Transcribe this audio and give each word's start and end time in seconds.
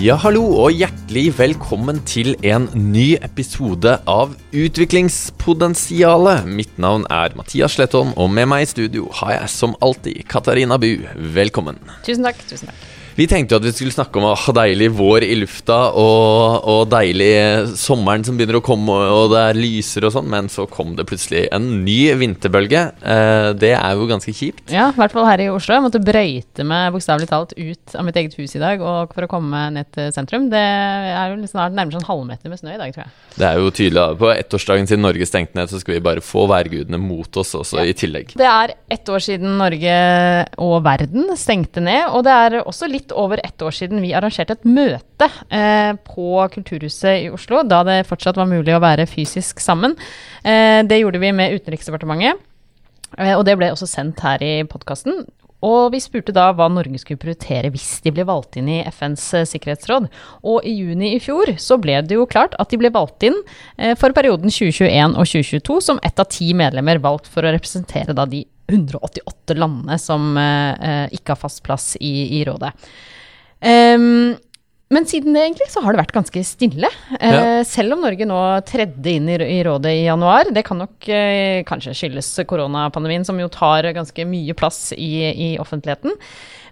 Ja, 0.00 0.14
hallo 0.16 0.40
og 0.56 0.78
hjertelig 0.80 1.26
velkommen 1.36 1.98
til 2.08 2.30
en 2.40 2.70
ny 2.72 3.18
episode 3.20 3.98
av 4.08 4.30
Utviklingspotensialet. 4.56 6.46
Mitt 6.48 6.78
navn 6.80 7.04
er 7.12 7.36
Mathias 7.36 7.76
Slettholm, 7.76 8.14
og 8.16 8.30
med 8.32 8.48
meg 8.48 8.64
i 8.64 8.70
studio 8.70 9.10
har 9.18 9.34
jeg 9.34 9.50
som 9.52 9.76
alltid 9.84 10.22
Katarina 10.24 10.80
Bu. 10.80 11.04
Velkommen. 11.36 11.76
Tusen 12.08 12.24
takk. 12.24 12.40
tusen 12.48 12.72
takk. 12.72 12.99
Vi 13.18 13.26
tenkte 13.30 13.56
jo 13.56 13.60
at 13.60 13.66
vi 13.66 13.72
skulle 13.74 13.94
snakke 13.94 14.20
om 14.20 14.28
ah, 14.30 14.44
deilig 14.54 14.90
vår 14.96 15.24
i 15.26 15.34
lufta 15.40 15.78
og, 15.98 16.66
og 16.70 16.82
deilig 16.92 17.30
sommeren 17.78 18.24
som 18.26 18.38
begynner 18.38 18.60
å 18.60 18.64
komme, 18.64 18.94
og 19.10 19.32
det 19.32 19.42
er 19.48 19.58
lyser 19.58 20.06
og 20.06 20.14
sånn, 20.14 20.28
men 20.30 20.50
så 20.52 20.66
kom 20.70 20.94
det 20.98 21.06
plutselig 21.10 21.46
en 21.54 21.66
ny 21.84 21.98
vinterbølge. 22.20 22.84
Eh, 23.02 23.50
det 23.58 23.72
er 23.76 23.98
jo 23.98 24.08
ganske 24.10 24.34
kjipt. 24.34 24.66
Ja, 24.72 24.90
i 24.90 24.98
hvert 24.98 25.14
fall 25.14 25.26
her 25.28 25.42
i 25.42 25.50
Oslo. 25.52 25.76
Jeg 25.76 25.86
måtte 25.86 26.02
brøyte 26.04 26.66
meg 26.66 26.94
bokstavelig 26.94 27.30
talt 27.30 27.54
ut 27.58 27.96
av 27.98 28.06
mitt 28.06 28.20
eget 28.20 28.36
hus 28.38 28.56
i 28.56 28.62
dag 28.62 28.82
og 28.84 29.14
for 29.16 29.26
å 29.26 29.30
komme 29.30 29.66
ned 29.74 29.90
til 29.96 30.12
sentrum. 30.14 30.48
Det 30.52 30.60
er 30.62 31.34
jo 31.34 31.50
snart 31.50 31.76
nærmere 31.76 32.00
en 32.00 32.08
halvmeter 32.08 32.52
med 32.52 32.62
snø 32.62 32.74
i 32.76 32.80
dag, 32.80 32.94
tror 32.94 33.06
jeg. 33.06 33.14
Det 33.36 33.48
er 33.48 33.60
jo 33.60 33.74
tydelig. 33.74 34.06
På 34.20 34.30
ettårsdagen 34.32 34.90
siden 34.90 35.04
Norge 35.06 35.28
stengte 35.28 35.58
ned, 35.58 35.70
så 35.72 35.80
skal 35.82 35.96
vi 35.96 36.04
bare 36.04 36.24
få 36.24 36.46
værgudene 36.50 37.00
mot 37.00 37.40
oss 37.40 37.54
også, 37.58 37.82
i 37.84 37.96
tillegg. 37.96 38.34
Det 38.38 38.46
er 38.46 38.74
ett 38.90 39.10
år 39.10 39.22
siden 39.24 39.58
Norge 39.60 39.96
og 40.62 40.76
verden 40.86 41.30
stengte 41.38 41.82
ned, 41.84 42.06
og 42.14 42.24
det 42.26 42.34
er 42.34 42.58
også 42.62 42.88
litt 42.90 42.99
over 43.16 43.40
ett 43.44 43.62
år 43.62 43.72
siden 43.72 44.02
vi 44.04 44.12
arrangerte 44.12 44.58
et 44.58 44.68
møte 44.68 45.28
eh, 45.48 45.96
på 46.04 46.44
Kulturhuset 46.52 47.24
i 47.24 47.32
Oslo, 47.32 47.62
da 47.64 47.80
det 47.86 48.04
fortsatt 48.08 48.36
var 48.36 48.50
mulig 48.50 48.76
å 48.76 48.82
være 48.82 49.08
fysisk 49.10 49.62
sammen. 49.64 49.96
Eh, 50.44 50.80
det 50.84 51.00
gjorde 51.00 51.22
vi 51.22 51.32
med 51.32 51.56
Utenriksdepartementet, 51.56 52.40
eh, 53.18 53.34
og 53.36 53.44
det 53.48 53.56
ble 53.60 53.72
også 53.72 53.88
sendt 53.90 54.20
her 54.26 54.42
i 54.44 54.54
podkasten. 54.68 55.24
Og 55.66 55.90
vi 55.92 56.00
spurte 56.00 56.32
da 56.32 56.46
hva 56.56 56.70
Norge 56.72 57.02
skulle 57.02 57.20
prioritere 57.20 57.70
hvis 57.72 58.00
de 58.04 58.12
ble 58.14 58.24
valgt 58.28 58.56
inn 58.56 58.68
i 58.72 58.80
FNs 58.88 59.26
eh, 59.36 59.48
sikkerhetsråd. 59.48 60.08
Og 60.48 60.64
i 60.64 60.72
juni 60.78 61.14
i 61.16 61.20
fjor 61.20 61.52
så 61.60 61.76
ble 61.80 61.98
det 62.06 62.16
jo 62.16 62.28
klart 62.30 62.56
at 62.62 62.72
de 62.72 62.80
ble 62.80 62.92
valgt 62.94 63.26
inn 63.28 63.36
eh, 63.76 63.92
for 64.00 64.16
perioden 64.16 64.52
2021 64.52 65.18
og 65.20 65.28
2022 65.28 65.80
som 65.90 66.00
ett 66.06 66.22
av 66.22 66.30
ti 66.32 66.52
medlemmer 66.56 67.02
valgt 67.04 67.28
for 67.28 67.44
å 67.44 67.52
representere 67.52 68.16
da 68.16 68.24
de 68.28 68.46
188 68.70 69.56
landene 69.58 69.98
som 70.00 70.36
eh, 70.38 70.86
eh, 70.90 71.16
ikke 71.16 71.34
har 71.34 71.40
fast 71.40 71.62
plass 71.66 71.92
i, 72.00 72.40
i 72.40 72.44
rådet. 72.48 72.72
Um, 73.60 74.36
men 74.90 75.04
siden 75.06 75.36
det 75.36 75.42
egentlig 75.44 75.68
så 75.70 75.82
har 75.84 75.94
det 75.94 76.00
vært 76.00 76.16
ganske 76.16 76.42
stille. 76.46 76.88
Eh, 77.20 77.34
ja. 77.36 77.60
selv 77.68 77.94
om 77.94 78.02
Norge 78.02 78.26
nå 78.26 78.40
tredde 78.66 79.12
inn 79.12 79.28
i, 79.30 79.36
i, 79.38 79.60
rådet 79.66 79.92
i 80.00 80.06
januar. 80.08 80.50
Det 80.50 80.64
kan 80.66 80.80
nok 80.82 81.10
kanskje 81.68 81.94
skyldes 81.94 82.32
koronapandemien, 82.50 83.26
som 83.26 83.38
jo 83.38 83.46
tar 83.52 83.86
ganske 83.94 84.26
mye 84.26 84.56
plass 84.58 84.88
i, 84.96 85.12
i 85.30 85.50
offentligheten. 85.62 86.16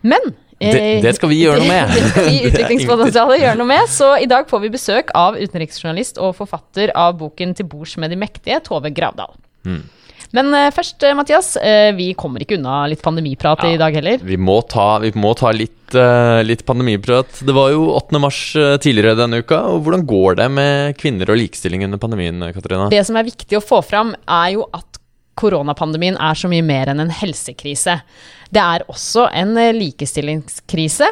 Men 0.03 0.33
det, 0.59 1.03
det, 1.05 1.13
skal 1.15 1.31
vi 1.31 1.39
gjøre 1.45 1.63
noe 1.63 1.71
med. 1.71 1.93
det 1.95 2.09
skal 2.11 2.27
vi 2.27 2.41
utviklingspotensialet 2.49 3.45
gjøre 3.45 3.59
noe 3.61 3.71
med. 3.71 3.93
Så 3.93 4.11
i 4.19 4.27
dag 4.31 4.49
får 4.51 4.65
vi 4.65 4.73
besøk 4.75 5.15
av 5.19 5.39
utenriksjournalist 5.39 6.19
og 6.19 6.35
forfatter 6.41 6.95
av 6.99 7.15
boken 7.21 7.55
'Til 7.55 7.71
bords 7.71 7.95
med 8.03 8.11
de 8.11 8.19
mektige', 8.19 8.59
Tove 8.67 8.91
Gravdal. 8.95 9.37
Mm. 9.69 9.85
Men 10.37 10.51
uh, 10.53 10.69
først, 10.75 11.01
uh, 11.03 11.15
Mathias. 11.17 11.55
Uh, 11.57 11.91
vi 11.97 12.11
kommer 12.19 12.45
ikke 12.45 12.59
unna 12.59 12.83
litt 12.91 13.03
pandemiprat 13.05 13.65
ja, 13.65 13.73
i 13.75 13.81
dag 13.81 13.97
heller. 13.97 14.23
Vi 14.25 14.37
må 14.41 14.59
ta, 14.69 14.99
vi 15.03 15.13
må 15.17 15.33
ta 15.39 15.53
litt, 15.55 15.75
litt, 16.45 16.67
pandemiprat. 16.69 17.41
Det 17.49 17.55
var 17.57 17.71
jo 17.73 17.87
8. 17.97 18.21
mars 18.21 18.41
tidligere 18.85 19.17
denne 19.17 19.41
uka. 19.41 19.63
og 19.73 19.87
Hvordan 19.87 20.05
går 20.09 20.41
det 20.43 20.49
med 20.53 20.99
kvinner 21.01 21.33
og 21.33 21.41
likestilling 21.41 21.87
under 21.87 22.01
pandemien? 22.03 22.45
Katarina? 22.53 22.91
Det 22.93 23.01
som 23.09 23.17
er 23.17 23.29
viktig 23.29 23.57
å 23.57 23.65
få 23.65 23.81
fram, 23.87 24.13
er 24.29 24.59
jo 24.59 24.67
at 24.77 25.01
koronapandemien 25.39 26.19
er 26.21 26.37
så 26.37 26.51
mye 26.51 26.67
mer 26.67 26.91
enn 26.93 27.01
en 27.01 27.15
helsekrise. 27.15 28.01
Det 28.53 28.61
er 28.61 28.85
også 28.91 29.31
en 29.33 29.57
likestillingskrise. 29.79 31.09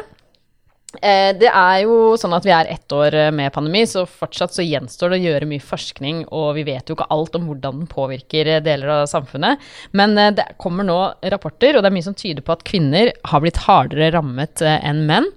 Eh, 0.95 1.33
det 1.35 1.49
er 1.51 1.81
jo 1.83 2.15
sånn 2.15 2.31
at 2.37 2.45
vi 2.47 2.53
er 2.55 2.69
ett 2.71 2.93
år 2.95 3.15
eh, 3.15 3.31
med 3.35 3.51
pandemi, 3.51 3.81
så 3.89 4.05
fortsatt 4.07 4.55
så 4.55 4.63
gjenstår 4.63 5.11
det 5.11 5.17
å 5.19 5.25
gjøre 5.25 5.49
mye 5.49 5.63
forskning, 5.63 6.21
og 6.31 6.53
vi 6.55 6.63
vet 6.69 6.87
jo 6.87 6.95
ikke 6.95 7.09
alt 7.11 7.35
om 7.35 7.49
hvordan 7.49 7.81
den 7.81 7.89
påvirker 7.91 8.47
eh, 8.53 8.61
deler 8.63 8.93
av 9.01 9.09
samfunnet. 9.11 9.65
Men 9.91 10.15
det 10.15 10.45
kommer 10.61 10.87
nå 10.87 10.97
rapporter, 11.33 11.75
og 11.75 11.83
det 11.83 11.91
er 11.91 11.97
mye 11.97 12.07
som 12.07 12.15
tyder 12.17 12.45
på 12.45 12.55
at 12.55 12.63
kvinner 12.67 13.11
har 13.27 13.43
blitt 13.43 13.59
hardere 13.65 14.13
rammet 14.15 14.63
enn 14.63 15.03
menn. 15.09 15.27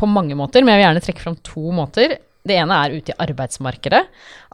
På 0.00 0.08
mange 0.08 0.36
måter, 0.38 0.64
men 0.64 0.72
jeg 0.72 0.80
vil 0.80 0.86
gjerne 0.86 1.02
trekke 1.04 1.24
fram 1.24 1.36
to 1.46 1.72
måter. 1.76 2.16
Det 2.46 2.56
ene 2.56 2.78
er 2.80 2.96
ute 2.96 3.12
i 3.12 3.18
arbeidsmarkedet. 3.20 4.00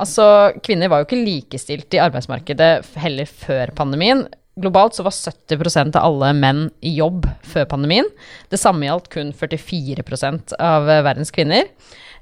Altså, 0.03 0.27
kvinner 0.67 0.91
var 0.91 1.03
jo 1.03 1.09
ikke 1.09 1.23
likestilt 1.23 1.95
i 1.95 2.03
arbeidsmarkedet 2.03 2.73
heller 3.05 3.31
før 3.31 3.73
pandemien 3.79 4.27
globalt 4.61 4.95
så 4.97 5.05
var 5.05 5.13
70% 5.13 5.97
av 5.99 6.05
alle 6.07 6.33
menn 6.37 6.61
i 6.81 6.95
jobb 6.97 7.27
før 7.45 7.67
pandemien. 7.69 8.09
Det 8.49 8.61
samme 8.61 8.87
gjaldt 8.89 9.11
kun 9.13 9.35
44% 9.37 10.57
av 10.57 10.89
verdens 10.89 11.33
kvinner. 11.35 11.69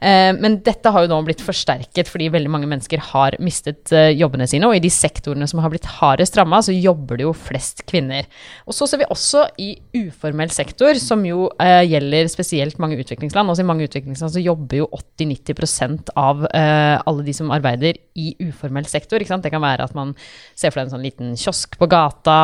Eh, 0.05 0.31
men 0.37 0.59
dette 0.65 0.91
har 0.93 1.05
jo 1.05 1.11
nå 1.11 1.19
blitt 1.25 1.43
forsterket 1.45 2.11
fordi 2.11 2.29
veldig 2.35 2.51
mange 2.53 2.69
mennesker 2.69 3.01
har 3.13 3.39
mistet 3.43 3.93
eh, 3.95 4.11
jobbene 4.13 4.49
sine. 4.51 4.69
Og 4.69 4.77
i 4.77 4.83
de 4.85 4.91
sektorene 4.93 5.49
som 5.49 5.63
har 5.65 5.73
blitt 5.73 5.89
hardest 5.97 6.37
ramma, 6.39 6.61
så 6.65 6.75
jobber 6.75 7.21
det 7.21 7.27
jo 7.27 7.33
flest 7.37 7.85
kvinner. 7.89 8.29
Og 8.69 8.77
så 8.77 8.89
ser 8.91 9.01
vi 9.01 9.09
også 9.15 9.47
i 9.63 9.71
uformell 9.97 10.53
sektor, 10.53 10.99
som 11.01 11.25
jo 11.27 11.49
eh, 11.63 11.83
gjelder 11.89 12.29
spesielt 12.33 12.81
mange 12.83 12.99
utviklingsland. 13.01 13.51
Også 13.51 13.65
i 13.65 13.71
mange 13.71 13.89
utviklingsland 13.89 14.37
så 14.37 14.45
jobber 14.45 14.83
jo 14.83 14.91
80-90% 14.93 16.13
av 16.21 16.45
alle 16.55 17.25
de 17.25 17.33
som 17.37 17.51
arbeider 17.55 17.97
i 18.19 18.35
uformell 18.43 18.87
sektor. 18.89 19.23
Det 19.23 19.53
kan 19.53 19.63
være 19.63 19.87
at 19.87 19.95
man 19.97 20.13
ser 20.55 20.73
for 20.73 20.81
deg 20.81 20.89
en 20.89 20.95
sånn 20.97 21.05
liten 21.05 21.35
kiosk 21.39 21.79
på 21.81 21.89
gata. 21.91 22.37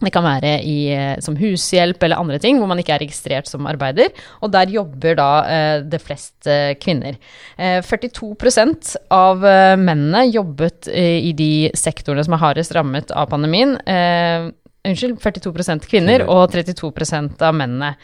Det 0.00 0.12
kan 0.14 0.24
være 0.24 0.54
i, 0.64 0.78
eh, 0.94 1.18
som 1.20 1.36
hushjelp 1.36 2.02
eller 2.02 2.20
andre 2.20 2.38
ting, 2.40 2.58
hvor 2.58 2.68
man 2.70 2.80
ikke 2.80 2.94
er 2.94 3.02
registrert 3.04 3.50
som 3.50 3.68
arbeider. 3.68 4.08
Og 4.40 4.52
der 4.52 4.72
jobber 4.72 5.18
da 5.18 5.28
eh, 5.44 5.82
det 5.84 6.00
flest 6.00 6.48
eh, 6.48 6.72
kvinner. 6.80 7.18
Eh, 7.58 7.80
42 7.84 8.32
av 9.12 9.44
eh, 9.44 9.76
mennene 9.76 10.24
jobbet 10.30 10.88
eh, 10.88 11.20
i 11.28 11.34
de 11.36 11.70
sektorene 11.76 12.24
som 12.24 12.36
er 12.36 12.44
hardest 12.46 12.74
rammet 12.76 13.12
av 13.12 13.28
pandemien. 13.28 13.76
unnskyld, 14.80 15.18
42% 15.20 15.86
kvinner 15.90 16.24
og 16.24 16.50
32% 16.54 17.42
av 17.44 17.54
mennene. 17.54 17.94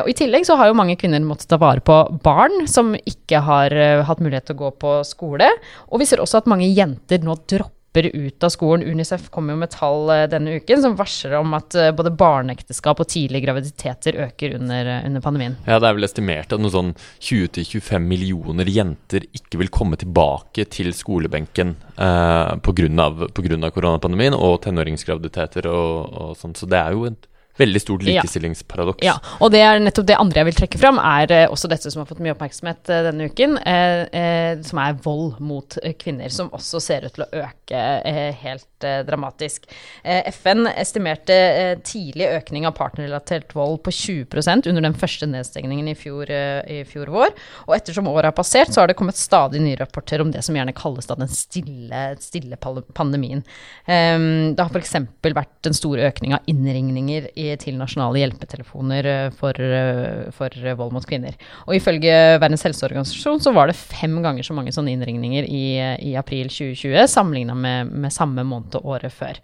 og 0.00 0.08
I 0.08 0.14
tillegg 0.16 0.46
så 0.48 0.56
har 0.56 0.70
jo 0.70 0.78
mange 0.78 0.96
kvinner 0.96 1.20
måttet 1.20 1.50
ta 1.50 1.58
vare 1.60 1.80
på 1.84 1.96
barn 2.24 2.64
som 2.66 2.94
ikke 2.96 3.42
har 3.44 3.74
hatt 4.08 4.22
mulighet 4.24 4.46
til 4.48 4.56
å 4.56 4.62
gå 4.64 4.70
på 4.80 4.94
skole. 5.04 5.50
Og 5.92 6.00
vi 6.00 6.08
ser 6.08 6.22
også 6.24 6.40
at 6.40 6.48
mange 6.48 6.70
jenter 6.72 7.20
nå 7.20 7.36
dropper 7.44 7.75
dropper 7.96 8.16
ut 8.16 8.44
av 8.44 8.48
skolen. 8.48 8.86
Unicef 8.86 9.30
kommer 9.30 9.54
jo 9.54 9.60
med 9.60 9.70
tall 9.70 10.10
eh, 10.10 10.26
denne 10.28 10.56
uken 10.60 10.82
som 10.82 10.96
varsler 10.96 11.36
om 11.38 11.54
at 11.56 11.74
eh, 11.74 11.92
både 11.96 12.12
barneekteskap 12.16 13.00
og 13.00 13.08
tidlige 13.08 13.46
graviditeter 13.46 14.18
øker 14.26 14.56
under, 14.58 14.86
eh, 14.86 15.06
under, 15.06 15.20
pandemien. 15.20 15.56
Ja, 15.66 15.78
det 15.78 15.88
er 15.88 15.96
vel 15.96 16.08
estimert 16.08 16.52
at 16.52 16.60
noe 16.60 16.72
sånn 16.72 16.94
20-25 17.20 18.06
millioner 18.06 18.68
jenter 18.68 19.26
ikke 19.32 19.60
vil 19.62 19.72
komme 19.72 19.96
tilbake 19.96 20.66
til 20.70 20.92
skolebenken 20.94 21.76
eh, 21.96 22.56
pga. 22.60 23.70
koronapandemien 23.70 24.34
og 24.34 24.62
tenåringsgraviditeter 24.66 25.68
og, 25.70 26.12
og 26.12 26.36
sånn. 26.36 26.56
Så 26.56 26.68
det 26.68 26.78
er 26.80 26.92
jo 26.96 27.08
et 27.08 27.26
Veldig 27.56 27.80
stort 27.80 28.02
likestillingsparadoks. 28.04 29.04
Ja. 29.04 29.14
ja, 29.16 29.36
og 29.40 29.52
det 29.54 29.62
er 29.64 29.80
nettopp 29.80 30.06
det 30.10 30.18
andre 30.20 30.42
jeg 30.42 30.48
vil 30.50 30.58
trekke 30.58 30.80
fram, 30.80 30.98
er 31.00 31.32
eh, 31.32 31.46
også 31.48 31.70
dette 31.72 31.88
som 31.92 32.02
har 32.02 32.08
fått 32.10 32.20
mye 32.24 32.34
oppmerksomhet 32.34 32.90
eh, 32.92 33.04
denne 33.06 33.28
uken, 33.30 33.56
eh, 33.64 34.00
eh, 34.12 34.58
som 34.66 34.80
er 34.82 34.98
vold 35.04 35.38
mot 35.40 35.78
kvinner, 36.02 36.28
som 36.32 36.52
også 36.56 36.82
ser 36.84 37.06
ut 37.06 37.16
til 37.16 37.24
å 37.24 37.30
øke 37.46 37.80
eh, 38.04 38.36
helt 38.42 38.68
dramatisk. 39.08 39.64
FN 40.04 40.66
estimerte 40.68 41.36
tidlig 41.88 42.26
økning 42.28 42.66
av 42.68 42.74
partnerrelatert 42.76 43.54
vold 43.56 43.78
på 43.86 43.94
20% 43.94 44.68
under 44.68 44.84
den 44.84 44.96
første 45.00 45.24
nedstengningen 45.30 45.88
i 45.88 45.94
fjor, 45.96 46.28
i 46.28 46.82
fjor, 46.84 47.08
vår, 47.14 47.32
og 47.64 47.72
ettersom 47.78 48.10
året 48.12 48.28
har 48.28 48.36
passert, 48.36 48.74
så 48.74 48.82
har 48.82 48.90
det 48.90 48.98
kommet 49.00 49.16
stadig 49.16 49.62
nye 49.64 49.78
rapporter 49.80 50.20
om 50.20 50.28
det 50.34 50.44
som 50.44 50.58
gjerne 50.58 50.76
kalles 50.76 51.08
da 51.08 51.16
den 51.16 51.32
stille, 51.32 52.02
stille 52.20 52.60
pandemien. 52.60 53.40
det 53.88 54.60
har 54.60 54.68
f.eks. 54.76 54.94
vært 55.24 55.70
en 55.70 55.80
stor 55.80 56.04
økning 56.10 56.36
av 56.36 56.52
innringninger 56.52 57.30
i 57.32 57.45
til 57.60 57.78
nasjonale 57.78 58.20
hjelpetelefoner 58.22 59.08
eh, 59.12 59.28
for, 59.36 59.56
eh, 59.60 60.26
for, 60.34 60.52
vold 60.78 60.94
mot 60.96 61.06
kvinner. 61.06 61.38
Og 61.66 61.78
ifølge 61.78 62.12
Verdens 62.42 62.66
helseorganisasjon 62.66 63.42
så 63.44 63.54
var 63.56 63.70
det 63.70 63.78
fem 63.78 64.18
ganger 64.24 64.46
så 64.46 64.56
mange 64.56 64.74
sånne 64.74 64.94
innringninger 64.96 65.46
i, 65.46 65.66
i 66.10 66.14
april 66.18 66.50
2020 66.50 67.06
sammenligna 67.12 67.56
med, 67.58 67.92
med, 67.94 68.14
samme 68.14 68.44
måned 68.46 68.78
og 68.80 68.96
året 68.96 69.14
før. 69.14 69.38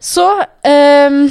Så 0.00 0.24
um, 0.40 1.24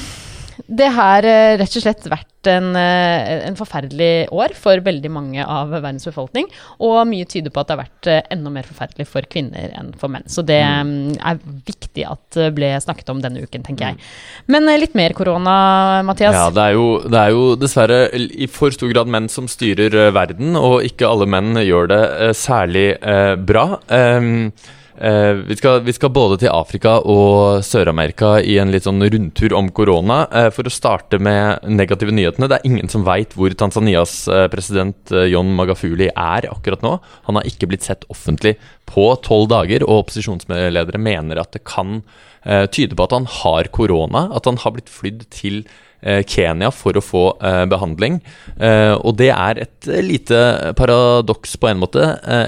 det 0.68 0.90
har 0.96 1.26
eh, 1.28 1.56
rett 1.60 1.76
og 1.78 1.84
slett 1.84 2.08
vært 2.10 2.48
en, 2.50 2.72
eh, 2.78 3.46
en, 3.48 3.58
forferdelig 3.60 4.30
år 4.34 4.54
for 4.58 4.82
veldig 4.84 5.12
mange 5.12 5.44
av 5.44 5.72
verdens 5.74 6.08
befolkning. 6.08 6.48
Og 6.86 7.02
mye 7.10 7.28
tyder 7.30 7.54
på 7.54 7.62
at 7.62 7.70
det 7.70 7.76
har 7.76 7.82
vært 7.84 8.10
eh, 8.12 8.22
enda 8.36 8.54
mer 8.54 8.68
forferdelig 8.68 9.08
for 9.10 9.28
kvinner 9.32 9.74
enn 9.78 9.92
for 10.00 10.12
menn. 10.12 10.28
Så 10.32 10.46
det 10.48 10.62
mm. 10.64 10.90
mm 10.90 10.98
er 11.30 11.40
viktig 11.68 12.04
at 12.08 12.38
det 12.38 12.48
ble 12.56 12.70
snakket 12.82 13.10
om 13.12 13.20
denne 13.22 13.44
uken, 13.44 13.64
tenker 13.66 13.90
jeg. 13.90 13.98
Mm. 14.00 14.48
Men 14.56 14.70
litt 14.80 14.96
mer 14.98 15.14
korona, 15.18 15.54
Mathias? 16.08 16.36
Ja, 16.36 16.48
det 16.54 16.64
er, 16.70 16.78
jo, 16.78 16.88
det 17.04 17.20
er, 17.20 17.34
jo, 17.36 17.44
dessverre 17.60 18.00
i 18.16 18.48
for 18.52 18.74
stor 18.74 18.92
grad 18.94 19.12
menn 19.12 19.28
som 19.32 19.50
styrer 19.52 20.14
verden, 20.16 20.56
og 20.58 20.86
ikke 20.88 21.10
alle 21.10 21.28
menn 21.30 21.60
gjør 21.60 21.92
det 21.92 22.04
særlig 22.40 22.88
bra. 23.46 23.66
Um, 23.90 24.52
Eh, 25.02 25.32
vi, 25.32 25.56
skal, 25.56 25.80
vi, 25.82 25.94
skal, 25.96 26.12
både 26.12 26.36
til 26.42 26.52
Afrika 26.52 26.98
og 27.08 27.64
Sør-Amerika 27.64 28.34
i 28.44 28.58
en 28.60 28.74
litt 28.74 28.84
sånn 28.84 29.00
rundtur 29.00 29.56
om 29.56 29.70
korona. 29.72 30.26
Eh, 30.28 30.50
for 30.52 30.68
å 30.68 30.74
starte 30.74 31.22
med 31.24 31.64
negative 31.72 32.12
nyhetene. 32.12 32.50
Det 32.52 32.60
er 32.60 32.68
ingen 32.68 32.92
som 32.92 33.06
veit 33.08 33.36
hvor 33.38 33.56
Tanzanias 33.56 34.26
eh, 34.28 34.48
president 34.52 35.14
John 35.32 35.54
Magafuli 35.56 36.10
er 36.12 36.50
akkurat 36.52 36.84
nå. 36.84 36.98
Han 37.30 37.40
har 37.40 37.48
ikke 37.48 37.72
blitt 37.72 37.88
sett 37.88 38.04
offentlig 38.12 38.58
på 38.90 39.08
tolv 39.24 39.48
dager, 39.54 39.88
og 39.88 40.04
opposisjonsledere 40.04 41.00
mener 41.00 41.40
at 41.40 41.54
det 41.56 41.64
kan 41.68 42.02
tyde 42.72 42.96
på 42.96 43.04
at 43.04 43.12
han 43.12 43.26
har 43.28 43.68
korona. 43.76 44.30
At 44.34 44.48
han 44.48 44.58
har 44.64 44.72
blitt 44.72 44.90
flydd 44.90 45.26
til 45.36 45.66
Eh, 45.68 45.89
Kenya 46.02 46.72
for 46.72 46.98
å 46.98 47.04
få 47.04 47.24
eh, 47.44 47.64
behandling. 47.70 48.20
Eh, 48.58 48.96
og 48.96 49.18
det 49.20 49.32
er 49.34 49.64
et 49.66 49.90
lite 50.06 50.40
paradoks 50.80 51.58
på 51.60 51.70
en 51.72 51.82
måte. 51.82 52.04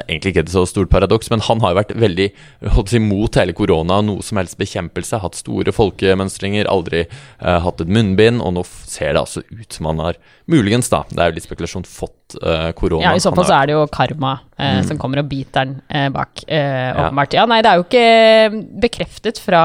egentlig 0.08 0.34
ikke 0.34 0.46
et 0.46 0.54
så 0.54 0.66
stort 0.70 0.92
paradoks, 0.92 1.30
men 1.34 1.44
han 1.48 1.62
har 1.64 1.74
jo 1.74 1.82
vært 1.82 1.96
veldig 2.00 2.30
holdt 2.76 2.94
si, 2.94 3.02
mot 3.04 3.40
hele 3.40 3.56
korona 3.58 4.00
og 4.02 4.08
noe 4.08 4.26
som 4.26 4.40
helst 4.42 4.60
bekjempelse. 4.62 5.22
Hatt 5.24 5.40
store 5.40 5.74
folkemønstringer, 5.76 6.70
aldri 6.72 7.06
hatt 7.40 7.82
et 7.82 7.92
munnbind, 7.92 8.42
og 8.42 8.56
nå 8.58 8.66
ser 8.68 9.16
det 9.16 9.24
altså 9.24 9.44
ut 9.50 9.74
som 9.74 9.92
han 9.92 10.04
har 10.04 10.20
muligens, 10.52 10.90
da, 10.92 11.04
det 11.10 11.22
er 11.22 11.32
jo 11.32 11.40
litt 11.40 11.48
spekulasjon, 11.48 11.88
fått 11.88 12.38
korona. 12.76 13.12
Ja, 13.12 13.16
i 13.16 13.24
så 13.24 13.34
fall 13.36 13.48
så 13.48 13.58
er 13.58 13.70
det 13.70 13.76
jo 13.76 13.88
karma 13.92 14.36
eh, 14.58 14.80
mm. 14.80 14.88
som 14.90 15.00
kommer 15.02 15.22
og 15.22 15.30
biter 15.32 15.68
den 15.68 15.80
eh, 15.90 16.10
bak, 16.14 16.44
eh, 16.48 16.92
åpenbart. 16.96 17.36
Ja. 17.36 17.44
ja. 17.44 17.50
nei, 17.52 17.62
det 17.64 17.72
er 17.72 17.82
jo 17.82 17.88
ikke 17.88 18.64
bekreftet 18.88 19.42
fra 19.42 19.64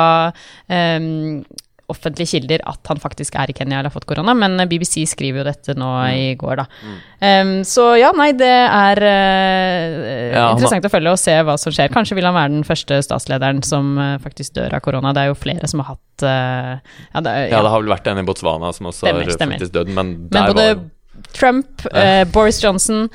offentlige 1.92 2.32
kilder 2.34 2.62
at 2.66 2.90
han 2.90 3.00
faktisk 3.00 3.36
er 3.38 3.50
i 3.50 3.54
Kenya 3.56 3.78
eller 3.78 3.90
har 3.90 3.94
fått 3.94 4.08
korona, 4.08 4.34
men 4.34 4.58
BBC 4.70 5.04
skriver 5.10 5.42
jo 5.42 5.46
dette 5.46 5.76
nå 5.78 5.90
mm. 5.94 6.16
i 6.18 6.24
går, 6.38 6.62
da. 6.62 6.64
Mm. 6.82 6.96
Um, 7.20 7.52
så 7.68 7.86
ja, 8.00 8.10
nei, 8.16 8.30
det 8.38 8.50
er 8.50 9.02
uh, 9.02 10.32
ja, 10.34 10.48
interessant 10.50 10.88
å 10.88 10.92
følge 10.92 11.14
og 11.14 11.20
se 11.22 11.36
hva 11.46 11.56
som 11.60 11.74
skjer. 11.74 11.92
Kanskje 11.94 12.18
vil 12.18 12.26
han 12.26 12.36
være 12.36 12.54
den 12.56 12.66
første 12.66 12.98
statslederen 13.06 13.62
som 13.66 13.94
uh, 14.00 14.16
faktisk 14.22 14.58
dør 14.58 14.78
av 14.78 14.84
korona. 14.84 15.14
Det 15.16 15.24
er 15.24 15.32
jo 15.32 15.38
flere 15.38 15.70
som 15.70 15.84
har 15.84 15.94
hatt 15.94 16.26
uh, 16.26 16.98
ja, 17.14 17.22
det, 17.22 17.38
ja. 17.46 17.46
ja, 17.54 17.62
det, 17.62 17.72
har 17.72 17.86
vel 17.86 17.94
vært 17.94 18.10
en 18.12 18.22
i 18.22 18.26
Botswana 18.26 18.74
som 18.74 18.90
også 18.90 19.06
stemmer, 19.06 19.30
har 19.30 19.56
faktisk 19.56 19.78
død, 19.78 19.94
men 19.96 20.12
der 20.26 20.42
men 20.42 20.52
både 20.52 20.68
var 20.74 20.84
Trump, 21.32 21.86
Boris 22.34 22.58
Johnson, 22.60 23.06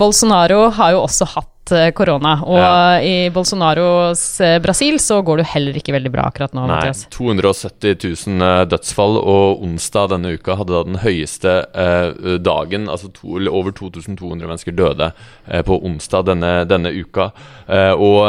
Bolsonaro 0.00 0.70
har 0.78 0.94
jo 0.94 1.02
også 1.02 1.26
hatt 1.34 1.57
Eh, 1.72 1.90
korona. 1.96 2.34
Og 2.46 2.58
ja. 2.58 3.00
i 3.04 3.30
Bolsonaros 3.34 4.22
eh, 4.44 4.58
Brasil 4.62 4.98
så 5.02 5.20
går 5.22 5.40
det 5.40 5.46
jo 5.46 5.52
heller 5.54 5.78
ikke 5.80 5.94
veldig 5.94 6.12
bra 6.12 6.26
akkurat 6.28 6.54
nå. 6.56 6.64
Nei, 6.66 6.76
Mathias. 6.76 7.04
270 7.14 7.96
000 8.28 8.44
eh, 8.46 8.62
dødsfall, 8.70 9.18
og 9.20 9.62
onsdag 9.64 10.12
denne 10.14 10.34
uka 10.38 10.56
hadde 10.58 10.74
da 10.74 10.82
den 10.86 11.00
høyeste 11.02 11.54
eh, 11.72 12.36
dagen. 12.44 12.88
Altså 12.92 13.10
to, 13.14 13.38
over 13.50 13.74
2200 13.76 14.48
mennesker 14.48 14.76
døde 14.76 15.10
eh, 15.46 15.62
på 15.66 15.78
onsdag 15.88 16.28
denne, 16.30 16.52
denne 16.68 16.92
uka. 16.94 17.30
Eh, 17.66 17.92
og 17.92 18.24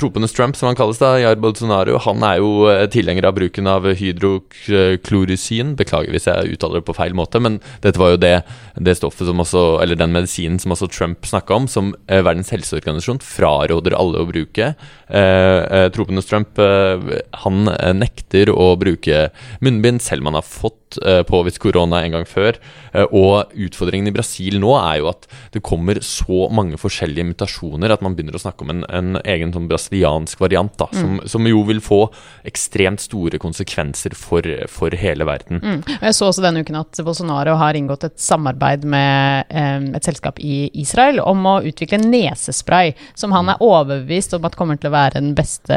tropenes 0.00 0.34
Trump, 0.36 0.56
som 0.56 0.70
han 0.70 0.78
kalles 0.78 1.00
da, 1.00 1.14
Jair 1.20 1.38
Bolsonaro, 1.40 1.98
han 2.06 2.24
er 2.26 2.40
jo 2.40 2.52
tilhenger 2.92 3.28
av 3.28 3.36
bruken 3.36 3.68
av 3.70 3.88
hydroklorisin. 3.98 5.74
Beklager 5.78 6.14
hvis 6.14 6.28
jeg 6.30 6.56
uttaler 6.56 6.80
det 6.80 6.88
på 6.88 6.96
feil 6.96 7.16
måte, 7.16 7.42
men 7.42 7.60
dette 7.84 8.00
var 8.00 8.14
jo 8.14 8.22
det, 8.22 8.34
det 8.80 8.96
stoffet 8.98 9.28
som 9.28 9.42
også, 9.42 9.64
eller 9.84 9.98
den 9.98 10.14
medisinen 10.14 10.60
som 10.62 10.74
også 10.74 10.90
Trump 10.92 11.28
snakka 11.28 11.56
om, 11.56 11.68
som 11.70 11.92
Verdens 12.06 12.52
helse 12.54 12.69
helseorganisasjon 12.70 13.20
fraråder 13.24 13.96
alle 13.96 14.22
å 14.22 14.28
bruke. 14.28 14.74
Eh, 15.08 15.20
eh, 15.20 15.88
Tropenes 15.94 16.28
Trump 16.28 16.58
eh, 16.58 17.20
han 17.42 17.68
eh, 17.68 17.94
nekter 17.96 18.50
å 18.52 18.74
bruke 18.80 19.28
munnbind, 19.60 20.02
selv 20.02 20.22
om 20.22 20.30
han 20.30 20.38
har 20.40 20.46
fått 20.46 20.98
eh, 21.04 21.22
påvist 21.26 21.60
korona 21.62 22.02
en 22.04 22.14
gang 22.14 22.26
før. 22.28 22.58
Eh, 22.92 23.06
og 23.10 23.50
utfordringen 23.54 24.10
i 24.10 24.14
Brasil 24.14 24.60
nå 24.62 24.74
er 24.78 25.00
jo 25.00 25.10
at 25.10 25.26
det 25.54 25.64
kommer 25.66 26.00
så 26.04 26.48
mange 26.54 26.78
forskjellige 26.80 27.32
mutasjoner 27.32 27.92
at 27.92 28.04
man 28.04 28.16
begynner 28.16 28.38
å 28.38 28.42
snakke 28.42 28.66
om 28.66 28.74
en, 28.74 28.84
en 28.88 29.20
egen 29.24 29.54
sånn 29.54 29.68
brasiliansk 29.70 30.40
variant, 30.42 30.76
da, 30.78 30.88
som, 30.94 31.18
mm. 31.18 31.26
som, 31.30 31.48
jo 31.50 31.64
vil 31.66 31.82
få 31.82 32.04
ekstremt 32.46 33.02
store 33.02 33.40
konsekvenser 33.42 34.14
for, 34.18 34.46
for 34.70 34.94
hele 34.98 35.26
verden. 35.26 35.62
Mm. 35.64 35.80
Jeg 35.96 36.16
så 36.16 36.30
også 36.30 36.44
denne 36.44 36.62
uken 36.62 36.78
at 36.78 37.02
Bolsonaro 37.04 37.56
har 37.58 37.78
inngått 37.78 38.06
et 38.06 38.18
samarbeid 38.22 38.84
med 38.88 39.50
et 39.50 40.06
selskap 40.06 40.38
i 40.42 40.68
Israel 40.78 41.20
om 41.24 41.42
å 41.48 41.56
utvikle 41.66 41.98
nesespray 42.02 42.59
spray, 42.60 42.94
som 43.18 43.32
han 43.34 43.50
er 43.50 43.62
overbevist 43.64 44.36
om 44.36 44.46
at 44.46 44.56
kommer 44.58 44.78
til 44.80 44.90
å 44.90 44.94
være 44.94 45.20
den 45.20 45.32
beste 45.38 45.76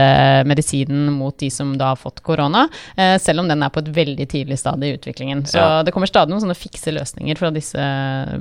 medisinen 0.50 1.12
mot 1.16 1.36
de 1.40 1.50
som 1.54 1.74
da 1.80 1.94
har 1.94 2.00
fått 2.00 2.22
korona, 2.26 2.66
eh, 2.98 3.16
selv 3.22 3.44
om 3.44 3.50
den 3.50 3.64
er 3.64 3.72
på 3.74 3.84
et 3.84 3.92
veldig 3.96 4.28
tidlig 4.30 4.60
stadie 4.60 4.92
i 4.92 4.98
utviklingen. 4.98 5.46
Så 5.50 5.60
ja. 5.60 5.82
det 5.86 5.94
kommer 5.96 6.10
stadig 6.10 6.34
noen 6.34 6.44
sånne 6.44 6.58
fikse 6.58 6.94
løsninger 6.96 7.40
fra 7.40 7.52
disse 7.56 7.88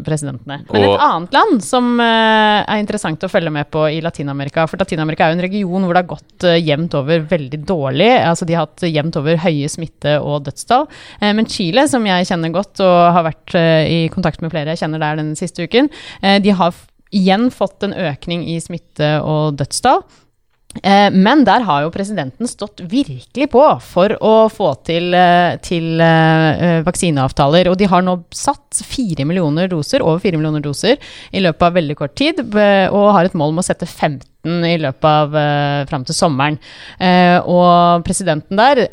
presidentene. 0.07 0.63
Men 0.73 0.87
et 0.89 1.07
annet 1.07 1.37
land 1.37 1.65
som 1.65 1.93
eh, 2.03 2.61
er 2.63 2.83
interessant 2.83 3.23
å 3.23 3.31
følge 3.33 3.53
med 3.55 3.71
på 3.73 3.87
i 3.91 4.01
Latin-Amerika, 4.05 4.67
for 4.71 4.83
Latin-Amerika 4.83 5.27
er 5.27 5.35
jo 5.35 5.41
en 5.41 5.47
region 5.47 5.87
hvor 5.87 5.97
det 5.97 6.05
har 6.05 6.13
gått 6.15 6.49
jevnt 6.63 6.97
over 6.99 7.27
veldig 7.33 7.63
dårlig. 7.69 8.11
Altså 8.23 8.49
de 8.49 8.57
har 8.59 8.67
hatt 8.67 8.87
jevnt 8.89 9.19
over 9.21 9.41
høye 9.45 9.71
smitte- 9.71 10.19
og 10.23 10.47
dødstall. 10.49 10.89
Eh, 11.21 11.33
men 11.37 11.49
Chile, 11.51 11.87
som 11.91 12.07
jeg 12.09 12.29
kjenner 12.31 12.55
godt 12.55 12.83
og 12.85 12.99
har 13.17 13.27
vært 13.31 13.57
i 13.57 14.07
kontakt 14.13 14.43
med 14.43 14.53
flere 14.53 14.73
jeg 14.73 14.85
kjenner 14.85 15.03
der 15.03 15.19
den 15.21 15.35
siste 15.39 15.67
uken, 15.67 15.89
de 16.43 16.53
har 16.57 16.75
igjen 17.13 17.51
fått 17.55 17.87
en 17.87 17.95
økning 17.95 18.47
i 18.49 18.59
smitte 18.63 19.15
og 19.21 19.59
dødstall. 19.61 20.05
Eh, 20.81 21.11
men 21.13 21.43
der 21.45 21.65
har 21.67 21.83
jo 21.85 21.93
presidenten 21.93 22.49
stått 22.49 22.81
virkelig 22.89 23.51
på 23.53 23.63
for 23.85 24.15
å 24.25 24.49
få 24.49 24.71
til, 24.87 25.13
eh, 25.13 25.59
til 25.61 26.01
uh, 26.01 26.81
vaksineavtaler. 26.87 27.69
Og 27.69 27.77
de 27.79 27.89
har 27.91 28.05
nå 28.05 28.17
satt 28.33 28.81
4 28.81 29.27
millioner 29.29 29.69
doser, 29.69 30.01
over 30.01 30.23
4 30.23 30.41
millioner 30.41 30.65
doser 30.65 30.97
i 31.31 31.45
løpet 31.45 31.69
av 31.69 31.77
veldig 31.77 31.97
kort 31.99 32.17
tid, 32.17 32.41
og 32.41 33.13
har 33.17 33.29
et 33.29 33.37
mål 33.37 33.53
om 33.53 33.61
å 33.61 33.67
sette 33.67 33.87
15 33.87 34.65
i 34.67 34.79
løpet 34.81 35.07
av 35.07 35.37
uh, 35.37 35.85
fram 35.91 36.07
til 36.09 36.17
sommeren. 36.17 36.57
Og 37.53 38.03
presidenten 38.07 38.59
der, 38.59 38.87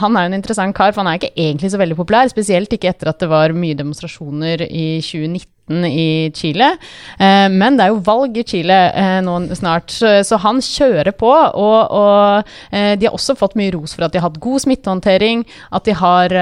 han 0.00 0.16
er 0.16 0.26
jo 0.26 0.32
en 0.32 0.36
interessant 0.36 0.76
kar, 0.76 0.92
for 0.92 1.02
han 1.02 1.12
er 1.12 1.20
ikke 1.20 1.32
egentlig 1.32 1.70
så 1.72 1.80
veldig 1.80 1.96
populær. 1.96 2.28
Spesielt 2.32 2.74
ikke 2.74 2.90
etter 2.90 3.12
at 3.12 3.22
det 3.22 3.30
var 3.30 3.54
mye 3.56 3.78
demonstrasjoner 3.78 4.66
i 4.66 4.86
2019 5.04 5.53
i 5.72 6.30
Chile. 6.34 6.74
Eh, 7.18 7.48
men 7.48 7.78
det 7.78 7.86
er 7.86 7.92
jo 7.92 8.02
valg 8.04 8.36
i 8.36 8.44
Chile 8.44 8.76
eh, 8.92 9.18
nå 9.24 9.38
snart, 9.56 9.94
så 9.94 10.38
han 10.42 10.60
kjører 10.64 11.14
på. 11.16 11.30
Og, 11.30 11.78
og 11.88 12.50
eh, 12.70 12.92
de 13.00 13.08
har 13.08 13.16
også 13.16 13.36
fått 13.38 13.56
mye 13.56 13.72
ros 13.72 13.96
for 13.96 14.06
at 14.06 14.12
de 14.12 14.20
har 14.20 14.28
hatt 14.28 14.42
god 14.44 14.64
smittehåndtering, 14.66 15.44
at 15.74 15.88
de 15.88 15.96
har 15.96 16.34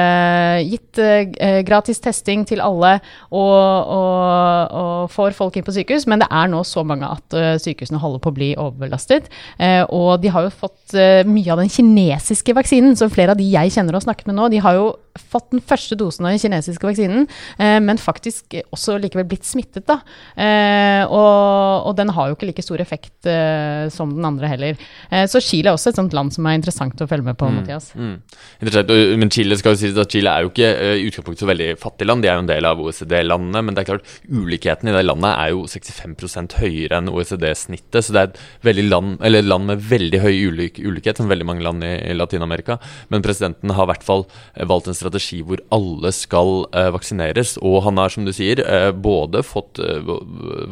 gitt 0.63 0.99
gratis 1.67 2.01
testing 2.03 2.45
til 2.49 2.61
alle 2.63 2.95
og, 3.31 3.39
og, 3.39 4.73
og, 4.73 5.11
får 5.13 5.37
folk 5.37 5.57
inn 5.57 5.67
på 5.67 5.75
sykehus. 5.75 6.07
Men 6.11 6.23
det 6.23 6.31
er 6.31 6.51
nå 6.51 6.63
så 6.67 6.85
mange 6.87 7.09
at 7.09 7.39
sykehusene 7.63 8.01
holder 8.03 8.23
på 8.23 8.33
å 8.33 8.37
bli 8.37 8.51
overbelastet. 8.57 9.31
Og 9.95 10.11
de 10.23 10.33
har 10.33 10.47
jo 10.47 10.55
fått 10.63 10.97
mye 11.29 11.53
av 11.55 11.63
den 11.63 11.73
kinesiske 11.73 12.57
vaksinen, 12.57 12.97
som 12.99 13.13
flere 13.13 13.35
av 13.37 13.41
de 13.41 13.49
jeg 13.53 13.75
kjenner 13.75 13.99
og 13.99 14.05
snakket 14.07 14.31
med 14.31 14.39
nå, 14.39 14.51
de 14.53 14.63
har 14.65 14.79
jo 14.79 14.93
fått 15.19 15.51
den 15.53 15.63
første 15.65 15.97
dosen 15.99 16.27
av 16.27 16.35
den 16.35 16.43
kinesiske 16.43 16.87
vaksinen, 16.87 17.27
men 17.59 18.01
faktisk 18.01 18.57
også 18.73 18.97
likevel 19.01 19.27
blitt 19.29 19.47
smittet, 19.47 19.85
da. 19.89 19.99
Eh, 20.37 21.03
og, 21.05 21.89
og, 21.89 21.93
den 21.99 22.13
har 22.17 22.31
jo 22.31 22.37
ikke 22.37 22.49
like 22.49 22.65
stor 22.65 22.81
effekt 22.83 23.29
eh, 23.29 23.89
som 23.93 24.13
den 24.15 24.27
andre 24.27 24.51
heller. 24.51 24.81
Eh, 25.11 25.27
så 25.31 25.41
Chile 25.45 25.71
er 25.71 25.77
også 25.77 25.93
et 25.93 26.01
sånt 26.01 26.17
land 26.17 26.35
som 26.35 26.47
er 26.49 26.59
interessant 26.59 27.01
å 27.03 27.09
følge 27.11 27.29
med 27.29 27.39
på, 27.41 27.49
mm, 27.49 27.59
Mathias. 27.61 27.91
Mm. 27.97 28.15
Men 29.21 29.33
Chile 29.33 29.59
skal 29.61 29.77
jo 29.77 29.81
si 29.81 29.93
at 29.93 30.15
Chile 30.15 30.33
er 30.33 30.47
jo 30.47 30.53
ikke 30.53 30.71
eh, 30.73 30.95
i 31.01 31.07
utgangspunktet 31.09 31.45
så 31.45 31.51
veldig 31.51 31.69
fattig 31.83 32.09
land, 32.09 32.25
de 32.25 32.31
er 32.31 32.39
jo 32.39 32.45
en 32.45 32.51
del 32.51 32.69
av 32.69 32.83
OECD-landene. 32.83 33.65
Men 33.67 33.77
det 33.77 33.85
er 33.85 33.91
klart, 33.93 34.15
ulikheten 34.29 34.91
i 34.91 34.97
det 34.97 35.05
landet 35.07 35.33
er 35.33 35.53
jo 35.55 35.65
65% 35.71 36.59
høyere 36.63 37.01
enn 37.01 37.13
OECD-snittet. 37.13 38.01
Så 38.03 38.17
det 38.17 38.25
er 38.25 38.33
et 38.33 38.83
land, 38.83 39.17
eller 39.25 39.47
land 39.47 39.71
med 39.71 39.85
veldig 39.93 40.23
høy 40.25 40.35
ulik, 40.53 40.83
ulikhet, 40.83 41.21
som 41.21 41.31
veldig 41.31 41.49
mange 41.49 41.67
land 41.67 41.87
i, 41.87 41.95
i 42.11 42.17
Latin-Amerika. 42.17 42.79
Men 43.13 43.25
presidenten 43.25 43.75
har 43.77 43.89
i 43.89 43.93
hvert 43.93 44.07
fall 44.07 44.27
eh, 44.55 44.67
valgt 44.69 44.91
en 44.91 44.99
strategi 45.03 45.41
hvor 45.47 45.61
alle 45.75 46.13
skal 46.15 46.65
eh, 46.77 46.91
vaksineres. 46.95 47.57
Og 47.63 47.83
han 47.87 48.01
har, 48.01 48.13
som 48.13 48.27
du 48.27 48.33
sier, 48.35 48.63
eh, 48.63 48.91
både 48.93 49.43
fått 49.47 49.81
eh, 49.83 50.01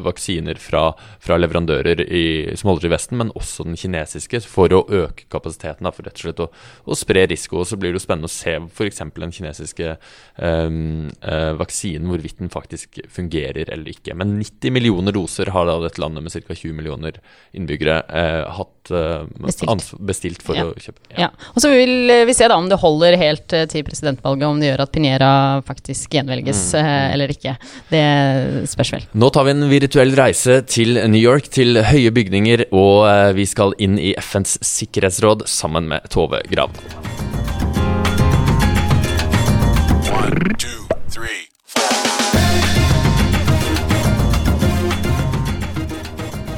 vaksiner 0.04 0.60
fra, 0.60 0.90
fra 1.22 1.38
leverandører 1.40 2.02
i, 2.06 2.24
som 2.58 2.70
holder 2.70 2.86
til 2.86 2.90
i 2.90 2.94
Vesten, 2.94 3.20
men 3.20 3.32
også 3.38 3.66
den 3.68 3.78
kinesiske, 3.80 4.42
for 4.50 4.72
å 4.74 4.82
øke 4.86 5.28
kapasiteten. 5.32 5.86
Da, 5.86 5.94
for 5.94 6.06
rett 6.06 6.18
og 6.18 6.26
slett 6.26 6.44
å, 6.44 6.48
å, 6.86 6.98
spre 6.98 7.26
risiko. 7.30 7.60
Og 7.62 7.70
så 7.70 7.78
blir 7.80 7.92
det 7.92 8.00
jo 8.00 8.06
spennende 8.06 8.30
å 8.30 8.34
se 8.34 8.56
f.eks. 8.60 9.02
den 9.16 9.34
kinesiske 9.34 9.94
um, 10.36 11.08
uh, 11.24 11.52
vaksinen, 11.60 12.08
hvorvidt 12.10 12.40
den 12.40 12.52
faktisk 12.52 13.00
fungerer 13.12 13.70
eller 13.72 13.92
ikke. 13.92 14.16
Men 14.18 14.36
90 14.38 14.74
millioner 14.74 15.14
doser 15.16 15.52
har 15.54 15.68
da 15.68 15.78
dette 15.82 16.02
landet 16.02 16.26
med 16.26 16.34
ca. 16.34 16.56
20 16.56 16.76
millioner 16.76 17.20
innbyggere 17.56 18.00
uh, 18.08 18.60
hatt 18.60 18.90
bestilt. 18.90 19.92
bestilt. 19.98 20.44
for 20.44 20.58
ja. 20.58 20.66
å 20.66 20.74
kjøpe. 20.74 21.02
Ja. 21.12 21.28
ja. 21.28 21.30
Og 21.54 21.62
så 21.62 21.70
vil 21.72 22.12
vi 22.26 22.34
se 22.36 22.48
da 22.50 22.58
om 22.58 22.68
det 22.70 22.80
holder 22.80 23.16
helt 23.20 23.46
til 23.50 23.82
presidentvalget, 24.20 24.48
om 24.48 24.60
det 24.60 24.70
gjør 24.70 24.84
at 24.84 24.92
Pinera 24.92 25.62
faktisk 25.66 26.10
gjenvelges 26.12 26.74
mm. 26.74 27.12
eller 27.14 27.30
ikke. 27.30 27.56
Det 27.90 28.68
spørs 28.68 28.92
vel. 28.92 29.06
Nå 29.12 29.30
tar 29.30 29.44
vi 29.44 29.54
en 29.56 29.68
virtuell 29.70 30.14
reise 30.16 30.62
til 30.62 31.00
New 31.08 31.20
York, 31.20 31.50
til 31.50 31.82
høye 31.82 32.10
bygninger, 32.10 32.68
og 32.72 33.08
eh, 33.08 33.32
vi 33.34 33.46
skal 33.46 33.74
inn 33.78 33.98
i 33.98 34.14
FNs 34.18 34.58
sikkerhetsråd 34.62 35.46
sammen 35.48 35.88
med 35.90 36.08
Tove 36.10 36.42
Grav. 36.50 36.70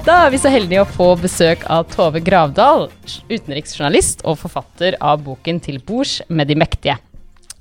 Da 0.02 0.24
er 0.26 0.32
vi 0.34 0.38
så 0.42 0.50
heldige 0.50 0.82
å 0.82 0.88
få 0.88 1.12
besøk 1.14 1.62
av 1.70 1.84
Tove 1.92 2.18
Gravdal, 2.26 2.88
utenriksjournalist 3.30 4.24
og 4.26 4.40
forfatter 4.40 4.96
av 4.98 5.22
boken 5.22 5.62
'Til 5.62 5.78
bords 5.78 6.18
med 6.28 6.50
de 6.50 6.58
mektige'. 6.58 6.98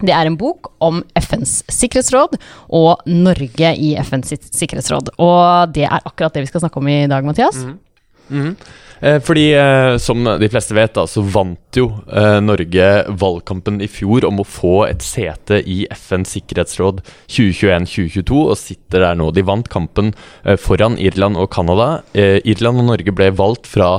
Det 0.02 0.14
er 0.16 0.30
en 0.30 0.38
bok 0.40 0.72
om 0.84 1.02
FNs 1.20 1.62
sikkerhetsråd 1.72 2.38
og 2.78 3.06
Norge 3.10 3.74
i 3.78 3.94
FNs 4.02 4.36
sikkerhetsråd. 4.50 5.14
Og 5.22 5.74
det 5.76 5.88
er 5.88 6.02
akkurat 6.02 6.34
det 6.36 6.46
vi 6.46 6.52
skal 6.52 6.66
snakke 6.66 6.82
om 6.82 6.90
i 6.92 7.04
dag, 7.12 7.26
Mathias. 7.28 7.64
Mm. 7.66 7.80
Mm. 8.32 8.56
Fordi, 9.26 9.48
eh, 9.58 9.98
som 9.98 10.22
de 10.24 10.48
fleste 10.54 10.76
vet, 10.78 10.94
da, 10.94 11.08
så 11.10 11.24
vant 11.26 11.76
jo 11.76 11.88
eh, 12.06 12.38
Norge 12.44 12.90
valgkampen 13.10 13.80
i 13.82 13.90
fjor 13.90 14.28
om 14.28 14.44
å 14.44 14.46
få 14.46 14.76
et 14.86 15.02
sete 15.02 15.58
i 15.66 15.82
FNs 15.90 16.36
sikkerhetsråd 16.38 17.02
2021-2022, 17.26 18.44
og 18.46 18.60
sitter 18.62 19.08
der 19.08 19.18
nå. 19.18 19.32
De 19.34 19.44
vant 19.48 19.68
kampen 19.74 20.14
foran 20.62 21.00
Irland 21.02 21.40
og 21.42 21.50
Canada. 21.52 22.04
Irland 22.14 22.84
og 22.84 22.92
Norge 22.94 23.16
ble 23.18 23.32
valgt 23.36 23.68
fra 23.74 23.96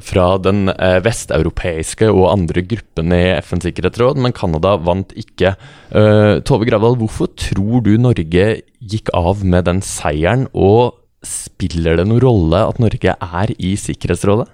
fra 0.00 0.38
den 0.40 0.70
eh, 0.72 1.00
vesteuropeiske 1.04 2.08
og 2.12 2.30
andre 2.30 2.64
gruppene 2.64 3.18
i 3.18 3.28
FNs 3.42 3.68
sikkerhetsråd, 3.68 4.20
men 4.22 4.34
Canada 4.36 4.78
vant 4.80 5.12
ikke. 5.18 5.54
Uh, 5.92 6.40
Tove 6.46 6.68
Gravdal, 6.68 6.96
hvorfor 7.00 7.28
tror 7.36 7.84
du 7.84 7.94
Norge 8.00 8.48
gikk 8.80 9.12
av 9.16 9.44
med 9.44 9.68
den 9.68 9.84
seieren, 9.84 10.48
og 10.52 11.02
Spiller 11.22 12.00
det 12.00 12.08
noen 12.08 12.22
rolle 12.22 12.64
at 12.66 12.80
Norge 12.82 13.14
er 13.14 13.52
i 13.54 13.76
Sikkerhetsrådet? 13.78 14.48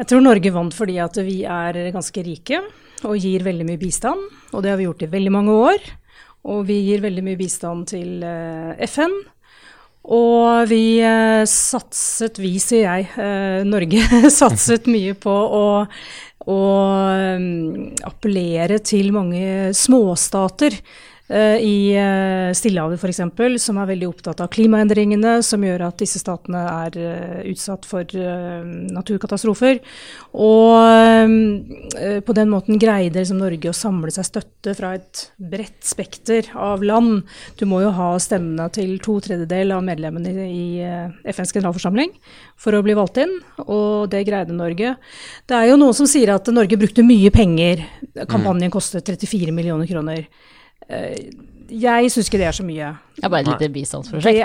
Jeg 0.00 0.08
tror 0.08 0.22
Norge 0.24 0.52
vant 0.54 0.72
fordi 0.72 0.96
at 1.04 1.18
vi 1.26 1.42
er 1.44 1.76
ganske 1.92 2.22
rike 2.24 2.62
og 3.04 3.18
gir 3.20 3.44
veldig 3.44 3.66
mye 3.68 3.80
bistand. 3.80 4.22
Og 4.56 4.64
det 4.64 4.72
har 4.72 4.80
vi 4.80 4.86
gjort 4.88 5.04
i 5.04 5.10
veldig 5.12 5.32
mange 5.34 5.56
år. 5.56 5.90
Og 6.48 6.64
vi 6.70 6.78
gir 6.86 7.04
veldig 7.04 7.24
mye 7.26 7.36
bistand 7.36 7.90
til 7.92 8.24
eh, 8.24 8.80
FN. 8.88 9.12
Og 10.10 10.66
vi 10.70 10.98
eh, 11.06 11.44
satset, 11.46 12.40
vi 12.42 12.56
sier 12.62 12.86
jeg, 12.88 13.10
eh, 13.22 13.60
Norge 13.68 14.02
satset 14.40 14.88
mye 14.90 15.14
på 15.14 15.30
å, 15.30 15.66
å 16.50 16.60
appellere 18.10 18.80
til 18.82 19.12
mange 19.14 19.70
småstater 19.76 20.80
i 21.30 21.92
eh, 21.94 22.50
Stillehavet 22.56 22.98
f.eks., 22.98 23.62
som 23.62 23.78
er 23.78 23.88
veldig 23.92 24.08
opptatt 24.08 24.40
av 24.42 24.50
klimaendringene, 24.50 25.36
som 25.46 25.62
gjør 25.62 25.84
at 25.86 26.00
disse 26.02 26.18
statene 26.18 26.62
er 26.66 26.98
eh, 26.98 27.36
utsatt 27.52 27.86
for 27.86 28.02
naturkatastrofer. 28.10 29.78
Og 30.34 31.30
på 32.26 32.34
den 32.36 32.50
måten 32.50 32.78
greide 32.80 33.20
liksom 33.20 33.40
Norge 33.40 33.70
å 33.70 33.76
samle 33.76 34.12
seg 34.14 34.26
støtte 34.26 34.74
fra 34.78 34.92
et 34.98 35.24
bredt 35.38 35.86
spekter 35.86 36.50
av 36.58 36.82
land. 36.86 37.22
Du 37.60 37.66
må 37.70 37.82
jo 37.84 37.92
ha 37.94 38.12
stemmene 38.22 38.66
til 38.74 38.96
to 39.02 39.18
tredjedel 39.22 39.74
av 39.76 39.84
medlemmene 39.86 40.46
i 40.50 40.66
FNs 41.30 41.54
generalforsamling 41.54 42.14
for 42.60 42.76
å 42.76 42.82
bli 42.84 42.96
valgt 42.98 43.20
inn, 43.22 43.38
og 43.64 44.10
det 44.12 44.24
greide 44.28 44.56
Norge. 44.56 44.96
Det 45.46 45.56
er 45.56 45.70
jo 45.70 45.80
noen 45.80 45.96
som 45.96 46.08
sier 46.10 46.34
at 46.34 46.50
Norge 46.52 46.78
brukte 46.80 47.06
mye 47.06 47.32
penger. 47.34 47.84
Kampanjen 48.30 48.72
kostet 48.72 49.06
34 49.06 49.54
millioner 49.54 49.88
kroner. 49.90 50.26
Eh, 50.90 51.30
jeg 51.70 52.10
syns 52.10 52.26
ikke 52.26 52.40
det 52.40 52.48
er 52.50 52.56
så 52.56 52.64
mye. 52.66 52.88
Det 53.14 53.26
er 53.26 53.30
bare 53.30 53.44
et 53.44 53.52
lite 53.52 53.68
bistandsprosjekt. 53.74 54.40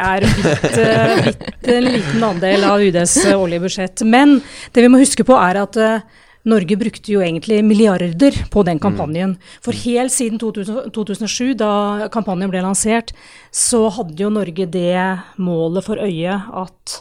Det 0.75 0.83
er 0.85 1.23
bitte 1.25 1.73
en 1.73 1.87
liten 1.87 2.27
andel 2.27 2.67
av 2.67 2.83
UDs 2.85 3.15
årlige 3.33 3.63
budsjett. 3.63 4.03
Men 4.05 4.37
det 4.75 4.83
vi 4.85 4.91
må 4.93 5.01
huske 5.01 5.25
på, 5.25 5.33
er 5.33 5.57
at 5.63 5.79
uh, 5.81 6.21
Norge 6.45 6.77
brukte 6.77 7.09
jo 7.15 7.23
egentlig 7.25 7.63
milliarder 7.65 8.37
på 8.53 8.63
den 8.67 8.77
kampanjen. 8.81 9.33
For 9.65 9.73
helt 9.73 10.13
siden 10.13 10.37
2000, 10.41 10.91
2007, 10.93 11.55
da 11.57 11.71
kampanjen 12.13 12.51
ble 12.53 12.61
lansert, 12.61 13.15
så 13.49 13.87
hadde 13.95 14.21
jo 14.21 14.29
Norge 14.33 14.69
det 14.69 15.01
målet 15.41 15.87
for 15.87 16.01
øye 16.05 16.37
at 16.61 16.99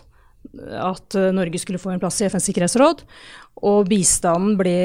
at 0.60 1.16
eh, 1.18 1.32
Norge 1.34 1.60
skulle 1.62 1.80
få 1.82 1.94
en 1.94 2.02
plass 2.02 2.20
i 2.22 2.28
FNs 2.28 2.48
sikkerhetsråd. 2.50 3.04
Og 3.64 3.88
bistanden 3.88 4.58
ble 4.58 4.76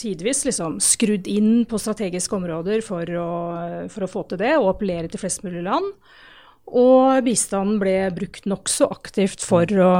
tidvis 0.00 0.44
liksom 0.46 0.78
skrudd 0.84 1.28
inn 1.30 1.66
på 1.68 1.80
strategiske 1.80 2.36
områder 2.36 2.84
for 2.86 3.04
å, 3.18 3.30
for 3.92 4.06
å 4.06 4.10
få 4.10 4.24
til 4.30 4.40
det, 4.40 4.54
og 4.58 4.74
appellere 4.74 5.10
til 5.10 5.22
flest 5.22 5.44
mulig 5.46 5.64
land. 5.66 5.90
Og 6.70 7.20
bistanden 7.26 7.80
ble 7.82 7.96
brukt 8.14 8.46
nokså 8.48 8.88
aktivt 8.94 9.42
for 9.44 9.66
å 9.82 9.92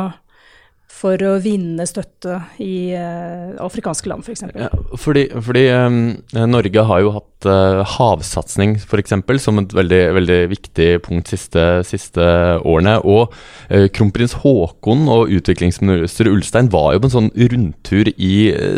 for 1.01 1.21
å 1.25 1.37
vinne 1.41 1.87
støtte 1.89 2.37
i 2.61 2.93
uh, 2.93 3.57
afrikanske 3.65 4.11
land, 4.11 4.27
f.eks. 4.27 4.45
For 4.51 4.61
ja, 4.61 4.69
fordi, 5.01 5.25
fordi 5.33 5.63
um, 5.73 6.01
Norge 6.51 6.85
har 6.91 7.01
jo 7.01 7.13
hatt 7.15 7.49
uh, 7.49 7.81
havsatsing 7.97 8.77
f.eks. 8.83 9.15
som 9.41 9.61
et 9.63 9.73
veldig, 9.77 10.01
veldig 10.19 10.39
viktig 10.51 10.89
punkt 11.07 11.33
siste, 11.33 11.65
siste 11.89 12.27
årene. 12.69 12.99
Og 13.01 13.33
uh, 13.73 13.87
kronprins 13.97 14.37
Haakon 14.43 15.07
og 15.13 15.33
utviklingsminister 15.39 16.29
Ulstein 16.29 16.69
var 16.73 16.93
jo 16.95 17.05
på 17.05 17.11
en 17.11 17.17
sånn 17.17 17.33
rundtur 17.55 18.13
i 18.17 18.35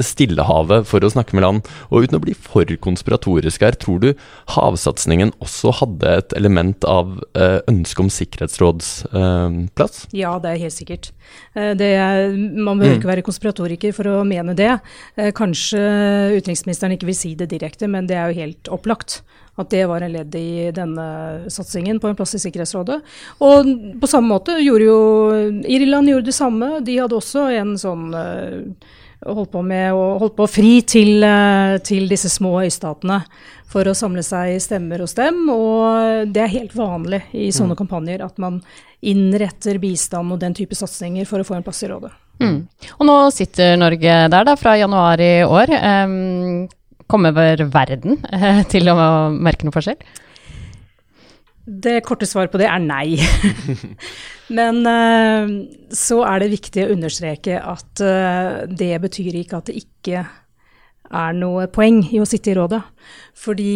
Stillehavet 0.06 0.86
for 0.90 1.02
å 1.02 1.10
snakke 1.10 1.34
med 1.38 1.46
land. 1.46 1.72
Og 1.90 2.06
uten 2.06 2.20
å 2.20 2.22
bli 2.22 2.36
for 2.38 2.70
konspiratorisk 2.86 3.66
her, 3.66 3.78
tror 3.82 3.98
du 4.04 4.12
havsatsingen 4.54 5.34
også 5.42 5.74
hadde 5.82 6.16
et 6.20 6.38
element 6.38 6.86
av 6.86 7.18
ønske 7.70 8.04
om 8.04 8.10
sikkerhetsrådsplass? 8.12 10.06
ja, 10.14 10.36
det 10.42 10.52
er 10.52 10.62
helt 10.62 10.76
sikkert. 10.76 11.10
det 11.54 11.90
er 11.96 12.11
man 12.36 12.80
behøver 12.80 12.96
mm. 12.96 13.00
ikke 13.00 13.10
være 13.10 13.26
konspiratoriker 13.26 13.94
for 13.96 14.10
å 14.10 14.22
mene 14.28 14.54
det. 14.58 14.72
Eh, 15.16 15.32
kanskje 15.36 15.82
utenriksministeren 16.38 16.96
ikke 16.96 17.08
vil 17.10 17.18
si 17.18 17.34
det 17.38 17.50
direkte, 17.52 17.90
men 17.90 18.08
det 18.10 18.18
er 18.18 18.30
jo 18.30 18.42
helt 18.42 18.72
opplagt 18.72 19.20
at 19.60 19.68
det 19.68 19.84
var 19.90 20.00
en 20.00 20.14
ledd 20.14 20.34
i 20.38 20.70
denne 20.72 21.06
satsingen 21.52 22.00
på 22.00 22.08
en 22.08 22.16
plass 22.16 22.32
i 22.38 22.40
Sikkerhetsrådet. 22.40 23.02
Og 23.44 23.72
på 24.00 24.08
samme 24.08 24.32
måte 24.32 24.56
gjorde 24.62 24.86
jo 24.88 25.00
Irland 25.68 26.08
gjorde 26.08 26.30
det 26.30 26.36
samme. 26.36 26.70
De 26.84 26.96
hadde 27.02 27.18
også 27.18 27.50
en 27.58 27.74
sånn 27.80 28.08
eh, 28.16 28.90
holdt 29.26 29.52
på 29.52 29.62
med 29.66 29.92
holdt 29.94 30.36
på 30.38 30.46
fri 30.50 30.72
til, 30.86 31.22
eh, 31.24 31.78
til 31.84 32.08
disse 32.10 32.30
små 32.32 32.60
øystatene 32.64 33.20
for 33.72 33.88
å 33.88 33.94
samle 33.96 34.24
seg 34.26 34.58
stemmer 34.62 35.02
hos 35.04 35.14
dem. 35.18 35.44
Og 35.52 36.32
det 36.32 36.44
er 36.44 36.56
helt 36.58 36.74
vanlig 36.76 37.22
i 37.32 37.50
sånne 37.54 37.76
mm. 37.76 37.80
kampanjer 37.80 38.24
at 38.26 38.40
man 38.42 38.60
innretter 39.02 39.80
bistand 39.82 40.34
og 40.34 40.42
den 40.42 40.54
type 40.54 40.76
satsinger 40.78 41.26
for 41.28 41.42
å 41.42 41.46
få 41.46 41.56
en 41.58 41.64
plass 41.66 41.82
i 41.86 41.90
rådet. 41.90 42.12
Mm. 42.42 42.58
Og 42.98 43.06
nå 43.06 43.16
sitter 43.34 43.76
Norge 43.78 44.18
der 44.32 44.46
da, 44.48 44.56
fra 44.58 44.76
januar 44.78 45.20
i 45.22 45.34
år. 45.46 45.72
Um, 46.04 46.68
kommer 47.10 47.34
verden 47.36 48.20
uh, 48.32 48.62
til 48.72 48.88
å 48.90 48.96
merke 49.34 49.68
noe 49.68 49.74
forskjell? 49.74 50.00
Det 51.62 52.00
korte 52.02 52.26
svaret 52.26 52.50
på 52.50 52.58
det 52.58 52.66
er 52.66 52.82
nei. 52.82 53.14
Men 54.58 54.82
uh, 54.82 55.52
så 55.94 56.22
er 56.26 56.42
det 56.42 56.54
viktig 56.56 56.86
å 56.86 56.94
understreke 56.94 57.60
at 57.60 58.02
uh, 58.02 58.64
det 58.66 58.96
betyr 59.04 59.38
ikke 59.38 59.60
at 59.60 59.70
det 59.70 59.84
ikke 59.84 60.24
er 61.12 61.36
noe 61.36 61.68
poeng 61.70 62.00
i 62.08 62.18
å 62.22 62.26
sitte 62.26 62.50
i 62.50 62.56
rådet. 62.56 62.80
Fordi 63.36 63.72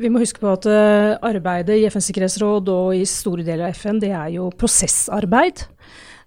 vi 0.00 0.08
må 0.10 0.18
huske 0.18 0.40
på 0.42 0.50
at 0.50 0.66
arbeidet 0.66 1.76
i 1.78 1.84
FNs 1.86 2.08
sikkerhetsråd 2.10 2.70
og 2.72 2.96
i 2.96 3.04
store 3.06 3.44
deler 3.46 3.68
av 3.68 3.76
FN, 3.78 4.00
det 4.02 4.10
er 4.10 4.32
jo 4.34 4.48
prosessarbeid. 4.58 5.62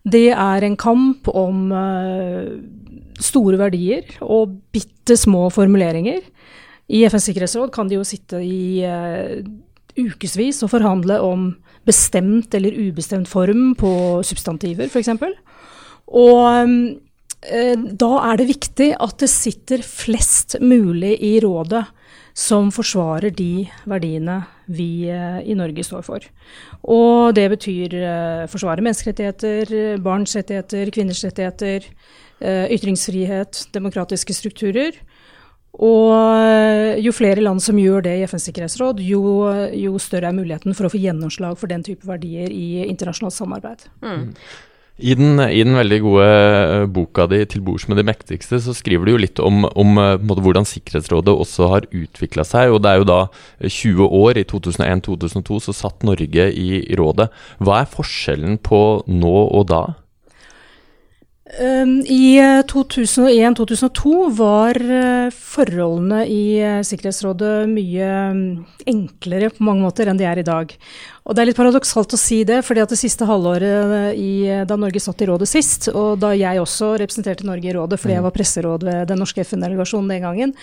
Det 0.07 0.29
er 0.31 0.63
en 0.63 0.77
kamp 0.79 1.27
om 1.35 1.67
store 3.19 3.59
verdier 3.59 4.07
og 4.23 4.55
bitte 4.71 5.19
små 5.19 5.49
formuleringer. 5.51 6.23
I 6.87 7.03
FNs 7.11 7.27
sikkerhetsråd 7.27 7.75
kan 7.75 7.91
de 7.91 7.99
jo 7.99 8.07
sitte 8.07 8.39
i 8.39 8.85
ukevis 9.97 10.61
å 10.63 10.69
forhandle 10.71 11.19
om 11.25 11.51
bestemt 11.87 12.53
eller 12.57 12.75
ubestemt 12.77 13.29
form 13.29 13.71
på 13.79 13.93
substantiver, 14.25 14.89
f.eks. 14.91 15.09
Og 16.11 16.67
um, 16.67 16.75
da 17.41 18.11
er 18.27 18.37
det 18.37 18.51
viktig 18.51 18.91
at 19.01 19.17
det 19.23 19.31
sitter 19.31 19.81
flest 19.85 20.59
mulig 20.61 21.15
i 21.25 21.39
rådet 21.41 21.81
som 22.37 22.69
forsvarer 22.71 23.33
de 23.35 23.65
verdiene 23.89 24.37
vi 24.71 25.09
eh, 25.11 25.41
i 25.51 25.55
Norge 25.57 25.83
står 25.83 26.05
for. 26.05 26.27
Og 26.93 27.33
det 27.35 27.47
betyr 27.51 27.95
uh, 27.97 28.43
forsvare 28.47 28.85
menneskerettigheter, 28.85 29.97
barns 30.05 30.37
rettigheter, 30.37 30.93
kvinners 30.95 31.25
rettigheter, 31.27 31.89
ytringsfrihet, 32.41 33.67
demokratiske 33.75 34.33
strukturer. 34.33 34.95
Og 35.79 36.97
jo 36.99 37.13
flere 37.15 37.41
land 37.41 37.61
som 37.63 37.77
gjør 37.79 38.03
det 38.05 38.17
i 38.19 38.25
FNs 38.27 38.49
sikkerhetsråd, 38.49 38.99
jo, 39.05 39.21
jo 39.71 40.01
større 40.03 40.29
er 40.29 40.35
muligheten 40.35 40.75
for 40.75 40.85
å 40.85 40.91
få 40.91 40.99
gjennomslag 40.99 41.55
for 41.57 41.71
den 41.71 41.85
type 41.85 42.05
verdier 42.05 42.51
i 42.51 42.83
internasjonalt 42.89 43.37
samarbeid. 43.37 43.87
Mm. 44.03 44.33
I 45.01 45.15
den, 45.17 45.39
I 45.39 45.63
den, 45.63 45.73
veldig 45.79 45.97
gode 46.03 46.25
eh, 46.27 46.83
boka 46.85 47.25
di 47.25 47.39
'Til 47.45 47.63
bords 47.65 47.87
med 47.89 47.97
de 47.97 48.05
mektigste' 48.05 48.59
så 48.61 48.73
skriver 48.75 49.05
du 49.05 49.11
jo 49.11 49.21
litt 49.23 49.39
om, 49.39 49.65
om 49.65 49.97
eh, 49.97 50.19
måte, 50.21 50.43
hvordan 50.45 50.67
Sikkerhetsrådet 50.67 51.33
også 51.33 51.69
har 51.71 51.87
utvikla 51.89 52.45
seg. 52.45 52.69
og 52.69 52.83
Det 52.83 52.91
er 52.91 52.97
jo 53.01 53.07
da 53.09 53.21
20 53.65 54.03
eh, 54.03 54.13
år, 54.21 54.37
i 54.37 54.45
2001-2002, 54.45 55.59
så 55.59 55.73
satt 55.73 56.05
Norge 56.05 56.51
i, 56.53 56.85
i, 56.85 56.95
rådet. 56.95 57.31
Hva 57.57 57.81
er 57.81 57.89
forskjellen 57.89 58.59
på 58.61 59.01
nå 59.07 59.37
og 59.49 59.67
da? 59.73 59.81
Um, 61.59 61.97
I 62.07 62.39
2001-2002 62.69 64.11
var 64.37 64.77
forholdene 65.35 66.21
i 66.31 66.43
Sikkerhetsrådet 66.87 67.67
mye 67.67 68.11
mm, 68.31 68.45
enklere 68.87 69.49
på 69.51 69.65
mange 69.67 69.83
måter 69.83 70.07
enn 70.07 70.21
de 70.21 70.29
er 70.29 70.39
i 70.39 70.47
dag. 70.47 70.71
Og 71.21 71.35
det 71.37 71.43
er 71.43 71.51
litt 71.51 71.57
paradoksalt 71.59 72.15
å 72.15 72.17
si 72.17 72.39
det, 72.49 72.63
fordi 72.65 72.81
at 72.81 72.89
det 72.89 72.97
siste 72.97 73.27
halvåret 73.29 74.17
i, 74.17 74.49
da 74.65 74.77
Norge 74.79 74.99
satt 75.03 75.21
i 75.21 75.27
rådet 75.29 75.45
sist, 75.51 75.85
og 75.93 76.15
da 76.23 76.31
jeg 76.33 76.57
også 76.57 76.95
representerte 76.97 77.45
Norge 77.45 77.69
i 77.69 77.75
rådet 77.75 77.99
fordi 78.01 78.15
jeg 78.15 78.25
var 78.25 78.33
presseråd 78.33 78.85
ved 78.87 79.11
den 79.11 79.21
norske 79.21 79.43
FN-delegasjonen 79.45 80.09
den 80.09 80.25
gangen, 80.25 80.53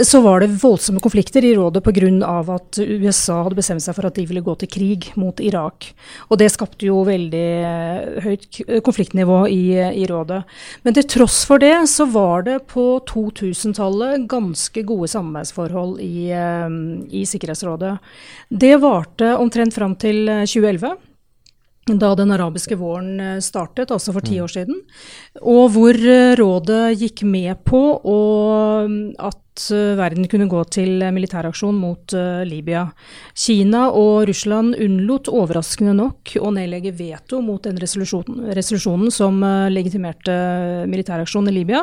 så 0.00 0.22
var 0.24 0.40
det 0.40 0.54
voldsomme 0.62 1.02
konflikter 1.04 1.44
i 1.44 1.52
rådet 1.58 1.82
pga. 1.84 2.08
at 2.54 2.78
USA 2.80 3.42
hadde 3.42 3.58
bestemt 3.58 3.84
seg 3.84 3.98
for 3.98 4.08
at 4.08 4.16
de 4.16 4.24
ville 4.24 4.40
gå 4.44 4.54
til 4.56 4.70
krig 4.72 5.10
mot 5.20 5.40
Irak. 5.44 5.90
Og 6.32 6.40
det 6.40 6.48
skapte 6.54 6.88
jo 6.88 7.02
veldig 7.04 7.44
eh, 7.68 8.24
høyt 8.24 8.60
konfliktnivå 8.86 9.42
i, 9.52 9.76
i 9.76 10.06
rådet. 10.08 10.40
Men 10.88 10.96
til 10.96 11.04
tross 11.04 11.42
for 11.44 11.60
det 11.60 11.74
så 11.92 12.08
var 12.08 12.48
det 12.48 12.62
på 12.72 12.86
2000-tallet 13.12 14.24
ganske 14.30 14.86
gode 14.88 15.12
samarbeidsforhold 15.12 16.00
i, 16.00 16.30
eh, 16.32 16.66
i 17.12 17.26
Sikkerhetsrådet. 17.28 17.98
Det 18.48 18.74
varte 18.80 19.34
omtrent 19.36 19.76
fram 19.76 19.97
til 20.02 20.24
2011 20.28 20.90
eh, 20.92 21.04
da 21.98 22.10
den 22.12 22.32
arabiske 22.34 22.76
våren 22.76 23.20
eh, 23.20 23.38
startet, 23.40 23.92
altså 23.94 24.12
for 24.12 24.24
ti 24.24 24.36
mm. 24.36 24.44
år 24.44 24.52
siden. 24.52 24.80
Og 25.40 25.70
hvor 25.72 25.96
eh, 25.96 26.34
rådet 26.36 26.98
gikk 27.00 27.24
med 27.24 27.62
på 27.64 27.82
at 29.18 29.44
verden 29.98 30.28
kunne 30.30 30.46
gå 30.46 30.60
til 30.70 31.00
militæraksjon 31.10 31.74
mot 31.74 32.12
Libya. 32.46 32.84
Kina 33.34 33.88
og 33.90 34.28
Russland 34.28 34.76
unnlot 34.78 35.26
overraskende 35.32 35.96
nok 35.98 36.36
å 36.38 36.52
nedlegge 36.54 36.92
veto 36.94 37.40
mot 37.42 37.64
den 37.66 37.80
resolusjonen, 37.82 38.52
resolusjonen 38.54 39.10
som 39.10 39.42
legitimerte 39.74 40.36
militæraksjon 40.86 41.50
i 41.50 41.56
Libya. 41.56 41.82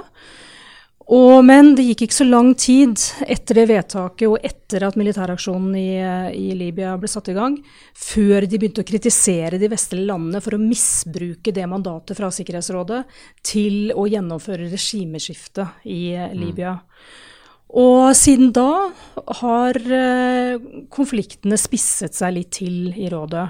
Og, 1.14 1.44
men 1.46 1.76
det 1.78 1.84
gikk 1.86 2.08
ikke 2.08 2.18
så 2.18 2.26
lang 2.26 2.48
tid 2.58 2.98
etter 3.30 3.60
det 3.60 3.68
vedtaket 3.70 4.26
og 4.26 4.40
etter 4.42 4.88
at 4.88 4.96
militæraksjonen 4.98 5.76
i, 5.78 5.90
i, 6.34 6.48
Libya 6.58 6.96
ble 6.98 7.10
satt 7.12 7.30
i 7.30 7.36
gang, 7.36 7.60
før 7.94 8.48
de 8.50 8.58
begynte 8.58 8.82
å 8.82 8.88
kritisere 8.88 9.60
de 9.62 9.70
vestlige 9.70 10.08
landene 10.10 10.42
for 10.42 10.58
å 10.58 10.62
misbruke 10.62 11.54
det 11.54 11.68
mandatet 11.70 12.18
fra 12.18 12.32
Sikkerhetsrådet 12.34 13.04
til 13.46 13.94
å 13.94 14.08
gjennomføre 14.10 14.72
regimeskifte 14.72 15.68
i 15.86 16.16
mm. 16.18 16.34
Libya. 16.42 16.74
Og 17.76 18.10
siden 18.18 18.50
da 18.56 18.88
har 19.44 19.78
eh, 19.78 20.58
konfliktene 20.94 21.60
spisset 21.60 22.18
seg 22.18 22.34
litt 22.34 22.52
til 22.58 22.90
i 22.98 23.12
rådet. 23.14 23.46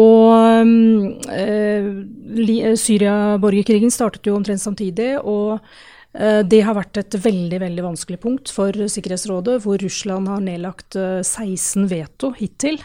Og 0.00 0.66
eh, 1.30 1.86
Syria-borgerkrigen 2.82 3.94
startet 3.94 4.26
jo 4.26 4.38
omtrent 4.38 4.62
samtidig. 4.64 5.12
og 5.20 5.60
Eh, 5.60 5.99
det 6.10 6.64
har 6.66 6.74
vært 6.74 6.98
et 6.98 7.14
veldig 7.22 7.60
veldig 7.62 7.82
vanskelig 7.84 8.18
punkt 8.18 8.50
for 8.50 8.74
Sikkerhetsrådet, 8.74 9.60
hvor 9.62 9.78
Russland 9.78 10.26
har 10.26 10.40
nedlagt 10.42 10.96
16 10.98 11.84
eh, 11.84 11.90
veto 11.92 12.32
hittil 12.34 12.80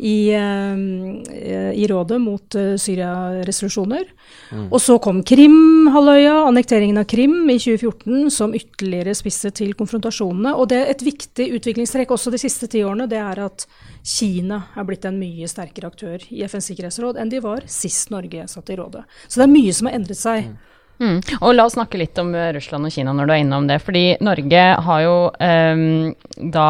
i, 0.00 0.32
eh, 0.32 1.70
i 1.76 1.84
rådet 1.90 2.16
mot 2.24 2.56
Syria-resolusjoner. 2.80 4.08
Mm. 4.50 4.64
Og 4.72 4.80
så 4.80 4.96
kom 4.98 5.20
Krim-halvøya, 5.28 6.38
annekteringen 6.48 7.02
av 7.02 7.04
Krim 7.12 7.44
i 7.52 7.58
2014, 7.60 8.32
som 8.32 8.56
ytterligere 8.56 9.12
spisset 9.14 9.60
til 9.60 9.76
konfrontasjonene. 9.76 10.56
Og 10.56 10.72
det 10.72 10.80
er 10.80 10.94
et 10.96 11.04
viktig 11.04 11.50
utviklingstrekk 11.60 12.16
også 12.16 12.32
de 12.32 12.40
siste 12.40 12.72
ti 12.72 12.80
årene, 12.80 13.10
det 13.12 13.20
er 13.20 13.44
at 13.44 13.68
Kina 14.00 14.70
er 14.72 14.88
blitt 14.88 15.04
en 15.04 15.20
mye 15.20 15.52
sterkere 15.52 15.92
aktør 15.92 16.24
i 16.32 16.46
FNs 16.48 16.72
sikkerhetsråd 16.72 17.20
enn 17.20 17.32
de 17.32 17.44
var 17.44 17.68
sist 17.68 18.08
Norge 18.12 18.48
satt 18.48 18.72
i 18.72 18.80
rådet. 18.80 19.04
Så 19.28 19.40
det 19.40 19.50
er 19.50 19.58
mye 19.58 19.76
som 19.76 19.92
har 19.92 20.00
endret 20.00 20.20
seg. 20.20 20.48
Mm. 20.48 20.70
Mm. 21.02 21.18
Og 21.40 21.54
la 21.56 21.64
oss 21.66 21.74
snakke 21.74 21.98
litt 21.98 22.18
om 22.22 22.30
eh, 22.38 22.52
Russland 22.54 22.86
og 22.86 22.94
Kina 22.94 23.12
når 23.16 23.26
du 23.26 23.32
er 23.34 23.42
innom 23.42 23.66
det. 23.68 23.80
Fordi 23.82 24.04
Norge 24.24 24.64
har 24.86 25.00
jo 25.04 25.16
um, 25.32 26.12
da 26.54 26.68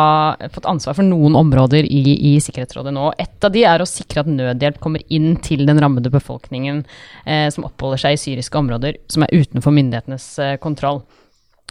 fått 0.55 0.69
ansvar 0.71 0.97
for 0.99 1.07
noen 1.07 1.37
områder 1.39 1.85
i, 1.85 2.03
i, 2.15 2.35
Sikkerhetsrådet 2.45 2.95
nå. 2.97 3.11
Et 3.21 3.49
av 3.49 3.53
de 3.55 3.67
er 3.69 3.85
å 3.85 3.89
sikre 3.89 4.25
at 4.25 4.31
nødhjelp 4.31 4.81
kommer 4.83 5.05
inn 5.13 5.35
til 5.45 5.67
den 5.69 5.81
rammede 5.83 6.13
befolkningen 6.15 6.85
uh, 6.87 7.49
som 7.55 7.69
oppholder 7.69 8.07
seg 8.07 8.17
i 8.17 8.23
syriske 8.25 8.61
områder 8.61 9.01
som 9.13 9.27
er 9.27 9.45
utenfor 9.45 9.77
myndighetenes 9.77 10.31
uh, 10.41 10.55
kontroll. 10.63 11.05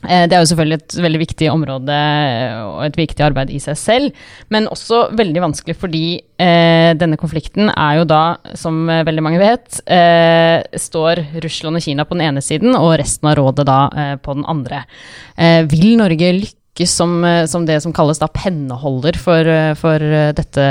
Eh, 0.04 0.26
det 0.28 0.36
er 0.36 0.44
jo 0.44 0.50
selvfølgelig 0.52 0.80
et 0.82 0.96
veldig 1.06 1.22
viktig 1.22 1.50
område 1.52 1.98
eh, 1.98 2.56
og 2.64 2.82
et 2.88 3.00
viktig 3.00 3.26
arbeid 3.26 3.54
i 3.54 3.62
seg 3.64 3.78
selv, 3.80 4.24
men 4.54 4.70
også 4.72 5.06
veldig 5.16 5.44
vanskelig 5.46 5.78
fordi 5.80 6.06
eh, 6.42 6.92
denne 7.00 7.20
konflikten 7.20 7.72
er 7.72 8.02
jo 8.02 8.08
da, 8.10 8.24
som 8.60 8.86
veldig 8.88 9.24
mange 9.26 9.42
vet, 9.42 9.80
eh, 9.88 10.60
står 10.80 11.24
Russland 11.44 11.80
og 11.80 11.86
Kina 11.86 12.08
på 12.08 12.18
den 12.18 12.28
ene 12.28 12.44
siden 12.44 12.76
og 12.80 12.98
resten 13.02 13.32
av 13.32 13.38
rådet 13.40 13.68
da 13.70 13.80
eh, 13.92 14.16
på 14.24 14.36
den 14.38 14.48
andre. 14.50 14.84
Eh, 15.38 15.64
vil 15.72 15.96
Norge 16.02 16.36
lykkes 16.42 16.63
som, 16.90 17.22
som, 17.46 17.66
det 17.70 17.76
som 17.84 17.94
kalles 17.94 18.18
da 18.18 18.26
penneholder 18.34 19.18
for, 19.22 19.50
for 19.78 20.06
dette 20.34 20.64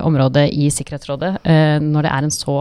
området 0.00 0.46
i 0.56 0.70
Sikkerhetsrådet, 0.72 1.34
når 1.84 2.06
det 2.06 2.12
er 2.14 2.24
en 2.24 2.32
så 2.32 2.56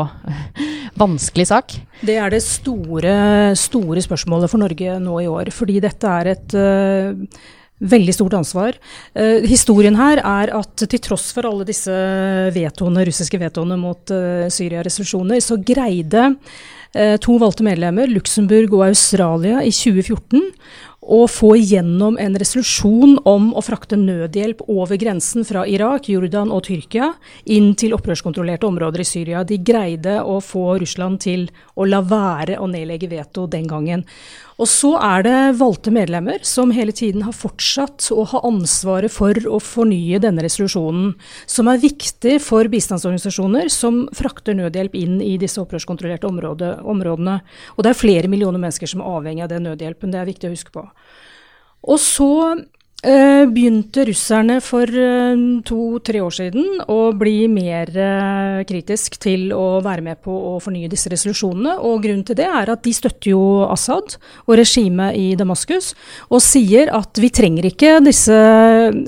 vanskelig 1.03 1.47
sak? 1.47 1.77
Det 2.03 2.17
er 2.19 2.33
det 2.33 2.41
store, 2.43 3.13
store 3.55 4.03
spørsmålet 4.03 4.51
for 4.51 4.59
Norge 4.59 4.97
nå 4.99 5.21
i 5.23 5.29
år. 5.31 5.53
Fordi 5.55 5.79
dette 5.87 6.11
er 6.11 6.33
et 6.33 6.57
veldig 7.77 8.15
stort 8.15 8.37
ansvar. 8.37 8.77
Eh, 9.13 9.45
historien 9.49 9.97
her 9.97 10.21
er 10.23 10.53
at 10.57 10.87
til 10.87 11.03
tross 11.03 11.29
for 11.35 11.47
alle 11.49 11.67
disse 11.67 11.93
vetoene, 12.55 13.05
russiske 13.07 13.39
vetoene 13.41 13.77
mot 13.79 14.13
eh, 14.13 14.47
Syria-resolusjoner, 14.53 15.41
så 15.43 15.61
greide 15.61 16.33
to 17.21 17.33
valgte 17.37 17.61
medlemmer, 17.67 18.07
Luxembourg 18.09 18.71
og 18.73 18.85
Australia, 18.87 19.59
i 19.61 19.73
2014 19.75 20.39
å 21.07 21.23
få 21.31 21.53
igjennom 21.55 22.17
en 22.19 22.35
resolusjon 22.39 23.17
om 23.27 23.49
å 23.55 23.63
frakte 23.63 23.95
nødhjelp 23.99 24.65
over 24.67 24.99
grensen 24.99 25.45
fra 25.47 25.63
Irak, 25.67 26.09
Jordan 26.11 26.51
og 26.51 26.65
Tyrkia 26.67 27.13
inn 27.55 27.71
til 27.79 27.95
opprørskontrollerte 27.95 28.67
områder 28.67 29.03
i 29.03 29.07
Syria. 29.07 29.45
De 29.47 29.59
greide 29.63 30.19
å 30.19 30.41
få 30.43 30.75
Russland 30.81 31.21
til 31.23 31.47
å 31.79 31.87
la 31.87 32.01
være 32.03 32.59
å 32.59 32.67
nedlegge 32.67 33.09
veto 33.11 33.47
den 33.47 33.69
gangen. 33.71 34.03
Og 34.57 34.65
så 34.65 34.95
er 34.97 35.25
det 35.25 35.39
valgte 35.59 35.91
medlemmer 35.93 36.41
som 36.47 36.71
hele 36.73 36.93
tiden 36.95 37.21
har 37.27 37.35
fortsatt 37.37 38.07
å 38.13 38.23
ha 38.31 38.41
ansvaret 38.47 39.13
for 39.13 39.37
å 39.45 39.59
fornye 39.61 40.17
denne 40.23 40.41
resolusjonen, 40.45 41.11
som 41.45 41.69
er 41.69 41.83
viktig 41.83 42.39
for 42.41 42.69
bistandsorganisasjoner 42.73 43.69
som 43.73 44.05
frakter 44.17 44.57
nødhjelp 44.57 44.97
inn 44.97 45.19
i 45.21 45.35
disse 45.37 45.61
opprørskontrollerte 45.61 46.29
område, 46.29 46.71
områdene. 46.81 47.37
Og 47.75 47.85
det 47.85 47.93
er 47.93 48.01
flere 48.01 48.31
millioner 48.33 48.61
mennesker 48.63 48.89
som 48.89 49.05
er 49.05 49.19
avhengig 49.19 49.45
av 49.45 49.53
den 49.53 49.69
nødhjelpen, 49.69 50.13
det 50.13 50.23
er 50.23 50.31
viktig 50.31 50.49
å 50.49 50.55
huske 50.55 50.73
på. 50.73 50.87
Og 51.87 52.01
så 52.01 52.31
begynte 52.97 54.07
russerne 54.07 54.55
for 54.65 54.89
uh, 54.89 55.37
to-tre 55.61 56.17
år 56.23 56.33
siden 56.33 56.79
å 56.89 57.11
bli 57.13 57.45
mer 57.45 57.91
uh, 57.93 58.63
kritisk 58.65 59.19
til 59.21 59.51
å 59.53 59.79
være 59.85 60.01
med 60.01 60.17
på 60.25 60.33
å 60.33 60.55
fornye 60.63 60.89
disse 60.89 61.11
resolusjonene. 61.13 61.75
Og 61.77 62.01
grunnen 62.01 62.25
til 62.25 62.39
det 62.39 62.47
er 62.49 62.71
at 62.73 62.81
de 62.81 62.95
støtter 62.97 63.35
jo 63.35 63.43
Assad 63.69 64.17
og 64.47 64.57
regimet 64.57 65.13
i 65.13 65.27
Damaskus, 65.37 65.91
og 66.33 66.41
sier 66.41 66.89
at 66.89 67.21
vi 67.21 67.29
trenger 67.29 67.69
ikke 67.69 67.99
disse, 68.01 68.33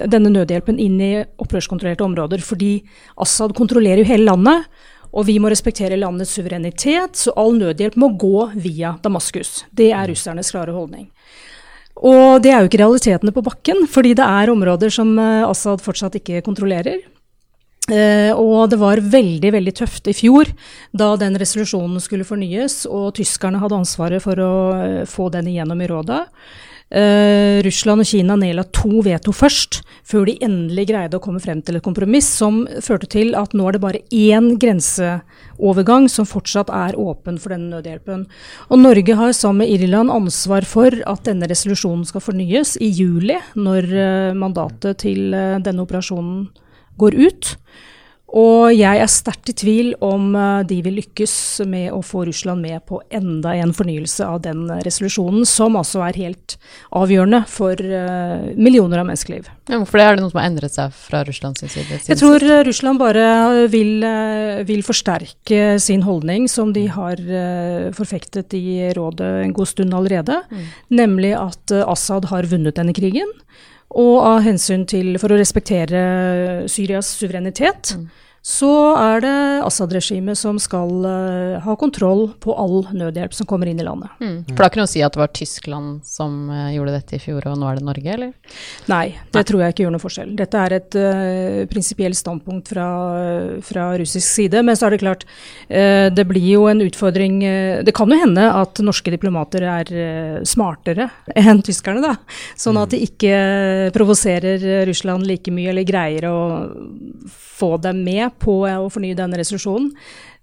denne 0.06 0.36
nødhjelpen 0.38 0.78
inn 0.78 1.02
i 1.02 1.12
opprørskontrollerte 1.41 2.06
områder, 2.06 2.45
fordi 2.45 2.75
Assad 3.17 3.58
kontrollerer 3.58 4.04
jo 4.04 4.12
hele 4.13 4.30
landet. 4.30 4.69
Og 5.10 5.25
vi 5.25 5.39
må 5.41 5.49
respektere 5.49 5.97
landets 5.97 6.36
suverenitet, 6.38 7.17
så 7.17 7.34
all 7.41 7.56
nødhjelp 7.58 7.97
må 7.97 8.12
gå 8.21 8.52
via 8.62 8.93
Damaskus. 9.02 9.63
Det 9.73 9.89
er 9.89 10.12
russernes 10.12 10.54
klare 10.54 10.75
holdning. 10.75 11.10
Og 12.00 12.40
det 12.44 12.52
er 12.54 12.62
jo 12.64 12.70
ikke 12.70 12.80
realitetene 12.82 13.34
på 13.36 13.44
bakken, 13.44 13.84
fordi 13.92 14.14
det 14.16 14.26
er 14.26 14.52
områder 14.54 14.94
som 14.94 15.12
eh, 15.20 15.48
Assad 15.48 15.84
fortsatt 15.84 16.16
ikke 16.20 16.44
kontrollerer. 16.46 17.02
Uh, 17.90 18.30
og 18.38 18.70
det 18.70 18.78
var 18.78 19.00
veldig 19.02 19.50
veldig 19.56 19.72
tøft 19.80 20.06
i 20.12 20.14
fjor 20.14 20.46
da 20.94 21.08
den 21.18 21.34
resolusjonen 21.42 21.98
skulle 22.04 22.28
fornyes, 22.28 22.84
og 22.86 23.16
tyskerne 23.18 23.58
hadde 23.58 23.80
ansvaret 23.80 24.22
for 24.22 24.38
å 24.38 24.52
uh, 24.78 25.06
få 25.10 25.32
den 25.34 25.50
igjennom 25.50 25.82
i 25.82 25.88
rådet. 25.90 26.20
Uh, 26.89 27.62
Russland 27.62 28.02
og 28.02 28.08
Kina 28.10 28.34
nedla 28.39 28.63
to 28.73 29.04
veto 29.06 29.30
først, 29.36 29.84
før 30.10 30.25
de 30.25 30.39
endelig 30.41 30.88
greide 30.89 31.19
å 31.19 31.21
komme 31.21 31.41
frem 31.43 31.62
til 31.62 31.78
et 31.78 31.86
kompromiss 31.86 32.25
som 32.39 32.63
førte 32.82 33.06
til 33.13 33.36
at 33.38 33.54
nå 33.54 33.67
er 33.69 33.78
det 33.78 33.82
bare 33.84 34.02
én 34.10 34.56
grenseovergang 34.62 36.08
som 36.10 36.25
fortsatt 36.25 36.71
er 36.73 36.97
åpen 36.97 37.38
for 37.38 37.54
denne 37.54 37.75
nødhjelpen. 37.75 38.25
Og 38.73 38.82
Norge 38.82 39.19
har 39.21 39.36
sammen 39.38 39.67
med 39.67 39.75
Irland 39.75 40.10
ansvar 40.13 40.65
for 40.65 40.97
at 41.06 41.30
denne 41.30 41.49
resolusjonen 41.52 42.08
skal 42.10 42.25
fornyes 42.25 42.73
i 42.82 42.89
juli, 42.89 43.38
når 43.54 43.91
uh, 43.93 44.34
mandatet 44.34 45.04
til 45.06 45.30
uh, 45.30 45.62
denne 45.62 45.86
operasjonen 45.86 46.47
går 46.99 47.21
ut. 47.21 47.54
Og 48.38 48.70
jeg 48.76 49.02
er 49.02 49.10
sterkt 49.10 49.50
i 49.50 49.56
tvil 49.58 49.94
om 50.06 50.36
eh, 50.38 50.62
de 50.70 50.80
vil 50.86 51.00
lykkes 51.00 51.34
med 51.70 51.89
å 51.96 52.02
få 52.06 52.28
Russland 52.28 52.62
med 52.62 52.84
på 52.89 53.00
enda 53.10 53.56
en 53.58 53.74
fornyelse 53.74 54.26
av 54.26 54.44
den 54.44 54.68
resolusjonen, 54.86 55.48
som 55.50 55.78
altså 55.80 56.04
er 56.06 56.20
helt 56.20 56.58
avgjørende 56.96 57.42
for 57.50 57.80
uh, 57.80 58.50
millioner 58.58 59.02
av 59.02 59.08
menneskeliv. 59.08 59.48
Ja, 59.70 59.80
hvorfor 59.80 60.02
det? 60.02 60.06
Er 60.06 60.18
det 60.18 60.24
noe 60.24 60.34
som 60.34 60.42
har 60.42 60.50
endret 60.50 60.76
seg 60.76 60.94
fra 60.96 61.24
Russlands 61.26 61.63
side? 61.63 62.00
Jeg 62.06 62.20
tror 62.20 62.44
Russland 62.68 63.02
bare 63.02 63.65
vil, 63.72 64.06
vil, 64.68 64.84
forsterke 64.86 65.78
sin 65.82 66.04
holdning, 66.06 66.48
som 66.52 66.74
de 66.76 66.86
har 66.92 67.20
forfektet 67.96 68.54
i 68.58 68.92
rådet 68.98 69.30
en 69.46 69.56
god 69.56 69.70
stund 69.70 69.96
allerede, 69.96 70.42
mm. 70.50 70.65
nemlig 71.02 71.36
at 71.38 71.76
Assad 71.86 72.30
har 72.34 72.50
vunnet 72.50 72.78
denne 72.80 72.96
krigen. 72.98 73.30
Og 73.89 74.19
av 74.21 74.43
hensyn 74.45 74.86
til, 74.89 75.15
for 75.21 75.34
å 75.34 75.38
respektere 75.39 76.02
Syrias 76.69 77.10
suverenitet, 77.17 77.95
mm. 77.97 78.10
Så 78.45 78.69
er 78.95 79.23
det 79.23 79.36
Assad-regimet 79.67 80.39
som 80.39 80.60
skal 80.62 81.04
uh, 81.04 81.60
ha 81.60 81.73
kontroll 81.80 82.30
på 82.39 82.54
all 82.56 82.86
nødhjelp 82.95 83.34
som 83.36 83.47
kommer 83.49 83.67
inn 83.67 83.82
i 83.82 83.86
landet. 83.86 84.13
Mm. 84.23 84.38
For 84.54 84.63
da 84.63 84.69
kunne 84.71 84.86
du 84.88 84.91
si 84.93 85.04
at 85.04 85.15
det 85.15 85.19
var 85.19 85.34
Tyskland 85.36 86.06
som 86.08 86.47
uh, 86.47 86.69
gjorde 86.71 86.95
dette 86.95 87.17
i 87.17 87.21
fjor, 87.21 87.43
og 87.52 87.60
nå 87.60 87.67
er 87.67 87.80
det 87.80 87.88
Norge, 87.89 88.13
eller? 88.15 88.32
Nei, 88.91 89.04
det 89.19 89.41
Nei. 89.41 89.45
tror 89.49 89.63
jeg 89.63 89.75
ikke 89.75 89.86
gjør 89.86 89.95
noe 89.95 90.04
forskjell. 90.06 90.32
Dette 90.39 90.63
er 90.63 90.78
et 90.78 90.99
uh, 90.99 91.60
prinsipielt 91.71 92.19
standpunkt 92.19 92.71
fra, 92.71 92.88
fra, 93.65 93.89
russisk 93.99 94.28
side. 94.28 94.63
Men 94.63 94.80
så 94.80 94.88
er 94.88 94.95
det 94.95 95.02
klart, 95.04 95.28
uh, 95.67 96.08
det 96.08 96.28
blir 96.30 96.47
jo 96.47 96.65
en 96.69 96.84
utfordring 96.86 97.41
Det 97.84 97.91
kan 97.95 98.12
jo 98.12 98.17
hende 98.19 98.43
at 98.56 98.80
norske 98.84 99.12
diplomater 99.12 99.63
er 99.67 99.89
smartere 100.47 101.10
enn 101.39 101.62
tyskerne, 101.65 102.02
da. 102.04 102.15
Sånn 102.60 102.80
at 102.80 102.95
de 102.95 103.04
ikke 103.04 103.91
provoserer 103.95 104.63
Russland 104.88 105.28
like 105.28 105.52
mye, 105.54 105.73
eller 105.73 105.88
greier 105.88 106.30
å 106.30 106.39
få 107.60 107.75
dem 107.84 108.04
med 108.06 108.29
på 108.32 108.62
å 108.70 108.89
fornye 108.94 109.18
denne 109.18 109.39
resolusjonen. 109.39 109.94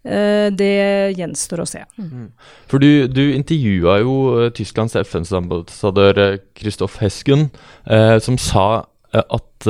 Eh, 0.07 0.49
det 0.55 1.15
gjenstår 1.19 1.65
å 1.65 1.69
se. 1.69 1.83
Mm. 1.99 2.29
For 2.71 2.83
du, 2.83 3.07
du 3.11 3.25
intervjua 3.35 3.99
jo 4.05 4.19
eh, 4.39 4.51
Tysklands 4.55 4.95
FN-ambassadør 5.01 6.39
Christoph 6.59 7.01
Hesken, 7.03 7.49
eh, 7.91 8.19
som 8.23 8.39
sa 8.41 8.85
at 9.17 9.65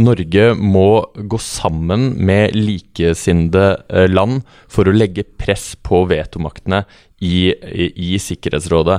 Norge 0.00 0.44
må 0.56 1.02
gå 1.28 1.38
sammen 1.42 2.14
med 2.24 2.54
likesinnede 2.56 3.82
land 4.08 4.46
for 4.70 4.88
å 4.88 4.94
legge 4.94 5.26
press 5.36 5.74
på 5.84 6.06
vetomaktene 6.08 6.78
i, 7.20 7.50
i, 7.52 7.88
i 8.14 8.20
Sikkerhetsrådet. 8.22 8.96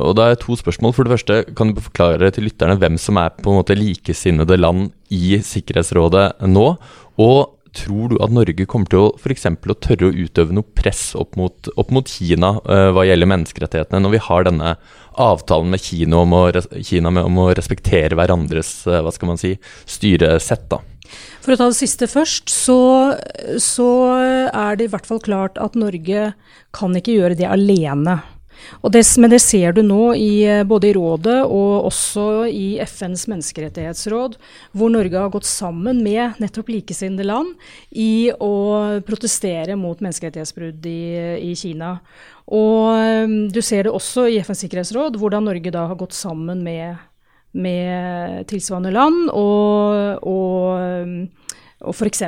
Og 0.00 0.16
da 0.18 0.26
er 0.32 0.40
to 0.42 0.56
spørsmål. 0.58 0.96
For 0.96 1.06
det 1.06 1.12
første, 1.12 1.38
kan 1.54 1.70
du 1.70 1.84
forklare 1.84 2.32
til 2.34 2.48
lytterne 2.48 2.80
hvem 2.80 2.98
som 2.98 3.20
er 3.22 3.36
på 3.36 3.52
en 3.52 3.60
måte 3.60 3.78
likesinnede 3.78 4.58
land 4.58 4.88
i 5.14 5.38
Sikkerhetsrådet 5.44 6.26
nå? 6.50 6.66
Og 7.22 7.55
tror 7.76 8.12
du 8.12 8.16
at 8.24 8.32
Norge 8.34 8.66
kommer 8.68 8.90
til 8.90 9.04
å 9.04 9.12
f.eks. 9.18 9.46
å 9.46 9.78
tørre 9.82 10.10
å 10.10 10.14
utøve 10.14 10.56
noe 10.56 10.76
press 10.76 11.10
opp 11.18 11.36
mot, 11.38 11.70
opp 11.76 11.92
mot 11.94 12.08
Kina 12.08 12.56
uh, 12.64 12.90
hva 12.96 13.06
gjelder 13.08 13.30
menneskerettighetene, 13.30 14.02
når 14.04 14.16
vi 14.16 14.24
har 14.28 14.46
denne 14.48 14.74
avtalen 15.26 15.72
med 15.72 15.82
Kina 15.84 16.22
om 16.24 16.36
å, 16.36 16.42
Kina 16.84 17.12
om 17.22 17.40
å 17.44 17.48
respektere 17.56 18.18
hverandres 18.18 18.78
uh, 18.88 19.00
hva 19.04 19.14
skal 19.14 19.32
man 19.32 19.40
si, 19.40 19.56
styresett? 19.88 20.68
da? 20.72 20.82
For 21.44 21.54
å 21.54 21.58
ta 21.60 21.68
det 21.70 21.78
siste 21.78 22.08
først, 22.10 22.50
så, 22.50 22.78
så 23.62 23.90
er 24.50 24.78
det 24.78 24.88
i 24.88 24.92
hvert 24.92 25.06
fall 25.06 25.22
klart 25.22 25.60
at 25.62 25.78
Norge 25.78 26.32
kan 26.74 26.98
ikke 26.98 27.14
gjøre 27.14 27.38
det 27.38 27.46
alene. 27.46 28.18
Det, 28.92 29.02
men 29.18 29.32
det 29.32 29.40
ser 29.42 29.74
du 29.76 29.82
nå 29.84 30.14
i, 30.14 30.44
eh, 30.48 30.64
både 30.64 30.90
i 30.90 30.94
rådet 30.96 31.38
og 31.44 31.88
også 31.88 32.46
i 32.50 32.78
FNs 32.82 33.26
menneskerettighetsråd, 33.30 34.36
hvor 34.76 34.92
Norge 34.92 35.18
har 35.18 35.32
gått 35.34 35.48
sammen 35.48 36.02
med 36.04 36.38
nettopp 36.42 36.70
likesinnede 36.72 37.26
land 37.26 37.54
i 37.90 38.30
å 38.32 38.54
protestere 39.06 39.76
mot 39.78 40.00
menneskerettighetsbrudd 40.04 40.86
i, 40.90 41.00
i 41.50 41.52
Kina. 41.58 41.96
Og 42.46 42.92
eh, 42.96 43.26
du 43.52 43.60
ser 43.64 43.86
det 43.86 43.94
også 43.94 44.28
i 44.30 44.40
FNs 44.42 44.64
sikkerhetsråd, 44.66 45.18
hvordan 45.20 45.48
Norge 45.50 45.74
da 45.74 45.88
har 45.90 46.00
gått 46.00 46.16
sammen 46.16 46.62
med, 46.66 47.00
med 47.56 48.46
tilsvarende 48.50 48.94
land 48.94 49.30
og, 49.32 50.26
og 50.26 51.45
og 51.84 51.92
f.eks. 51.92 52.22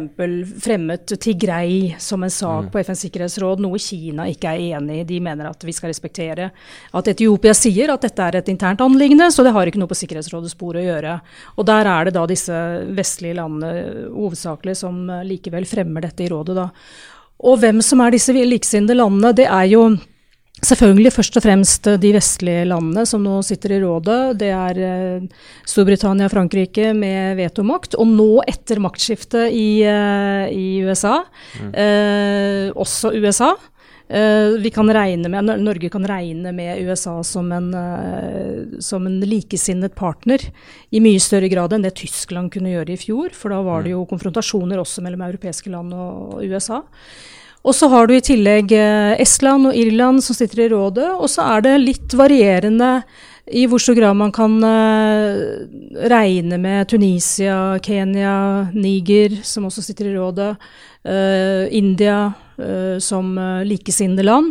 fremmet 0.60 1.14
Tigrei 1.16 1.94
som 1.98 2.20
en 2.24 2.32
sak 2.32 2.66
mm. 2.66 2.70
på 2.72 2.82
FNs 2.84 3.04
sikkerhetsråd, 3.06 3.62
noe 3.64 3.78
Kina 3.80 4.26
ikke 4.28 4.50
er 4.52 4.76
enig 4.76 4.98
i. 5.00 5.06
De 5.08 5.20
mener 5.24 5.48
at 5.48 5.64
vi 5.64 5.72
skal 5.72 5.88
respektere 5.88 6.50
at 6.92 7.08
Etiopia 7.08 7.54
sier 7.56 7.94
at 7.94 8.04
dette 8.04 8.26
er 8.26 8.36
et 8.42 8.50
internt 8.52 8.84
anliggende, 8.84 9.30
så 9.32 9.46
det 9.46 9.54
har 9.56 9.70
ikke 9.70 9.80
noe 9.80 9.88
på 9.88 9.96
Sikkerhetsrådets 10.02 10.58
bord 10.60 10.76
å 10.76 10.84
gjøre. 10.84 11.16
Og 11.56 11.68
der 11.70 11.88
er 11.88 12.08
det 12.08 12.14
da 12.18 12.26
disse 12.28 12.60
vestlige 12.92 13.38
landene 13.40 14.10
hovedsakelig 14.12 14.76
som 14.82 15.00
likevel 15.24 15.64
fremmer 15.70 16.04
dette 16.04 16.26
i 16.26 16.30
rådet, 16.32 16.58
da. 16.58 16.68
Og 17.48 17.60
hvem 17.62 17.80
som 17.86 18.02
er 18.04 18.12
disse 18.12 18.34
likesinnede 18.34 18.98
landene, 18.98 19.32
det 19.38 19.48
er 19.48 19.72
jo 19.72 19.88
Selvfølgelig 20.58 21.12
først 21.14 21.38
og 21.38 21.44
fremst 21.44 21.86
de 22.02 22.10
vestlige 22.16 22.64
landene 22.66 23.04
som 23.06 23.22
nå 23.22 23.36
sitter 23.46 23.76
i 23.76 23.80
rådet. 23.84 24.18
Det 24.40 24.50
er 24.50 24.80
eh, 24.82 25.46
Storbritannia 25.68 26.26
og 26.26 26.34
Frankrike 26.34 26.90
med 26.98 27.38
vetomakt. 27.38 27.94
Og 27.94 28.10
nå, 28.10 28.30
etter 28.50 28.82
maktskiftet 28.82 29.54
i, 29.54 29.84
eh, 29.86 30.50
i 30.50 30.68
USA, 30.82 31.20
mm. 31.62 31.70
eh, 31.78 32.64
også 32.74 33.14
USA. 33.14 33.52
Eh, 34.08 34.58
vi 34.58 34.70
kan 34.74 34.88
regne 34.90 35.28
med, 35.28 35.50
Norge 35.60 35.90
kan 35.92 36.06
regne 36.08 36.52
med 36.56 36.80
USA 36.88 37.18
som 37.22 37.52
en, 37.52 37.74
eh, 37.74 38.80
som 38.80 39.06
en 39.06 39.20
likesinnet 39.20 39.94
partner 39.94 40.40
i 40.90 41.02
mye 41.04 41.20
større 41.20 41.50
grad 41.52 41.76
enn 41.76 41.84
det 41.84 41.94
Tyskland 42.00 42.50
kunne 42.54 42.72
gjøre 42.72 42.96
i 42.96 43.00
fjor. 43.00 43.34
For 43.36 43.52
da 43.52 43.60
var 43.62 43.84
det 43.84 43.92
mm. 43.92 43.98
jo 43.98 44.06
konfrontasjoner 44.08 44.80
også 44.80 45.04
mellom 45.04 45.26
europeiske 45.28 45.70
land 45.70 45.92
og 45.92 46.40
USA. 46.42 46.82
Og 47.66 47.74
så 47.74 47.88
har 47.90 48.06
du 48.06 48.14
i 48.14 48.24
tillegg 48.24 48.72
eh, 48.76 49.16
Estland 49.20 49.70
og 49.70 49.76
Irland 49.76 50.22
som 50.24 50.36
sitter 50.36 50.64
i 50.64 50.70
rådet, 50.72 51.08
og 51.18 51.26
så 51.30 51.46
er 51.56 51.66
det 51.66 51.74
litt 51.82 52.14
varierende 52.16 53.00
i 53.48 53.64
hvor 53.68 53.80
stor 53.80 53.96
grad 53.96 54.16
man 54.20 54.28
kan 54.28 54.58
uh, 54.60 55.64
regne 56.12 56.58
med 56.60 56.90
Tunisia, 56.90 57.78
Kenya, 57.80 58.68
Niger, 58.74 59.38
som 59.40 59.64
også 59.64 59.86
sitter 59.86 60.10
i 60.10 60.12
rådet, 60.18 60.50
uh, 61.08 61.64
India 61.72 62.26
som 63.00 63.36
likesinnede 63.62 64.24
land. 64.26 64.48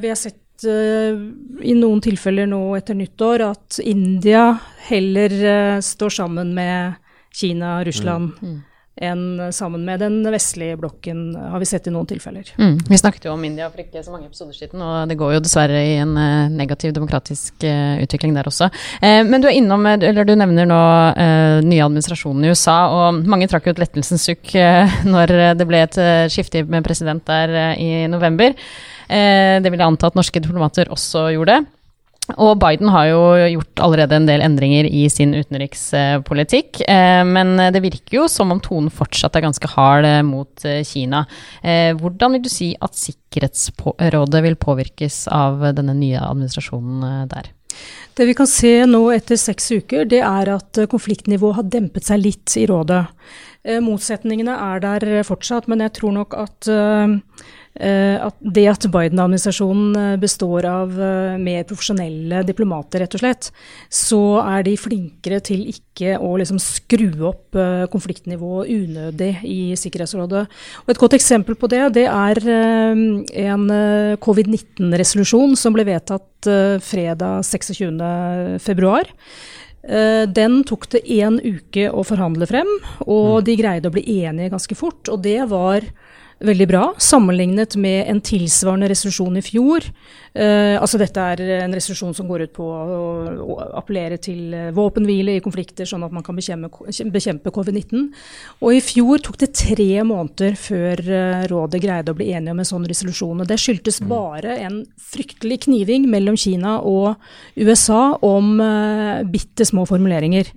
vi 0.00 0.08
har 0.08 0.16
sett 0.16 0.64
i 0.64 1.74
noen 1.76 2.00
tilfeller 2.00 2.46
nå 2.48 2.62
etter 2.78 2.96
nyttår 2.96 3.44
at 3.44 3.76
India 3.84 4.46
heller 4.88 5.34
står 5.84 6.14
sammen 6.16 6.54
med 6.56 6.94
Kina, 7.28 7.84
Russland. 7.84 8.32
Mm. 8.40 8.62
Enn 8.94 9.40
sammen 9.50 9.82
med 9.82 9.98
den 10.04 10.20
vestlige 10.30 10.76
blokken, 10.78 11.32
har 11.34 11.58
vi 11.58 11.66
sett 11.66 11.88
i 11.90 11.92
noen 11.92 12.06
tilfeller. 12.06 12.46
Mm. 12.54 12.76
Vi 12.86 12.98
snakket 13.00 13.24
jo 13.26 13.32
om 13.34 13.42
India 13.42 13.66
for 13.66 13.82
ikke 13.82 14.04
så 14.06 14.14
mange 14.14 14.28
episoder 14.28 14.54
siden, 14.54 14.84
og 14.86 15.10
det 15.10 15.16
går 15.18 15.32
jo 15.34 15.40
dessverre 15.42 15.80
i 15.82 15.96
en 15.98 16.12
uh, 16.14 16.46
negativ 16.54 16.94
demokratisk 16.94 17.66
uh, 17.66 17.98
utvikling 18.04 18.38
der 18.38 18.46
også. 18.46 18.70
Uh, 19.02 19.24
men 19.26 19.42
du 19.42 19.48
er 19.50 19.58
innom, 19.58 19.82
eller 19.90 20.22
du 20.22 20.36
nevner 20.38 20.70
nå 20.70 20.80
nye 21.66 21.82
administrasjonen 21.82 22.46
i 22.46 22.54
USA, 22.54 22.78
og 22.94 23.24
mange 23.26 23.50
trakk 23.50 23.66
jo 23.66 23.74
et 23.74 23.82
lettelsens 23.82 24.28
sukk 24.30 24.54
når 25.14 25.34
det 25.58 25.66
ble 25.66 25.82
et 25.88 25.98
skifte 26.30 26.62
med 26.62 26.86
president 26.86 27.26
der 27.26 27.74
i 27.74 28.06
november. 28.10 28.54
det 28.54 29.70
vil 29.70 29.80
jeg 29.80 29.88
anta 29.88 30.10
at 30.10 30.18
norske 30.18 30.42
diplomater 30.42 30.90
også 30.94 31.32
gjorde. 31.34 31.64
Og 32.32 32.56
Biden 32.56 32.88
har 32.88 33.10
jo 33.10 33.20
gjort 33.36 33.80
allerede 33.84 34.16
en 34.16 34.26
del 34.28 34.42
endringer 34.44 34.86
i 34.88 35.04
sin 35.12 35.34
utenrikspolitikk. 35.36 36.80
Eh, 36.88 37.20
men 37.28 37.58
det 37.74 37.82
virker 37.84 38.22
jo 38.22 38.28
som 38.32 38.54
om 38.54 38.62
tonen 38.64 38.92
fortsatt 38.92 39.36
er 39.36 39.44
ganske 39.44 39.68
hard 39.74 40.08
eh, 40.08 40.22
mot 40.24 40.64
eh, 40.64 40.80
Kina. 40.88 41.24
Hvordan 41.64 42.36
vil 42.36 42.44
du 42.44 42.50
si 42.52 42.72
at 42.82 42.96
Sikkerhetsrådet 42.96 44.40
vil 44.44 44.56
påvirkes 44.60 45.24
av 45.32 45.60
denne 45.76 45.94
nye 45.98 46.22
administrasjonen 46.22 47.28
der? 47.30 47.50
Det 48.14 48.28
vi 48.28 48.36
kan 48.38 48.48
se 48.48 48.72
nå 48.86 49.02
etter 49.12 49.38
seks 49.40 49.72
uker, 49.74 50.06
det 50.08 50.22
er 50.24 50.52
at 50.54 50.78
konfliktnivået 50.90 51.58
har 51.58 51.66
dempet 51.72 52.06
seg 52.06 52.22
litt 52.22 52.54
i 52.60 52.68
rådet. 52.70 53.02
Motsetningene 53.82 54.54
er 54.54 54.82
der 54.84 55.24
fortsatt, 55.26 55.66
men 55.72 55.82
jeg 55.82 55.96
tror 55.98 56.14
nok 56.14 56.36
at 56.38 56.68
at 57.74 58.36
det 58.38 58.68
at 58.70 58.84
Biden-administrasjonen 58.86 59.96
eh, 59.98 60.16
består 60.22 60.66
av 60.68 60.92
eh, 60.94 61.38
mer 61.42 61.64
profesjonelle 61.66 62.44
diplomater, 62.46 63.02
rett 63.02 63.16
og 63.18 63.22
slett, 63.24 63.48
så 63.90 64.20
er 64.44 64.62
de 64.66 64.76
flinkere 64.78 65.40
til 65.42 65.64
ikke 65.72 66.14
å 66.22 66.36
liksom 66.38 66.60
skru 66.62 67.08
opp 67.26 67.58
konfliktnivået 67.90 68.70
unødig 68.70 69.32
i 69.46 69.58
Sikkerhetsrådet. 69.78 70.44
Og 70.84 70.92
et 70.92 71.00
godt 71.00 71.16
eksempel 71.18 71.58
på 71.58 71.70
det, 71.70 71.82
det 71.96 72.06
er 72.10 72.40
en 72.44 73.66
covid-19-resolusjon 74.22 75.54
som 75.58 75.74
ble 75.76 75.86
vedtatt 75.86 76.48
fredag 76.82 77.46
26.2. 77.46 78.94
Den 80.34 80.58
tok 80.66 80.88
det 80.96 81.04
én 81.14 81.38
uke 81.38 81.86
å 81.92 82.02
forhandle 82.06 82.48
frem, 82.50 82.70
og 83.06 83.38
mm. 83.38 83.44
de 83.46 83.56
greide 83.60 83.90
å 83.90 83.94
bli 83.94 84.04
enige 84.24 84.52
ganske 84.56 84.78
fort. 84.78 85.06
Og 85.12 85.22
det 85.24 85.38
var 85.52 85.86
veldig 86.44 86.66
bra, 86.68 86.82
sammenlignet 86.98 87.76
med 87.80 88.08
en 88.10 88.20
tilsvarende 88.24 88.88
resolusjon 88.90 89.38
i 89.38 89.42
fjor. 89.44 89.86
Eh, 90.34 90.74
altså 90.80 90.98
dette 90.98 91.22
er 91.22 91.42
en 91.60 91.74
resolusjon 91.76 92.14
som 92.16 92.26
går 92.26 92.46
ut 92.48 92.54
på 92.56 92.66
å, 92.66 92.98
å 93.44 93.58
appellere 93.78 94.18
til 94.22 94.54
eh, 94.54 94.72
våpenhvile 94.74 95.36
i 95.36 95.42
konflikter, 95.44 95.86
sånn 95.86 96.02
at 96.06 96.14
man 96.14 96.24
kan 96.26 96.34
bekjempe, 96.34 96.70
bekjempe 97.14 97.52
covid-19. 97.54 98.08
Og 98.66 98.74
i 98.74 98.82
fjor 98.82 99.22
tok 99.22 99.38
det 99.44 99.52
tre 99.54 100.02
måneder 100.06 100.58
før 100.58 101.00
uh, 101.06 101.44
rådet 101.50 101.82
greide 101.82 102.12
å 102.12 102.18
bli 102.18 102.32
enige 102.34 102.54
om 102.54 102.62
en 102.62 102.68
sånn 102.68 102.88
resolusjon. 102.90 103.44
Og 103.44 103.50
det 103.50 103.60
skyldtes 103.62 104.00
mm. 104.02 104.08
bare 104.10 104.58
en 104.66 104.80
fryktelig 104.98 105.64
kniving 105.68 106.08
mellom 106.10 106.38
Kina 106.40 106.80
og 106.82 107.14
USA 107.54 108.16
om 108.24 108.56
eh, 108.62 109.22
bitte 109.30 109.66
små 109.68 109.86
formuleringer. 109.88 110.50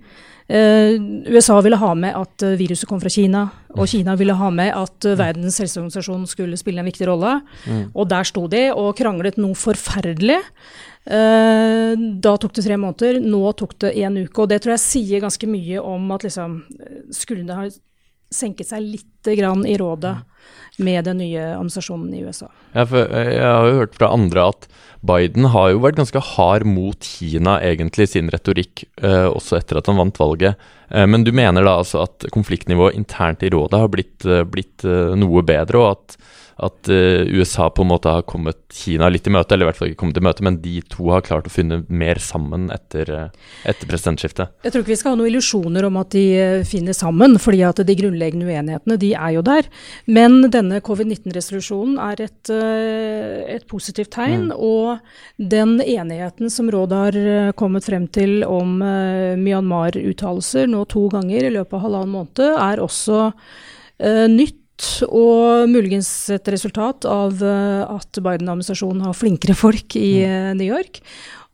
Uh, 0.48 0.96
USA 1.28 1.58
ville 1.60 1.76
ha 1.76 1.90
med 1.92 2.14
at 2.16 2.42
uh, 2.46 2.54
viruset 2.56 2.88
kom 2.88 3.00
fra 3.02 3.10
Kina, 3.12 3.42
og 3.74 3.82
mm. 3.84 3.88
Kina 3.92 4.14
ville 4.16 4.32
ha 4.32 4.48
med 4.48 4.70
at 4.72 5.04
uh, 5.04 5.16
Verdens 5.18 5.58
helseorganisasjon 5.60 6.24
skulle 6.30 6.56
spille 6.56 6.80
en 6.80 6.88
viktig 6.88 7.04
rolle. 7.10 7.34
Mm. 7.66 7.82
Og 7.92 8.08
der 8.08 8.28
sto 8.28 8.46
de 8.48 8.62
og 8.72 8.94
kranglet 8.96 9.36
noe 9.40 9.58
forferdelig. 9.58 10.40
da 11.08 12.32
tok 12.36 12.52
det 12.52 12.64
tre 12.66 12.76
måneder, 12.76 13.16
nå 13.24 13.52
tok 13.56 13.78
det 13.80 13.94
én 13.96 14.16
uke. 14.18 14.42
Og 14.42 14.48
det 14.50 14.58
tror 14.60 14.74
jeg 14.74 14.84
sier 14.84 15.22
ganske 15.24 15.48
mye 15.48 15.80
om 15.80 16.10
at 16.12 16.26
liksom 16.26 16.58
Skulle 17.16 17.46
det 17.48 17.56
ha 17.56 17.68
senket 18.28 18.68
seg 18.68 18.84
litt 18.84 19.30
grann 19.38 19.64
i 19.64 19.78
rådet 19.80 20.18
med 20.78 21.04
den 21.08 21.20
nye 21.22 21.42
administrasjonen 21.56 22.12
i 22.14 22.22
USA. 22.26 22.48
Ja, 22.74 22.84
eh, 22.86 23.32
jeg 23.34 23.44
har 23.44 23.66
jo 23.68 23.80
hørt 23.82 23.98
fra 23.98 24.12
andre 24.14 24.48
at 24.52 24.68
Biden 25.06 25.46
har 25.52 25.70
jo 25.70 25.82
vært 25.82 25.98
ganske 26.00 26.22
hard 26.34 26.66
mot 26.66 27.06
Kina 27.06 27.58
egentlig 27.62 28.08
sin 28.10 28.30
retorikk, 28.32 28.84
eh, 29.02 29.28
også 29.30 29.60
etter 29.60 29.78
at 29.78 29.86
han 29.90 30.00
vant 30.00 30.18
valget. 30.18 30.58
Eh, 30.90 31.06
men 31.06 31.24
du 31.24 31.30
mener 31.32 31.64
da 31.64 31.76
altså 31.78 32.02
at 32.06 32.26
konfliktnivået 32.34 32.98
internt 32.98 33.44
i 33.46 33.52
rådet 33.54 33.78
har 33.78 33.92
blitt, 33.92 34.26
eh, 34.26 34.44
blitt 34.48 34.84
eh, 34.84 35.14
noe 35.18 35.44
bedre, 35.46 35.78
og 35.78 35.90
at 35.94 36.18
at 36.58 36.88
uh, 36.90 37.22
USA 37.38 37.68
på 37.70 37.84
en 37.84 37.90
måte 37.92 38.10
har 38.10 38.24
kommet 38.26 38.58
Kina 38.74 39.06
litt 39.12 39.26
i 39.28 39.32
møte, 39.32 39.54
eller 39.54 39.66
i 39.66 39.68
hvert 39.68 39.78
fall 39.78 39.92
ikke 39.92 40.00
kommet 40.00 40.18
i 40.18 40.24
møte, 40.26 40.42
men 40.42 40.58
de 40.64 40.80
to 40.90 41.06
har 41.12 41.22
klart 41.26 41.46
å 41.46 41.52
finne 41.52 41.84
mer 41.86 42.18
sammen 42.22 42.66
etter, 42.74 43.12
uh, 43.14 43.52
etter 43.68 43.86
presidentskiftet. 43.90 44.56
Jeg 44.66 44.74
tror 44.74 44.82
ikke 44.82 44.94
vi 44.96 44.98
skal 44.98 45.14
ha 45.14 45.20
noen 45.20 45.30
illusjoner 45.30 45.86
om 45.86 46.00
at 46.02 46.10
de 46.16 46.24
uh, 46.34 46.66
finner 46.66 46.98
sammen, 46.98 47.38
fordi 47.42 47.62
at 47.68 47.84
de 47.86 47.98
grunnleggende 48.00 48.48
uenighetene 48.48 48.98
de 48.98 49.12
er 49.14 49.36
jo 49.36 49.44
der. 49.46 49.70
Men 50.10 50.40
denne 50.50 50.82
covid-19-resolusjonen 50.84 51.98
er 52.02 52.24
et, 52.26 52.50
et, 52.50 53.66
positivt 53.70 54.10
tegn, 54.16 54.48
mm. 54.50 54.54
og 54.58 54.98
den 55.38 55.78
enigheten 55.84 56.50
som 56.50 56.70
rådet 56.72 56.98
har 57.04 57.52
kommet 57.58 57.86
frem 57.86 58.06
til 58.10 58.40
om 58.46 58.78
Myanmar-uttalelser 58.80 60.70
nå 60.70 60.84
to 60.90 61.06
ganger 61.12 61.46
i 61.46 61.52
løpet 61.54 61.78
av 61.78 61.84
halvannen 61.86 62.14
måned, 62.16 62.46
er 62.48 62.82
også 62.82 63.28
nytt 64.32 64.58
og 65.06 65.68
muligens 65.70 66.10
et 66.34 66.48
resultat 66.52 67.06
av 67.08 67.42
eh, 67.42 67.82
at 67.88 68.20
Biden-administrasjonen 68.22 69.04
har 69.06 69.16
flinkere 69.16 69.56
folk 69.58 69.96
i 69.98 70.22
mm. 70.22 70.28
Eh, 70.28 70.54
New 70.58 70.68
York. 70.68 71.02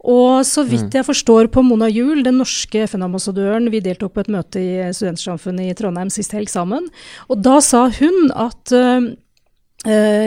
Og 0.04 0.44
så 0.44 0.66
vidt 0.68 0.90
mm. 0.90 0.96
jeg 0.98 1.06
forstår 1.06 1.48
på 1.52 1.62
Mona 1.64 1.88
Juel, 1.88 2.20
den 2.26 2.36
norske 2.42 2.84
FN-ambassadøren, 2.84 3.70
vi 3.72 3.80
deltok 3.84 4.12
på 4.14 4.24
et 4.24 4.32
møte 4.34 4.60
i 4.60 4.90
Studentsamfunnet 4.92 5.70
i 5.70 5.76
Trondheim 5.78 6.12
sist 6.12 6.34
helg 6.36 6.52
sammen, 6.52 6.90
og 7.32 7.40
da 7.40 7.56
sa 7.64 7.86
hun 7.88 8.28
at 8.36 8.74
uh, 8.74 9.06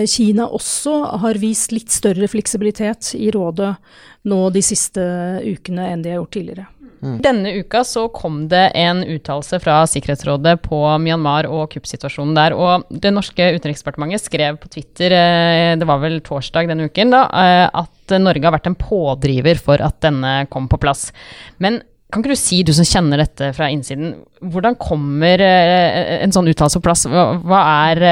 Kina 0.10 0.48
også 0.50 0.96
har 1.22 1.38
vist 1.42 1.76
litt 1.76 1.94
større 1.94 2.26
fleksibilitet 2.32 3.14
i 3.22 3.30
rådet 3.34 3.76
nå 4.26 4.42
de 4.56 4.66
siste 4.66 5.06
ukene 5.46 5.92
enn 5.92 6.02
de 6.02 6.16
har 6.16 6.24
gjort 6.24 6.34
tidligere. 6.40 6.66
Mm. 7.08 7.18
Denne 7.24 7.54
uka 7.62 7.84
så 7.88 8.08
kom 8.14 8.44
det 8.52 8.66
en 8.76 9.04
uttalelse 9.04 9.60
fra 9.64 9.80
Sikkerhetsrådet 9.90 10.58
på 10.66 10.80
Myanmar 11.02 11.48
og 11.50 11.70
kuppsituasjonen 11.74 12.36
der. 12.38 12.56
Og 12.58 12.88
det 12.92 13.14
norske 13.16 13.52
utenriksdepartementet 13.56 14.28
skrev 14.28 14.60
på 14.62 14.72
Twitter, 14.74 15.16
eh, 15.16 15.74
det 15.80 15.88
var 15.88 16.02
vel 16.04 16.20
torsdag 16.26 16.70
denne 16.72 16.90
uken, 16.90 17.14
da, 17.16 17.26
eh, 17.32 17.68
at 17.84 18.18
Norge 18.20 18.44
har 18.44 18.56
vært 18.56 18.72
en 18.72 18.80
pådriver 18.80 19.60
for 19.62 19.84
at 19.84 20.02
denne 20.04 20.48
kom 20.52 20.68
på 20.68 20.80
plass. 20.82 21.12
Men 21.60 21.82
kan 22.12 22.24
ikke 22.24 22.38
du 22.38 22.40
si, 22.40 22.62
du 22.64 22.72
som 22.72 22.88
kjenner 22.88 23.20
dette 23.20 23.52
fra 23.52 23.68
innsiden, 23.68 24.14
hvordan 24.40 24.78
kommer 24.80 25.42
eh, 25.44 26.24
en 26.24 26.32
sånn 26.32 26.48
uttalelse 26.48 26.80
på 26.80 26.88
plass? 26.88 27.04
Er, 27.08 28.04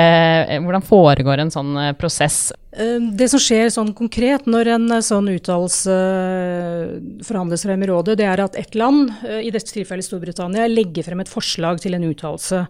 hvordan 0.60 0.84
foregår 0.84 1.39
en 1.45 1.53
sånn 1.53 1.77
prosess? 1.99 2.49
Eh, 2.75 2.99
det 3.15 3.29
som 3.31 3.39
skjer 3.39 3.69
sånn 3.71 3.93
konkret 3.95 4.49
når 4.51 4.69
en 4.73 4.89
eh, 4.97 5.03
sånn 5.03 5.29
uttalelse 5.31 5.95
eh, 5.95 6.95
forhandles 7.23 7.63
frem 7.63 7.85
i 7.85 7.88
rådet, 7.88 8.17
det 8.19 8.27
er 8.27 8.41
at 8.43 8.57
ett 8.59 8.75
land, 8.75 9.13
i 9.23 9.51
dette 9.53 9.71
tilfellet 9.71 10.03
Storbritannia, 10.03 10.67
legger 10.67 11.05
frem 11.07 11.21
et 11.23 11.31
forslag 11.31 11.79
til 11.83 11.95
en 11.95 12.03
uttalelse. 12.09 12.65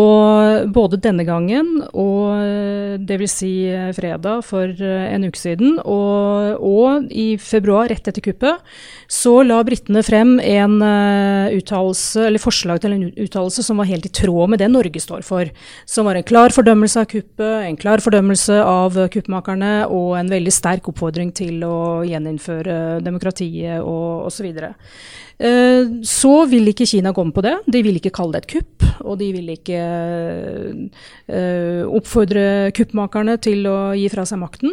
Og 0.00 0.70
både 0.72 1.00
denne 1.04 1.26
gangen 1.28 1.82
og 1.92 3.04
dvs. 3.04 3.34
Si 3.34 3.50
fredag 3.96 4.44
for 4.46 4.70
en 4.78 5.24
uke 5.26 5.38
siden 5.40 5.72
og, 5.80 6.60
og, 6.62 7.08
i 7.10 7.34
februar, 7.42 7.88
rett 7.90 8.06
etter 8.06 8.22
kuppet, 8.22 8.62
så 9.10 9.40
la 9.42 9.58
britene 9.66 10.04
frem 10.06 10.36
en 10.38 10.76
uttalelse, 11.50 12.28
eller 12.28 12.42
forslag 12.42 12.78
til 12.84 12.94
en 12.94 13.08
uttalelse 13.10 13.64
som 13.66 13.82
var 13.82 13.90
helt 13.90 14.06
i 14.06 14.12
tråd 14.14 14.52
med 14.52 14.62
det 14.62 14.70
Norge 14.70 15.02
står 15.02 15.26
for. 15.26 15.50
Som 15.90 16.06
var 16.06 16.20
en 16.20 16.28
klar 16.28 16.54
fordømmelse 16.54 17.02
av 17.02 17.10
kuppet, 17.10 17.66
en 17.66 17.80
klar 17.80 18.04
fordømmelse 18.04 18.60
av 18.62 19.00
kuppmakerne 19.10 19.33
kuppmakerne 19.34 19.86
og 19.90 20.14
en 20.18 20.30
veldig 20.30 20.52
sterk 20.52 20.88
oppfordring 20.88 21.32
til 21.34 21.62
å 21.64 22.04
gjeninnføre 22.06 23.00
demokratiet 23.02 23.82
og 23.82 24.28
osv. 24.28 24.46
Så, 24.54 24.72
eh, 25.38 25.84
så 26.02 26.46
vil 26.46 26.68
ikke 26.68 26.86
Kina 26.86 27.12
komme 27.12 27.32
på 27.32 27.42
det. 27.42 27.56
De 27.66 27.82
vil 27.82 27.96
ikke 27.96 28.14
kalle 28.14 28.32
det 28.32 28.44
et 28.44 28.52
kupp. 28.58 28.84
Og 29.04 29.18
de 29.18 29.32
vil 29.34 29.48
ikke 29.50 29.80
uh, 31.26 31.82
oppfordre 31.90 32.70
kuppmakerne 32.72 33.36
til 33.42 33.66
å 33.66 33.92
gi 33.92 34.08
fra 34.08 34.24
seg 34.24 34.38
makten. 34.38 34.70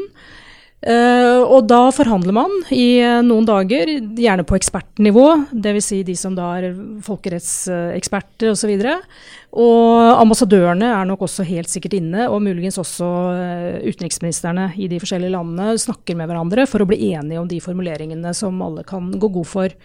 Uh, 0.81 1.45
og 1.45 1.67
da 1.69 1.91
forhandler 1.93 2.33
man 2.33 2.53
i 2.73 3.03
uh, 3.05 3.19
noen 3.21 3.45
dager, 3.45 3.85
gjerne 4.17 4.45
på 4.49 4.55
ekspertnivå, 4.57 5.25
dvs. 5.53 5.89
Si 5.91 5.99
de 6.07 6.15
som 6.17 6.33
da 6.33 6.47
er 6.57 6.71
folkerettseksperter 7.05 8.49
uh, 8.49 8.55
osv. 8.55 8.71
Og, 8.81 9.59
og 9.61 10.23
ambassadørene 10.23 10.89
er 10.89 11.05
nok 11.05 11.27
også 11.27 11.45
helt 11.45 11.69
sikkert 11.69 11.99
inne, 11.99 12.25
og 12.25 12.41
muligens 12.41 12.81
også 12.81 13.11
uh, 13.11 13.77
utenriksministrene 13.85 14.71
i 14.81 14.89
de 14.89 14.97
forskjellige 15.03 15.35
landene 15.35 15.77
snakker 15.85 16.17
med 16.17 16.31
hverandre 16.31 16.65
for 16.65 16.81
å 16.81 16.89
bli 16.89 17.11
enige 17.11 17.43
om 17.43 17.51
de 17.51 17.61
formuleringene 17.61 18.33
som 18.33 18.57
alle 18.65 18.81
kan 18.87 19.13
gå 19.13 19.31
god 19.37 19.51
for. 19.53 19.77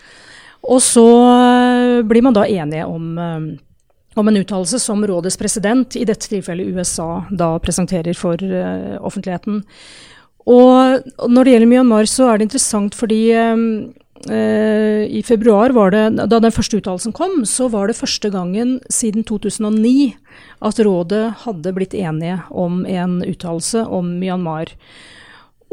Og 0.65 0.81
så 0.81 1.07
blir 2.09 2.25
man 2.25 2.35
da 2.35 2.49
enige 2.49 2.89
om 2.89 3.13
om 4.17 4.29
en 4.31 4.39
uttalelse 4.41 4.79
som 4.81 5.03
rådets 5.05 5.37
president, 5.37 5.93
i 6.01 6.07
dette 6.09 6.25
tilfellet 6.33 6.73
USA, 6.73 7.27
da 7.29 7.51
presenterer 7.61 8.17
for 8.17 8.41
offentligheten. 9.05 9.61
Og 10.47 11.07
når 11.27 11.45
det 11.45 11.55
gjelder 11.55 11.71
Myanmar, 11.71 12.07
så 12.07 12.31
er 12.31 12.39
det 12.39 12.47
interessant 12.47 12.95
fordi 12.95 13.21
uh, 13.35 15.03
i 15.11 15.23
februar, 15.27 15.75
var 15.75 15.91
det, 15.95 16.05
da 16.31 16.39
den 16.43 16.55
første 16.55 16.79
uttalelsen 16.79 17.15
kom, 17.17 17.41
så 17.47 17.67
var 17.73 17.91
det 17.91 17.99
første 17.99 18.31
gangen 18.31 18.79
siden 18.93 19.27
2009 19.27 20.15
at 20.67 20.81
rådet 20.87 21.25
hadde 21.43 21.75
blitt 21.75 21.97
enige 21.99 22.39
om 22.51 22.85
en 22.87 23.21
uttalelse 23.27 23.83
om 23.91 24.17
Myanmar. 24.21 24.71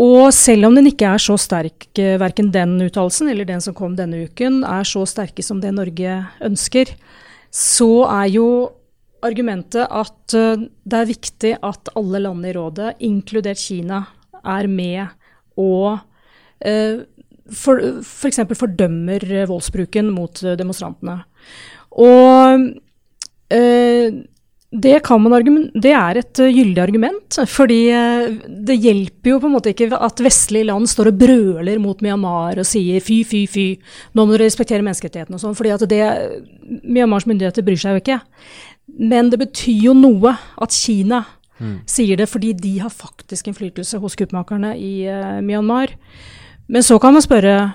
Og 0.01 0.33
selv 0.33 0.65
om 0.65 0.73
den 0.73 0.89
ikke 0.89 1.11
er 1.13 1.21
så 1.21 1.37
sterk, 1.37 1.85
uh, 2.01 2.17
verken 2.21 2.49
den 2.53 2.79
uttalelsen 2.81 3.29
eller 3.29 3.45
den 3.45 3.61
som 3.61 3.77
kom 3.77 3.93
denne 3.99 4.25
uken, 4.25 4.63
er 4.65 4.89
så 4.89 5.05
sterke 5.05 5.45
som 5.45 5.61
det 5.61 5.75
Norge 5.77 6.17
ønsker, 6.41 6.95
så 7.53 7.91
er 8.09 8.33
jo 8.33 8.47
argumentet 9.23 9.85
at 9.85 10.33
uh, 10.33 10.65
det 10.65 10.97
er 10.97 11.13
viktig 11.13 11.55
at 11.61 11.93
alle 11.93 12.25
land 12.25 12.49
i 12.49 12.57
rådet, 12.57 12.95
inkludert 13.05 13.61
Kina, 13.61 14.01
er 14.43 14.69
med 14.71 15.07
og 15.59 15.99
eh, 16.65 17.03
for, 17.53 17.79
f.eks. 18.01 18.43
For 18.49 18.65
fordømmer 18.65 19.25
voldsbruken 19.49 20.11
mot 20.13 20.43
eh, 20.43 20.57
demonstrantene. 20.59 21.21
Og 22.01 22.69
eh, 23.53 24.21
det, 24.73 24.93
det, 25.05 25.91
er 25.93 26.17
et 26.17 26.39
uh, 26.41 26.49
gyldig 26.49 26.81
argument, 26.81 27.35
fordi 27.45 27.77
det 28.65 28.79
hjelper 28.81 29.29
jo 29.29 29.35
på 29.43 29.45
en 29.45 29.53
måte 29.53 29.69
ikke 29.69 29.91
at 29.93 30.23
vestlige 30.25 30.65
land 30.65 30.89
står 30.89 31.11
og 31.11 31.19
brøler 31.21 31.77
mot 31.77 32.01
Myanmar 32.01 32.57
og 32.57 32.65
sier 32.65 33.03
fy, 33.05 33.19
fy, 33.21 33.43
fy, 33.45 33.67
nå 34.17 34.25
må 34.25 34.33
dere 34.33 34.47
respektere 34.47 34.81
menneskerettighetene 34.81 35.37
og 35.37 35.43
sånn, 35.43 35.53
fordi 35.59 35.75
at 35.75 35.85
det 35.91 36.01
Myanmars 36.89 37.29
myndigheter 37.29 37.67
bryr 37.67 37.77
seg 37.77 37.93
jo 37.93 38.01
ikke. 38.01 38.17
Men 38.97 39.29
det 39.29 39.43
betyr 39.43 39.91
jo 39.91 39.93
noe 39.93 40.33
at 40.33 40.73
Kina 40.73 41.21
mm. 41.63 41.75
sier 41.89 42.19
det 42.19 42.29
fordi 42.29 42.53
de 42.57 42.75
har 42.83 42.93
faktisk 42.93 43.49
innflytelse 43.49 43.99
hos 44.03 44.17
kuppmakerne 44.19 44.75
i 44.77 45.07
uh, 45.07 45.39
Myanmar. 45.45 45.95
Men 46.67 46.85
så 46.85 46.99
kan 46.99 47.15
man 47.15 47.25
spørre 47.25 47.73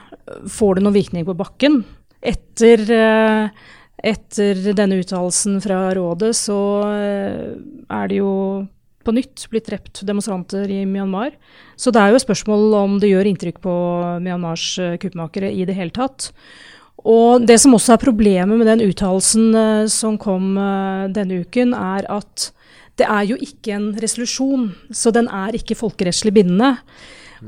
får 0.48 0.78
det 0.78 0.84
noen 0.84 0.96
virkning 0.96 1.26
på 1.28 1.36
bakken. 1.38 1.82
Etter, 2.24 2.82
uh, 2.88 3.74
etter 4.04 4.72
denne 4.76 4.98
uttalelsen 5.00 5.60
fra 5.64 5.88
rådet 5.96 6.34
så 6.36 6.58
uh, 6.84 7.54
er 7.88 8.10
det 8.10 8.20
jo 8.20 8.32
på 9.06 9.14
nytt 9.16 9.46
blitt 9.48 9.68
drept 9.70 10.02
demonstranter 10.04 10.68
i 10.68 10.82
Myanmar. 10.84 11.32
Så 11.80 11.92
det 11.94 12.02
er 12.02 12.10
jo 12.12 12.18
et 12.18 12.26
spørsmål 12.26 12.74
om 12.76 12.98
det 13.00 13.12
gjør 13.12 13.30
inntrykk 13.30 13.62
på 13.64 13.76
Myanmars 14.20 14.74
kuppmakere 15.00 15.48
i 15.54 15.64
det 15.64 15.78
hele 15.78 15.94
tatt. 15.96 16.28
Og 17.08 17.46
det 17.46 17.56
som 17.62 17.72
også 17.78 17.94
er 17.94 18.02
problemet 18.02 18.58
med 18.58 18.68
den 18.68 18.82
uttalelsen 18.84 19.86
som 19.88 20.18
kom 20.20 20.58
denne 21.14 21.38
uken, 21.46 21.72
er 21.72 22.04
at 22.10 22.50
det 22.98 23.06
er 23.06 23.28
jo 23.30 23.38
ikke 23.38 23.76
en 23.76 23.88
resolusjon, 24.02 24.68
så 24.90 25.12
den 25.14 25.30
er 25.30 25.56
ikke 25.56 25.78
folkerettslig 25.78 26.34
bindende. 26.34 26.76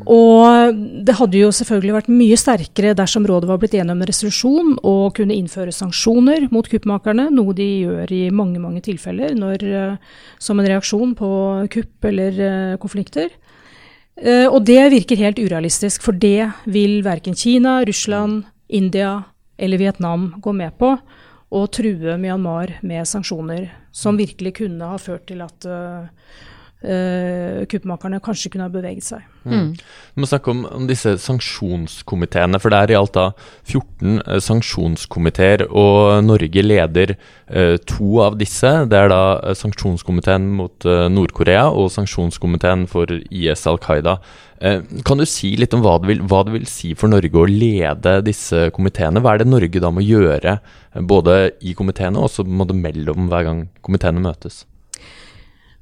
Og 0.07 0.77
det 1.07 1.17
hadde 1.19 1.41
jo 1.41 1.51
selvfølgelig 1.55 1.95
vært 1.97 2.11
mye 2.13 2.37
sterkere 2.39 2.95
dersom 2.99 3.25
rådet 3.27 3.49
var 3.51 3.59
blitt 3.59 3.75
enige 3.75 3.97
om 3.97 4.03
en 4.03 4.09
resolusjon 4.11 4.73
og 4.87 5.17
kunne 5.17 5.35
innføre 5.35 5.75
sanksjoner 5.75 6.47
mot 6.55 6.69
kuppmakerne, 6.71 7.27
noe 7.35 7.55
de 7.59 7.67
gjør 7.83 8.13
i 8.15 8.23
mange 8.35 8.63
mange 8.63 8.85
tilfeller 8.87 9.35
når, 9.39 9.65
eh, 9.67 10.21
som 10.39 10.61
en 10.61 10.71
reaksjon 10.71 11.17
på 11.19 11.31
kupp 11.75 12.07
eller 12.11 12.39
uh, 12.39 12.79
konflikter. 12.83 13.33
Uh, 14.21 14.47
og 14.47 14.63
det 14.69 14.83
virker 14.95 15.19
helt 15.19 15.41
urealistisk, 15.41 16.05
for 16.07 16.15
det 16.15 16.53
vil 16.71 17.01
verken 17.07 17.35
Kina, 17.35 17.81
Russland, 17.89 18.45
India 18.69 19.25
eller 19.59 19.81
Vietnam 19.81 20.35
gå 20.39 20.55
med 20.55 20.77
på 20.79 20.95
å 21.51 21.67
true 21.75 22.15
Myanmar 22.21 22.77
med 22.87 23.09
sanksjoner 23.11 23.67
som 23.93 24.19
virkelig 24.19 24.55
kunne 24.61 24.91
ha 24.93 24.97
ført 25.01 25.27
til 25.31 25.43
at 25.45 25.67
uh, 26.85 27.61
uh, 27.61 27.67
kuppmakerne 27.71 28.21
kanskje 28.25 28.51
kunne 28.53 28.67
ha 28.67 28.73
beveget 28.73 29.07
seg. 29.07 29.25
Mm. 29.45 29.73
Vi 30.15 30.23
må 30.23 30.29
snakke 30.29 30.53
om, 30.53 30.65
om, 30.69 30.87
disse 30.89 31.15
sanksjonskomiteene. 31.23 32.61
For 32.61 32.73
det 32.73 32.81
er 32.81 32.95
i 32.95 32.99
alt 32.99 33.17
da 33.17 33.27
14 33.69 34.21
uh, 34.25 34.37
sanksjonskomiteer, 34.45 35.67
og 35.71 36.21
Norge 36.27 36.65
leder 36.65 37.15
uh, 37.17 37.77
to 37.89 38.21
av 38.27 38.39
disse. 38.41 38.73
Det 38.91 39.01
er 39.01 39.13
da 39.13 39.23
uh, 39.41 39.57
sanksjonskomiteen 39.57 40.51
mot 40.61 40.89
Nord-Korea 41.11 41.69
og 41.71 41.91
sanksjonskomiteen 41.95 42.87
for 42.91 43.11
IS 43.31 43.67
Al 43.71 43.81
Qaida. 43.83 44.21
kan 45.05 45.17
du 45.17 45.25
si 45.25 45.55
litt 45.57 45.73
om 45.73 45.81
hva 45.81 45.95
det, 46.01 46.09
vil, 46.11 46.19
hva 46.29 46.43
det 46.45 46.53
vil 46.53 46.67
si 46.69 46.91
for 46.95 47.09
Norge 47.09 47.33
å 47.33 47.49
lede 47.49 48.19
disse 48.27 48.69
komiteene? 48.77 49.23
Hva 49.25 49.35
er 49.35 49.41
det 49.41 49.49
Norge 49.49 49.81
da 49.81 49.89
må 49.89 50.05
gjøre, 50.05 50.59
både 51.01 51.55
i 51.65 51.73
komiteene 51.75 52.21
og 52.21 52.29
så 52.29 52.45
mellom 52.45 53.31
hver 53.33 53.47
gang 53.49 53.63
komiteene 53.81 54.21
møtes? 54.21 54.67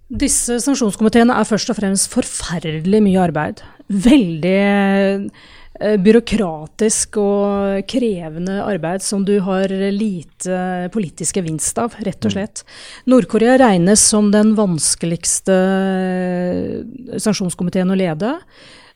Disse 0.08 0.56
sanksjonskomiteene 0.64 1.36
er 1.36 1.44
først 1.48 1.68
og 1.68 1.76
fremst 1.76 2.08
forferdelig 2.08 3.00
mye 3.04 3.20
arbeid. 3.20 3.60
Veldig 3.92 4.54
eh, 4.64 5.98
byråkratisk 6.00 7.18
og 7.20 7.82
krevende 7.92 8.56
arbeid 8.64 9.04
som 9.04 9.26
du 9.28 9.34
har 9.44 9.68
lite 9.92 10.88
politisk 10.94 11.42
gevinst 11.42 11.76
av, 11.82 11.98
rett 12.00 12.24
og 12.24 12.32
mm. 12.32 12.36
slett. 12.38 12.64
Nord-Korea 13.04 13.58
regnes 13.60 14.00
som 14.00 14.32
den 14.32 14.54
vanskeligste 14.56 15.60
eh, 15.60 17.20
sanksjonskomiteen 17.20 17.92
å 17.92 18.00
lede. 18.00 18.32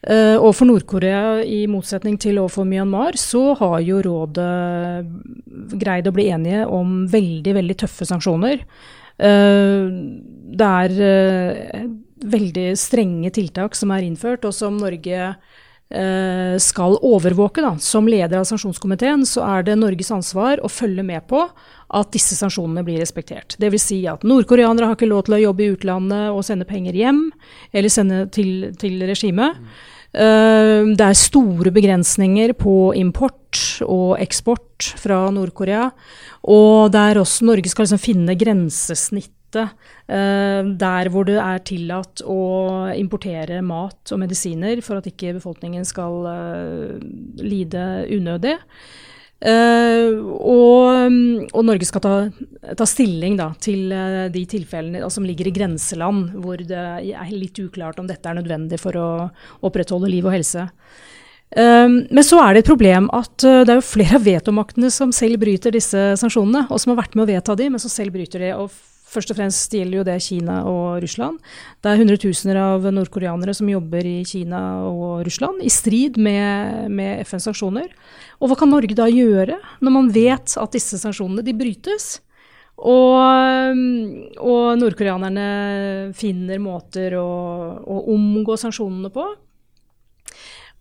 Uh, 0.03 0.35
og 0.43 0.57
for 0.59 0.67
Nord-Korea, 0.67 1.45
i 1.47 1.61
motsetning 1.71 2.17
til 2.19 2.41
overfor 2.43 2.67
Myanmar, 2.67 3.15
så 3.21 3.53
har 3.61 3.77
jo 3.87 4.01
rådet 4.03 5.77
greid 5.79 6.11
å 6.11 6.15
bli 6.17 6.25
enige 6.35 6.65
om 6.67 7.05
veldig, 7.13 7.55
veldig 7.61 7.77
tøffe 7.85 8.09
sanksjoner. 8.09 8.65
Eh, 9.19 9.91
det 10.53 10.69
er 10.69 11.03
eh, 11.09 11.85
veldig 12.23 12.71
strenge 12.79 13.33
tiltak 13.35 13.77
som 13.79 13.93
er 13.95 14.07
innført, 14.07 14.45
og 14.47 14.55
som 14.57 14.79
Norge 14.81 15.21
eh, 15.93 16.57
skal 16.63 16.99
overvåke. 17.05 17.65
Da. 17.65 17.75
Som 17.83 18.11
leder 18.11 18.41
av 18.41 18.49
sanksjonskomiteen 18.49 19.27
så 19.29 19.45
er 19.49 19.67
det 19.69 19.79
Norges 19.81 20.13
ansvar 20.15 20.63
å 20.63 20.71
følge 20.73 21.05
med 21.07 21.27
på 21.31 21.45
at 21.93 22.13
disse 22.15 22.37
sanksjonene 22.39 22.85
blir 22.87 23.01
respektert. 23.03 23.57
Dvs. 23.61 23.89
Si 23.91 24.03
at 24.09 24.25
nordkoreanere 24.27 24.89
har 24.91 24.99
ikke 24.99 25.11
lov 25.11 25.27
til 25.27 25.39
å 25.39 25.43
jobbe 25.47 25.65
i 25.67 25.73
utlandet 25.75 26.31
og 26.33 26.45
sende 26.47 26.69
penger 26.69 26.97
hjem, 26.97 27.27
eller 27.73 27.93
sende 27.93 28.27
til, 28.33 28.71
til 28.81 29.03
regimet. 29.09 29.61
Det 30.13 31.05
er 31.07 31.17
store 31.17 31.71
begrensninger 31.73 32.53
på 32.59 32.93
import 33.01 33.61
og 33.87 34.19
eksport 34.21 34.93
fra 35.01 35.25
Nord-Korea. 35.33 35.87
Og 36.53 36.93
der 36.93 37.21
også 37.21 37.47
Norge 37.49 37.71
skal 37.71 37.87
liksom 37.87 38.03
finne 38.03 38.37
grensesnittet 38.39 39.33
uh, 39.57 40.63
der 40.79 41.11
hvor 41.13 41.29
det 41.29 41.39
er 41.41 41.63
tillatt 41.67 42.25
å 42.25 42.41
importere 42.97 43.63
mat 43.65 44.13
og 44.13 44.23
medisiner 44.23 44.83
for 44.85 45.01
at 45.01 45.09
ikke 45.11 45.37
befolkningen 45.39 45.87
skal 45.89 46.27
uh, 46.27 46.99
lide 47.41 47.87
unødig. 48.13 48.59
Uh, 49.43 50.23
og, 50.39 51.15
og, 51.51 51.63
Norge 51.67 51.87
skal 51.89 52.03
ta, 52.05 52.13
ta 52.79 52.87
stilling 52.87 53.35
da, 53.41 53.49
til 53.59 53.91
uh, 53.91 54.29
de 54.31 54.45
tilfellene 54.47 55.01
altså, 55.03 55.19
som 55.19 55.27
ligger 55.27 55.51
i 55.51 55.55
grenseland, 55.57 56.37
hvor 56.45 56.63
det 56.63 56.79
er 56.79 57.33
litt 57.33 57.59
uklart 57.59 57.99
om 57.99 58.07
dette 58.07 58.29
er 58.29 58.39
nødvendig 58.39 58.79
for 58.79 58.99
å 59.01 59.09
opprettholde 59.67 60.13
liv 60.13 60.29
og 60.29 60.37
helse. 60.37 60.69
Uh, 61.59 62.07
men 62.07 62.23
så 62.23 62.39
er 62.45 62.55
det 62.55 62.63
et 62.63 62.71
problem 62.71 63.11
at 63.19 63.35
det 63.43 63.67
er 63.67 63.81
jo 63.81 63.89
flere 63.89 64.21
av 64.21 64.29
vetomaktene 64.31 64.93
som 64.95 65.11
selv 65.17 65.43
bryter 65.43 65.75
disse 65.75 66.13
sanksjonene, 66.23 66.69
og 66.71 66.79
som 66.79 66.95
har 66.95 67.03
vært 67.03 67.19
med 67.19 67.27
å 67.27 67.31
vedta 67.35 67.59
de, 67.59 67.67
men 67.75 67.83
som 67.83 67.91
selv 67.91 68.15
bryter 68.15 68.47
de. 68.47 68.55
og 68.55 68.71
Først 69.13 69.29
og 69.29 69.37
fremst 69.37 69.75
gjelder 69.77 69.99
jo 69.99 70.05
det 70.09 70.15
Kina 70.25 70.63
og 70.65 71.03
Russland. 71.03 71.37
Det 71.85 71.91
er 71.91 71.99
hundretusener 72.01 72.57
av 72.57 72.87
nordkoreanere 72.95 73.53
som 73.57 73.69
jobber 73.69 74.07
i 74.09 74.23
Kina 74.25 74.61
og 74.89 75.27
Russland, 75.27 75.61
i 75.61 75.73
strid 75.73 76.17
med, 76.17 76.89
med 76.89 77.21
FNs 77.27 77.51
sanksjoner. 77.51 77.91
Og 78.43 78.51
hva 78.51 78.59
kan 78.59 78.73
Norge 78.75 78.97
da 78.99 79.07
gjøre, 79.07 79.61
når 79.79 79.93
man 79.95 80.11
vet 80.11 80.57
at 80.59 80.75
disse 80.75 80.99
sanksjonene 80.99 81.45
de 81.47 81.55
brytes? 81.55 82.17
Og, 82.83 83.15
og 84.43 84.65
nordkoreanerne 84.81 86.11
finner 86.19 86.59
måter 86.59 87.15
å, 87.21 87.29
å 87.79 88.01
omgå 88.11 88.57
sanksjonene 88.59 89.13
på. 89.15 89.29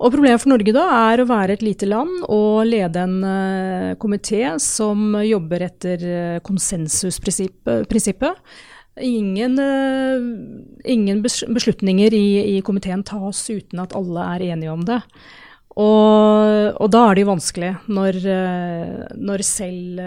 Og 0.01 0.09
Problemet 0.09 0.41
for 0.41 0.49
Norge 0.49 0.73
da 0.73 0.87
er 1.11 1.21
å 1.21 1.27
være 1.29 1.59
et 1.59 1.65
lite 1.65 1.85
land 1.85 2.23
og 2.25 2.65
lede 2.65 3.03
en 3.05 3.21
uh, 3.21 3.93
komité 4.01 4.57
som 4.57 5.13
jobber 5.21 5.61
etter 5.67 6.01
uh, 6.01 6.41
konsensusprinsippet. 6.41 8.41
Ingen, 9.05 9.61
uh, 9.61 10.17
ingen 10.89 11.21
beslutninger 11.21 12.17
i, 12.17 12.25
i, 12.55 12.57
komiteen 12.65 13.05
tas 13.05 13.45
uten 13.53 13.77
at 13.83 13.93
alle 13.97 14.21
er 14.33 14.41
enige 14.55 14.73
om 14.73 14.81
det. 14.89 14.97
Og, 15.71 16.75
og 16.75 16.89
da 16.91 17.05
er 17.07 17.15
det 17.15 17.23
jo 17.23 17.31
vanskelig 17.31 17.71
når, 17.87 18.17
når 19.15 19.43
selv 19.47 20.03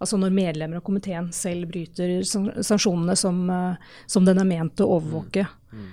Altså 0.00 0.16
når 0.16 0.32
medlemmer 0.32 0.80
av 0.80 0.84
komiteen 0.86 1.26
selv 1.36 1.68
bryter 1.68 2.22
sanksjonene 2.24 3.12
som, 3.20 3.42
som 4.08 4.24
den 4.24 4.40
er 4.40 4.46
ment 4.48 4.80
å 4.80 4.86
overvåke. 4.96 5.44
Mm. 5.44 5.82
Mm. 5.82 5.90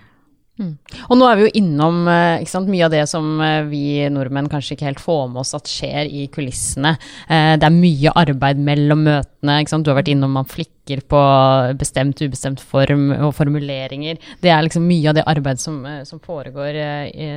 Mm. 0.57 0.73
Og 1.05 1.19
nå 1.19 1.27
er 1.29 1.37
vi 1.37 1.45
jo 1.45 1.51
innom 1.59 2.07
eh, 2.09 2.45
sant, 2.49 2.69
mye 2.71 2.87
av 2.87 2.93
det 2.93 3.03
som 3.09 3.25
eh, 3.43 3.67
vi 3.69 3.83
nordmenn 4.09 4.49
kanskje 4.49 4.73
ikke 4.73 4.87
helt 4.87 5.03
får 5.03 5.27
med 5.29 5.43
oss 5.43 5.53
at 5.57 5.69
skjer 5.69 6.09
i 6.09 6.25
kulissene. 6.33 6.95
Eh, 7.29 7.53
det 7.61 7.67
er 7.67 7.75
mye 7.75 8.13
arbeid 8.17 8.61
mellom 8.65 9.05
møtene. 9.05 9.59
Du 9.67 9.91
har 9.91 9.99
vært 9.99 10.11
innom 10.11 10.33
man 10.33 10.49
flikker 10.49 11.03
på 11.07 11.21
bestemt, 11.77 12.23
ubestemt 12.23 12.63
form 12.63 13.11
og 13.13 13.35
formuleringer. 13.37 14.17
Det 14.41 14.51
er 14.51 14.65
liksom 14.65 14.87
mye 14.87 15.11
av 15.11 15.19
det 15.19 15.27
arbeidet 15.29 15.61
som, 15.61 15.81
som 16.07 16.21
foregår 16.23 16.79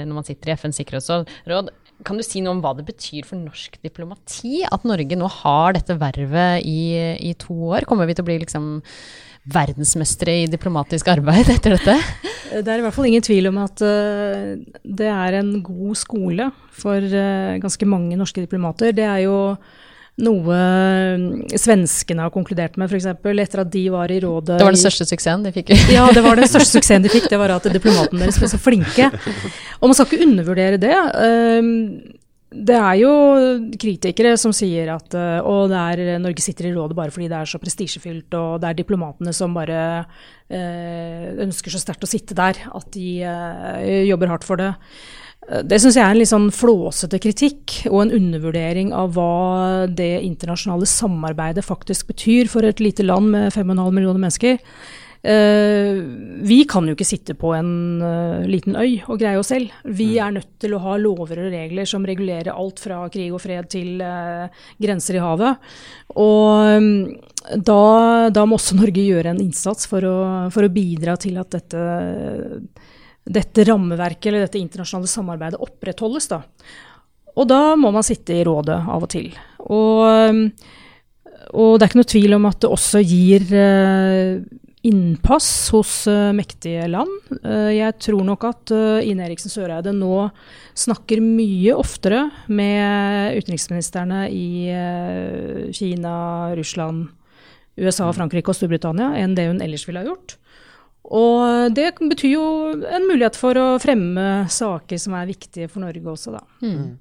når 0.06 0.14
man 0.14 0.26
sitter 0.26 0.52
i 0.52 0.56
FNs 0.56 0.80
sikkerhetsråd. 0.80 1.70
Kan 2.06 2.16
du 2.16 2.24
si 2.24 2.40
noe 2.40 2.56
om 2.56 2.62
hva 2.64 2.72
det 2.78 2.86
betyr 2.88 3.26
for 3.28 3.36
norsk 3.36 3.76
diplomati 3.84 4.62
at 4.64 4.86
Norge 4.88 5.18
nå 5.18 5.28
har 5.42 5.74
dette 5.76 5.98
vervet 6.00 6.64
i, 6.64 6.94
i 7.20 7.34
to 7.38 7.56
år? 7.74 7.84
Kommer 7.90 8.08
vi 8.08 8.16
til 8.16 8.24
å 8.24 8.30
bli 8.30 8.38
liksom 8.44 8.70
verdensmestere 9.52 10.40
i 10.42 10.48
diplomatisk 10.50 11.10
arbeid 11.12 11.50
etter 11.56 11.76
dette? 11.76 11.98
Det 12.50 12.66
er 12.66 12.80
i 12.80 12.84
hvert 12.84 12.96
fall 12.96 13.10
ingen 13.10 13.24
tvil 13.24 13.50
om 13.52 13.60
at 13.62 13.82
uh, 13.84 14.56
det 14.82 15.10
er 15.10 15.38
en 15.38 15.52
god 15.64 15.98
skole 15.98 16.50
for 16.74 16.98
uh, 16.98 17.60
ganske 17.62 17.86
mange 17.88 18.18
norske 18.18 18.42
diplomater. 18.42 18.94
Det 18.96 19.06
er 19.06 19.24
jo 19.28 19.38
noe 20.20 20.56
eh, 20.56 21.56
svenskene 21.56 22.26
har 22.26 22.32
konkludert 22.34 22.74
med, 22.76 22.90
f.eks. 22.90 23.06
etter 23.08 23.62
at 23.62 23.70
de 23.72 23.84
var 23.92 24.12
i 24.12 24.18
rådet 24.20 24.58
Det 24.58 24.66
var 24.66 24.76
den 24.76 24.82
største 24.82 25.06
suksessen 25.08 25.46
de 25.46 25.52
fikk? 25.54 25.72
ja, 25.94 26.04
det 26.12 26.24
var 26.24 26.36
den 26.36 26.50
største 26.52 26.76
suksessen 26.76 27.06
de 27.06 27.12
fikk. 27.12 27.30
Det 27.32 27.38
var 27.40 27.54
at 27.54 27.68
diplomatene 27.72 28.26
deres 28.26 28.40
ble 28.40 28.50
så 28.50 28.60
flinke. 28.60 29.10
Og 29.80 29.88
man 29.88 29.96
skal 29.96 30.10
ikke 30.10 30.26
undervurdere 30.26 30.80
det. 30.82 30.96
Det 32.50 32.74
er 32.74 32.96
jo 32.98 33.10
kritikere 33.78 34.32
som 34.40 34.50
sier 34.56 34.88
at 34.90 35.14
og 35.46 35.70
det 35.70 35.78
er, 35.78 36.18
Norge 36.18 36.42
sitter 36.42 36.66
i 36.66 36.72
rådet 36.74 36.96
bare 36.98 37.14
fordi 37.14 37.28
det 37.30 37.38
er 37.38 37.50
så 37.50 37.60
prestisjefylt, 37.62 38.34
og 38.34 38.58
det 38.62 38.70
er 38.70 38.78
diplomatene 38.80 39.34
som 39.36 39.54
bare 39.54 39.80
eh, 40.50 41.30
ønsker 41.46 41.70
så 41.70 41.78
sterkt 41.78 42.06
å 42.06 42.10
sitte 42.10 42.34
der 42.34 42.58
at 42.66 42.90
de 42.96 43.20
eh, 43.22 44.02
jobber 44.10 44.34
hardt 44.34 44.48
for 44.48 44.58
det. 44.58 44.72
Det 45.66 45.80
syns 45.82 45.96
jeg 45.96 46.04
er 46.04 46.12
en 46.12 46.18
litt 46.20 46.30
sånn 46.30 46.50
flåsete 46.54 47.18
kritikk, 47.22 47.80
og 47.90 48.04
en 48.04 48.12
undervurdering 48.18 48.92
av 48.94 49.14
hva 49.16 49.86
det 49.88 50.20
internasjonale 50.22 50.86
samarbeidet 50.86 51.64
faktisk 51.66 52.10
betyr 52.12 52.50
for 52.52 52.66
et 52.66 52.82
lite 52.82 53.06
land 53.06 53.32
med 53.32 53.54
5,5 53.54 53.80
millioner 53.88 54.20
mennesker. 54.20 54.60
Uh, 55.20 56.00
vi 56.48 56.62
kan 56.64 56.86
jo 56.88 56.94
ikke 56.96 57.04
sitte 57.04 57.34
på 57.36 57.50
en 57.52 58.00
uh, 58.00 58.46
liten 58.48 58.72
øy 58.72 59.02
og 59.04 59.18
greie 59.20 59.36
oss 59.36 59.50
selv. 59.52 59.68
Vi 59.84 60.14
mm. 60.14 60.20
er 60.24 60.36
nødt 60.38 60.52
til 60.62 60.72
å 60.72 60.80
ha 60.80 60.94
lover 60.96 61.42
og 61.42 61.50
regler 61.52 61.88
som 61.88 62.06
regulerer 62.08 62.54
alt 62.54 62.80
fra 62.80 63.02
krig 63.12 63.28
og 63.28 63.42
fred 63.42 63.68
til 63.68 64.00
uh, 64.00 64.48
grenser 64.80 65.18
i 65.18 65.20
havet. 65.20 65.66
Og 66.16 66.78
um, 66.80 66.88
da, 67.52 67.82
da, 68.32 68.46
må 68.48 68.56
også 68.56 68.78
Norge 68.78 69.04
gjøre 69.04 69.34
en 69.34 69.42
innsats 69.44 69.90
for 69.90 70.06
å, 70.08 70.16
for 70.54 70.64
å 70.64 70.72
bidra 70.72 71.18
til 71.20 71.36
at 71.42 71.52
dette, 71.52 71.84
dette, 73.28 73.66
rammeverket 73.68 74.30
eller 74.30 74.46
dette 74.46 74.62
internasjonale 74.62 75.10
samarbeidet 75.10 75.60
opprettholdes. 75.60 76.30
Da. 76.32 76.40
Og 77.36 77.48
da 77.50 77.76
må 77.76 77.92
man 77.92 78.08
sitte 78.08 78.38
i 78.38 78.46
rådet 78.48 78.80
av 78.88 79.04
og 79.04 79.12
til. 79.12 79.28
Og, 79.68 80.00
um, 80.32 80.42
og 81.60 81.76
det 81.76 81.84
er 81.84 81.92
ikke 81.92 82.00
noe 82.00 82.10
tvil 82.14 82.38
om 82.38 82.48
at 82.48 82.64
det 82.64 82.72
også 82.72 83.04
gir 83.04 83.46
innpass 84.86 85.70
hos 85.74 85.92
uh, 86.08 86.30
mektige 86.36 86.86
land. 86.88 87.12
Uh, 87.44 87.68
jeg 87.74 87.96
tror 88.00 88.24
nok 88.24 88.46
at 88.48 88.72
uh, 88.72 89.04
Ine 89.04 89.26
Eriksen 89.26 89.52
Søreide 89.52 89.92
nå 89.92 90.30
snakker 90.78 91.20
mye 91.24 91.76
oftere 91.76 92.26
med 92.48 93.36
utenriksministrene 93.36 94.22
i 94.32 94.70
Kina, 95.76 96.14
Russland, 96.56 97.10
USA, 97.80 98.08
Frankrike 98.16 98.52
og 98.52 98.56
Storbritannia 98.56 99.12
enn 99.20 99.34
det 99.36 99.50
hun 99.50 99.60
ellers 99.64 99.84
ville 99.88 100.00
ha 100.00 100.08
gjort. 100.08 100.38
Og 101.10 101.72
det 101.74 101.88
betyr 101.98 102.34
jo 102.36 102.44
en 102.86 103.06
mulighet 103.08 103.34
for 103.38 103.58
å 103.58 103.66
fremme 103.82 104.44
saker 104.52 105.00
som 105.00 105.16
er 105.18 105.30
viktige 105.30 105.66
for 105.70 105.82
Norge 105.82 106.12
også, 106.12 106.36
da. 106.36 106.42
Mm. 106.62 107.00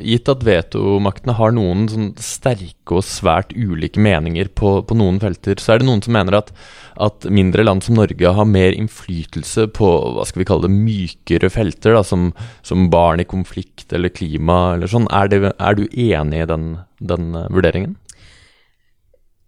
Gitt 0.00 0.30
at 0.32 0.46
vetomaktene 0.46 1.34
har 1.36 1.52
noen 1.52 1.84
sånn 1.90 2.08
sterke 2.24 2.96
og 2.96 3.04
svært 3.04 3.52
ulike 3.52 4.00
meninger 4.00 4.48
på, 4.56 4.78
på, 4.86 4.96
noen 4.96 5.20
felter, 5.20 5.60
så 5.60 5.74
er 5.74 5.82
det 5.82 5.90
noen 5.90 6.00
som 6.06 6.16
mener 6.16 6.38
at, 6.40 6.54
at, 6.96 7.26
mindre 7.30 7.64
land 7.64 7.84
som 7.86 7.98
Norge 7.98 8.34
har 8.36 8.48
mer 8.48 8.74
innflytelse 8.76 9.68
på 9.76 9.88
hva 10.16 10.26
skal 10.28 10.42
vi 10.42 10.48
kalle 10.48 10.66
det, 10.66 10.74
mykere 10.74 11.50
felter, 11.52 11.96
da, 11.96 12.04
som, 12.06 12.30
som 12.66 12.88
barn 12.92 13.22
i 13.22 13.28
konflikt 13.28 13.92
eller 13.96 14.12
klima 14.14 14.76
eller 14.76 14.90
sånn. 14.90 15.08
Er, 15.14 15.30
det, 15.30 15.42
er 15.52 15.78
du 15.78 15.84
enig 15.88 16.44
i 16.44 16.48
den, 16.50 16.70
den 16.98 17.32
uh, 17.36 17.48
vurderingen? 17.52 17.96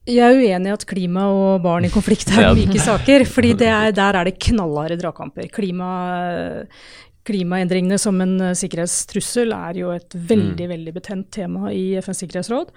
Jeg 0.08 0.18
er 0.26 0.40
uenig 0.40 0.70
i 0.70 0.74
at 0.74 0.88
klima 0.88 1.28
og 1.30 1.62
barn 1.62 1.86
i 1.86 1.92
konflikt 1.92 2.32
er 2.34 2.50
like 2.58 2.80
saker. 2.82 3.26
fordi 3.28 3.54
er, 3.60 3.92
der 3.94 4.18
er 4.18 4.26
det 4.26 4.40
knallharde 4.42 4.98
dragkamper. 4.98 5.46
Klima, 5.54 5.92
klimaendringene 7.28 8.00
som 8.02 8.18
en 8.24 8.38
sikkerhetstrussel 8.58 9.54
er 9.54 9.78
jo 9.78 9.92
et 9.94 10.10
veldig, 10.14 10.66
mm. 10.66 10.72
veldig 10.74 10.94
betent 10.96 11.30
tema 11.34 11.70
i 11.70 11.92
FNs 12.02 12.24
sikkerhetsråd 12.24 12.74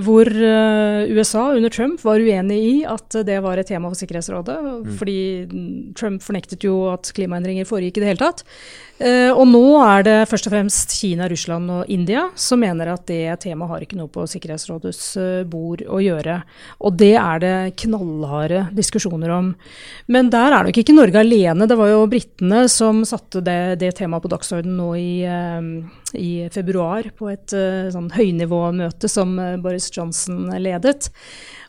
hvor 0.00 0.24
eh, 0.24 1.10
USA 1.12 1.50
under 1.52 1.68
Trump 1.68 2.00
var 2.04 2.22
uenig 2.22 2.56
i 2.64 2.76
at 2.88 3.12
det 3.28 3.36
var 3.44 3.60
et 3.60 3.68
tema 3.68 3.90
for 3.90 3.98
Sikkerhetsrådet. 3.98 4.56
Mm. 4.64 4.94
Fordi 4.96 5.18
Trump 5.98 6.24
fornektet 6.24 6.64
jo 6.64 6.86
at 6.94 7.10
klimaendringer 7.12 7.68
foregikk 7.68 8.00
i 8.00 8.04
det 8.04 8.08
hele 8.08 8.22
tatt. 8.22 8.40
Eh, 9.02 9.28
og 9.28 9.44
nå 9.50 9.64
er 9.84 10.06
det 10.06 10.16
først 10.30 10.48
og 10.48 10.54
fremst 10.54 10.96
Kina, 10.96 11.28
Russland 11.28 11.68
og 11.74 11.92
India 11.92 12.28
som 12.38 12.62
mener 12.64 12.94
at 12.94 13.04
det 13.10 13.36
temaet 13.44 13.72
har 13.74 13.84
ikke 13.84 13.98
noe 14.00 14.08
på 14.12 14.24
Sikkerhetsrådets 14.32 15.04
eh, 15.20 15.44
bord 15.48 15.84
å 15.84 16.00
gjøre. 16.00 16.40
Og 16.80 16.96
det 16.96 17.14
er 17.20 17.42
det 17.44 17.56
knallharde 17.84 18.68
diskusjoner 18.72 19.34
om. 19.36 19.52
Men 20.08 20.32
der 20.32 20.56
er 20.56 20.70
nok 20.70 20.80
ikke 20.80 20.96
Norge 20.96 21.20
alene. 21.20 21.68
Det 21.68 21.76
var 21.76 21.92
jo 21.92 22.06
britene 22.08 22.64
som 22.72 23.04
satte 23.08 23.44
det, 23.44 23.76
det 23.84 23.92
temaet 24.00 24.24
på 24.24 24.32
dagsordenen 24.32 24.80
nå 24.80 24.92
i, 24.96 25.12
i 26.18 26.48
februar 26.52 27.08
på 27.18 27.30
et 27.32 27.54
sånn 27.92 28.10
høynivåmøte 28.14 29.10
som 29.10 29.34
Boris 29.62 29.82
Boris 29.82 29.90
Johnson 29.94 30.50
ledet. 30.60 31.10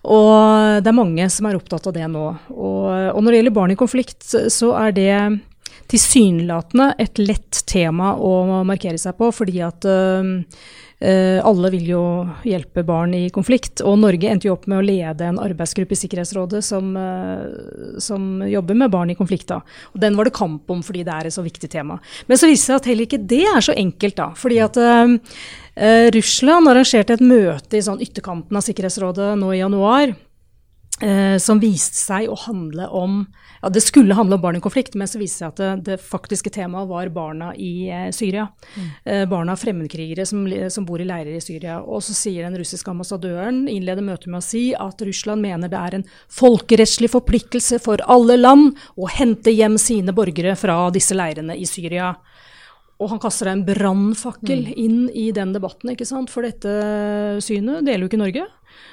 Og 0.03 0.83
det 0.83 0.91
er 0.91 0.97
mange 0.97 1.29
som 1.31 1.47
er 1.47 1.57
opptatt 1.57 1.87
av 1.87 1.95
det 1.95 2.07
nå. 2.11 2.27
Og, 2.51 2.85
og 3.15 3.19
når 3.23 3.31
det 3.31 3.39
gjelder 3.39 3.57
barn 3.57 3.73
i 3.73 3.79
konflikt, 3.79 4.25
så 4.27 4.73
er 4.81 4.95
det 4.95 5.17
tilsynelatende 5.91 6.93
et 7.01 7.19
lett 7.21 7.63
tema 7.69 8.13
å 8.15 8.63
markere 8.67 8.99
seg 8.99 9.15
på, 9.19 9.31
fordi 9.35 9.61
at 9.63 9.87
Eh, 9.87 10.92
alle 11.03 11.69
vil 11.73 11.87
jo 11.89 12.01
hjelpe 12.47 12.83
barn 12.87 13.13
i 13.17 13.25
konflikt, 13.33 13.81
og 13.83 13.97
Norge 13.99 14.29
endte 14.29 14.47
jo 14.47 14.53
opp 14.55 14.67
med 14.71 14.79
å 14.79 14.85
lede 14.85 15.25
en 15.27 15.39
arbeidsgruppe 15.41 15.95
i 15.95 15.99
Sikkerhetsrådet 15.99 16.61
som, 16.63 16.95
eh, 16.97 17.99
som 17.99 18.43
jobber 18.47 18.75
med 18.75 18.91
barn 18.91 19.11
i 19.11 19.15
konflikt. 19.15 19.47
da. 19.47 19.61
Og 19.93 19.99
Den 19.99 20.15
var 20.15 20.25
det 20.25 20.33
kamp 20.33 20.69
om 20.69 20.81
fordi 20.81 21.03
det 21.03 21.13
er 21.13 21.27
et 21.27 21.33
så 21.33 21.43
viktig 21.43 21.69
tema. 21.69 21.99
Men 22.27 22.37
så 22.37 22.47
viser 22.47 22.53
det 22.53 22.67
seg 22.67 22.75
at 22.75 22.85
heller 22.85 23.05
ikke 23.05 23.27
det 23.27 23.43
er 23.43 23.61
så 23.61 23.75
enkelt, 23.75 24.15
da. 24.15 24.29
Fordi 24.33 24.59
at 24.63 24.77
uh, 24.77 25.17
Russland 26.13 26.67
arrangerte 26.67 27.13
et 27.13 27.19
møte 27.19 27.77
i 27.77 27.81
sånn 27.81 28.01
ytterkanten 28.01 28.55
av 28.55 28.63
Sikkerhetsrådet 28.63 29.37
nå 29.37 29.51
i 29.53 29.59
januar. 29.59 30.15
Uh, 31.03 31.35
som 31.41 31.59
viste 31.59 31.97
seg 31.99 32.29
å 32.31 32.35
handle 32.45 32.85
om 32.95 33.15
ja, 33.59 33.67
Det 33.73 33.81
skulle 33.83 34.15
handle 34.15 34.37
om 34.37 34.43
barn 34.43 34.55
i 34.55 34.61
konflikt, 34.63 34.93
men 34.95 35.09
så 35.09 35.19
viste 35.19 35.41
det 35.41 35.41
seg 35.41 35.49
at 35.49 35.59
det, 35.59 35.71
det 35.89 35.97
faktiske 36.03 36.51
temaet 36.53 36.87
var 36.87 37.09
barna 37.15 37.49
i 37.55 37.89
eh, 37.91 38.09
Syria. 38.15 38.45
Mm. 38.75 38.87
Eh, 39.03 39.23
barna 39.31 39.55
av 39.55 39.59
fremmedkrigere 39.59 40.25
som, 40.27 40.45
som, 40.71 40.85
bor 40.87 41.01
i 41.01 41.07
leirer 41.07 41.33
i 41.35 41.41
Syria. 41.43 41.79
Og 41.81 42.03
så 42.03 42.15
sier 42.15 42.43
den 42.43 42.57
russiske 42.59 42.91
ambassadøren, 42.91 43.63
innleder 43.71 44.03
møtet 44.03 44.27
med 44.31 44.41
å 44.41 44.45
si 44.45 44.65
at 44.75 45.01
Russland 45.07 45.43
mener 45.43 45.71
det 45.71 45.79
er 45.79 45.97
en 45.97 46.05
folkerettslig 46.31 47.11
forpliktelse 47.13 47.79
for 47.83 48.03
alle 48.03 48.35
land 48.39 48.79
å 48.99 49.07
hente 49.11 49.51
hjem 49.55 49.79
sine 49.81 50.15
borgere 50.15 50.57
fra 50.59 50.85
disse 50.93 51.15
leirene 51.15 51.55
i 51.55 51.67
Syria. 51.67 52.13
Og 53.03 53.09
han 53.11 53.19
kaster 53.23 53.49
en 53.51 53.63
brannfakkel 53.67 54.67
mm. 54.67 54.73
inn 54.79 54.99
i 55.09 55.29
den 55.35 55.55
debatten, 55.55 55.91
ikke 55.95 56.07
sant? 56.07 56.31
for 56.31 56.45
dette 56.45 57.39
synet 57.43 57.87
deler 57.87 58.05
jo 58.05 58.11
ikke 58.11 58.21
Norge. 58.21 58.45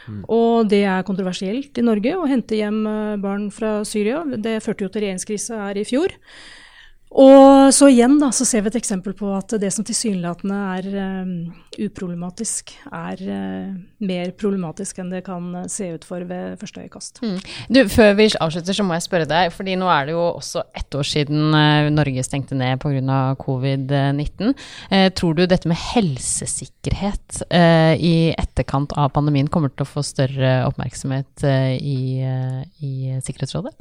Mm. 0.07 0.23
Og 0.33 0.71
det 0.71 0.83
er 0.89 1.07
kontroversielt 1.07 1.79
i 1.79 1.85
Norge 1.87 2.17
å 2.19 2.29
hente 2.31 2.59
hjem 2.59 2.81
eh, 2.89 3.19
barn 3.23 3.49
fra 3.55 3.81
Syria. 3.89 4.23
Det 4.37 4.59
førte 4.65 4.87
jo 4.87 4.93
til 4.93 5.07
regjeringskrise 5.07 5.61
her 5.65 5.81
i 5.81 5.87
fjor. 5.89 6.17
Og 7.11 7.73
så 7.75 7.89
igjen 7.91 8.21
da, 8.21 8.29
så 8.31 8.45
ser 8.47 8.63
vi 8.63 8.71
et 8.71 8.77
eksempel 8.79 9.17
på 9.19 9.33
at 9.35 9.57
det 9.59 9.73
som 9.75 9.83
tilsynelatende 9.87 10.59
er 10.77 10.87
um, 10.95 11.33
uproblematisk, 11.83 12.71
er 12.87 13.23
uh, 13.27 13.73
mer 14.07 14.31
problematisk 14.39 15.01
enn 15.03 15.11
det 15.11 15.25
kan 15.27 15.49
se 15.71 15.89
ut 15.97 16.07
for 16.07 16.23
ved 16.29 16.55
første 16.61 16.85
øyekast. 16.85 17.19
Mm. 17.27 17.41
Du, 17.67 17.81
Før 17.91 18.15
vi 18.15 18.29
avslutter, 18.39 18.77
så 18.79 18.87
må 18.87 18.95
jeg 18.95 19.07
spørre 19.09 19.27
deg, 19.31 19.51
fordi 19.55 19.75
nå 19.81 19.91
er 19.91 20.07
det 20.07 20.15
jo 20.15 20.23
også 20.29 20.63
ett 20.79 20.99
år 21.01 21.11
siden 21.11 21.51
uh, 21.51 21.91
Norge 21.91 22.25
stengte 22.27 22.59
ned 22.59 22.79
pga. 22.79 23.19
covid-19. 23.43 24.55
Uh, 24.93 25.09
tror 25.11 25.35
du 25.35 25.45
dette 25.51 25.71
med 25.71 25.83
helsesikkerhet 25.83 27.43
i 27.51 28.15
etterkant 28.39 28.93
av 28.99 29.11
pandemien 29.15 29.49
kommer 29.51 29.73
til 29.73 29.83
å 29.83 29.89
få 29.89 30.03
større 30.07 30.61
oppmerksomhet 30.69 31.45
i, 31.47 32.23
i 32.87 32.93
Sikkerhetsrådet? 33.25 33.75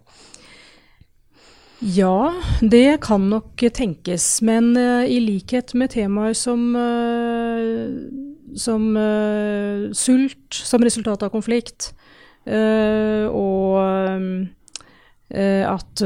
Ja, 1.80 2.34
det 2.59 2.99
kan 3.05 3.30
nok 3.32 3.61
tenkes. 3.73 4.41
Men 4.43 4.73
uh, 4.75 5.07
i 5.07 5.19
likhet 5.23 5.71
med 5.80 5.93
temaer 5.95 6.36
som, 6.36 6.75
uh, 6.75 7.95
som 8.59 8.89
uh, 8.99 9.88
sult 9.95 10.59
som 10.59 10.84
resultat 10.84 11.23
av 11.23 11.32
konflikt, 11.34 11.93
og 12.49 13.75
at 15.30 16.01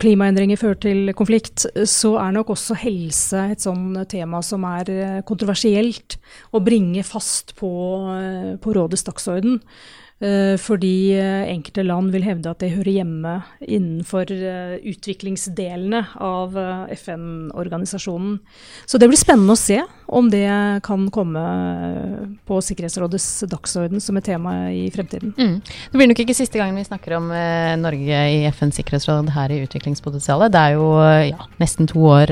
klimaendringer 0.00 0.56
fører 0.56 0.78
til 0.80 1.10
konflikt, 1.18 1.66
så 1.84 2.14
er 2.22 2.30
nok 2.32 2.54
også 2.54 2.76
helse 2.80 3.42
et 3.52 3.60
sånn 3.66 3.98
tema 4.08 4.40
som 4.46 4.64
er 4.64 5.20
kontroversielt 5.28 6.16
å 6.56 6.62
bringe 6.64 7.04
fast 7.04 7.52
på, 7.58 7.68
på 8.64 8.76
rådets 8.78 9.04
dagsorden. 9.10 9.58
Eh, 10.22 10.54
fordi 10.62 11.10
eh, 11.18 11.48
enkelte 11.50 11.82
land 11.82 12.12
vil 12.14 12.22
hevde 12.22 12.52
at 12.52 12.60
det 12.62 12.70
hører 12.76 13.00
hjemme 13.00 13.32
innenfor 13.60 14.30
eh, 14.30 14.76
utviklingsdelene 14.86 16.04
av 16.22 16.54
FN-organisasjonen. 16.94 18.38
Så 18.86 19.00
det 19.02 19.08
blir 19.10 19.18
spennende 19.18 19.56
å 19.56 19.58
se 19.58 19.80
om 20.06 20.30
det 20.30 20.46
kan 20.86 21.08
komme 21.10 21.42
på 22.46 22.60
Sikkerhetsrådets 22.62 23.26
dagsorden 23.50 24.02
som 24.04 24.20
et 24.20 24.28
tema 24.28 24.54
i 24.70 24.86
fremtiden. 24.94 25.34
Mm. 25.34 25.58
Det 25.64 25.98
blir 25.98 26.10
nok 26.12 26.22
ikke 26.22 26.36
siste 26.36 26.60
gangen 26.60 26.78
vi 26.78 26.86
snakker 26.86 27.16
om 27.18 27.28
Norge 27.82 28.22
i 28.36 28.44
FNs 28.52 28.78
sikkerhetsråd 28.78 29.32
her 29.34 29.50
i 29.50 29.62
Utviklingspotensialet. 29.64 30.54
Det 30.54 30.62
er 30.62 30.78
jo 30.78 30.88
ja, 31.32 31.50
nesten 31.58 31.90
to 31.90 32.06
år 32.12 32.30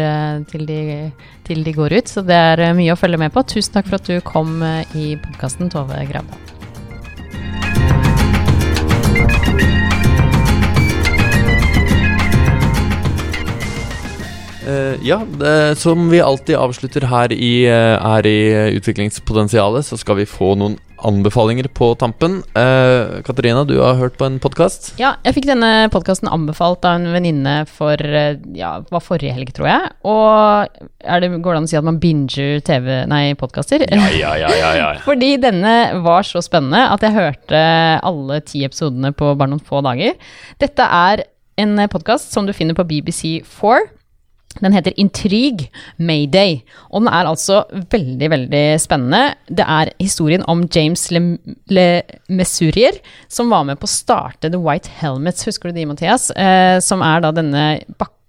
til 0.52 0.68
de, 0.68 0.80
til 1.48 1.64
de 1.66 1.76
går 1.76 1.98
ut, 1.98 2.14
så 2.14 2.24
det 2.26 2.38
er 2.38 2.66
mye 2.78 2.94
å 2.94 3.00
følge 3.00 3.20
med 3.24 3.34
på. 3.34 3.44
Tusen 3.56 3.80
takk 3.80 3.90
for 3.90 3.98
at 3.98 4.10
du 4.12 4.20
kom 4.26 4.60
i 4.62 5.14
podkasten, 5.16 5.72
Tove 5.72 6.04
Grabdal. 6.12 6.61
Uh, 14.62 14.94
ja, 15.02 15.18
det, 15.38 15.76
som 15.80 16.06
vi 16.10 16.20
alltid 16.22 16.56
avslutter 16.56 17.08
her 17.10 17.32
i, 17.34 17.66
uh, 17.66 17.98
her 17.98 18.26
i 18.28 18.38
Utviklingspotensialet, 18.78 19.86
så 19.86 19.98
skal 19.98 20.20
vi 20.20 20.26
få 20.28 20.54
noen 20.58 20.76
anbefalinger 21.02 21.66
på 21.74 21.88
tampen. 21.98 22.38
Uh, 22.54 23.18
Katarina, 23.26 23.64
du 23.66 23.74
har 23.80 23.98
hørt 23.98 24.14
på 24.20 24.28
en 24.28 24.36
podkast? 24.42 24.92
Ja, 25.02 25.16
jeg 25.26 25.34
fikk 25.34 25.48
denne 25.50 25.88
podkasten 25.90 26.30
anbefalt 26.30 26.86
av 26.86 27.00
en 27.00 27.08
venninne 27.10 27.56
for 27.66 27.98
ja, 28.54 28.70
var 28.86 29.02
forrige 29.02 29.34
helg, 29.34 29.50
tror 29.56 29.66
jeg. 29.66 29.88
Og 30.06 30.78
det, 31.02 31.32
går 31.32 31.56
det 31.56 31.58
an 31.58 31.66
å 31.66 31.72
si 31.72 31.80
at 31.80 31.88
man 31.88 31.98
binger 32.02 32.62
TV, 32.62 32.92
nei, 33.10 33.24
podkaster? 33.40 33.82
Ja, 33.90 34.12
ja, 34.14 34.36
ja, 34.44 34.52
ja, 34.60 34.70
ja. 34.78 34.92
Fordi 35.08 35.32
denne 35.42 35.74
var 36.06 36.28
så 36.28 36.44
spennende 36.44 36.84
at 36.92 37.02
jeg 37.02 37.16
hørte 37.18 37.64
alle 37.98 38.38
ti 38.46 38.62
episodene 38.68 39.10
på 39.10 39.34
bare 39.34 39.56
noen 39.56 39.66
få 39.66 39.82
dager. 39.82 40.14
Dette 40.62 40.86
er 40.86 41.26
en 41.58 41.82
podkast 41.90 42.30
som 42.30 42.46
du 42.46 42.54
finner 42.54 42.78
på 42.78 42.86
BBC4. 42.86 43.82
Den 44.60 44.74
heter 44.76 44.92
Intryg 45.00 45.70
Mayday, 45.96 46.60
og 46.90 47.00
den 47.02 47.08
er 47.08 47.28
altså 47.30 47.62
veldig, 47.90 48.30
veldig 48.30 48.64
spennende. 48.80 49.34
Det 49.48 49.64
er 49.64 49.92
historien 50.00 50.44
om 50.50 50.66
James 50.74 51.10
Le, 51.10 51.38
Le 51.72 51.86
Messurier, 52.32 52.98
som 53.28 53.52
var 53.52 53.66
med 53.68 53.80
på 53.80 53.88
å 53.88 53.92
starte 53.92 54.50
The 54.50 54.60
White 54.60 54.90
Helmets, 55.02 55.46
husker 55.48 55.70
du 55.70 55.78
de, 55.78 55.86
Mathias? 55.90 56.30
Eh, 56.32 56.78
som 56.84 57.04
er 57.04 57.22
da 57.24 57.32
denne 57.36 57.66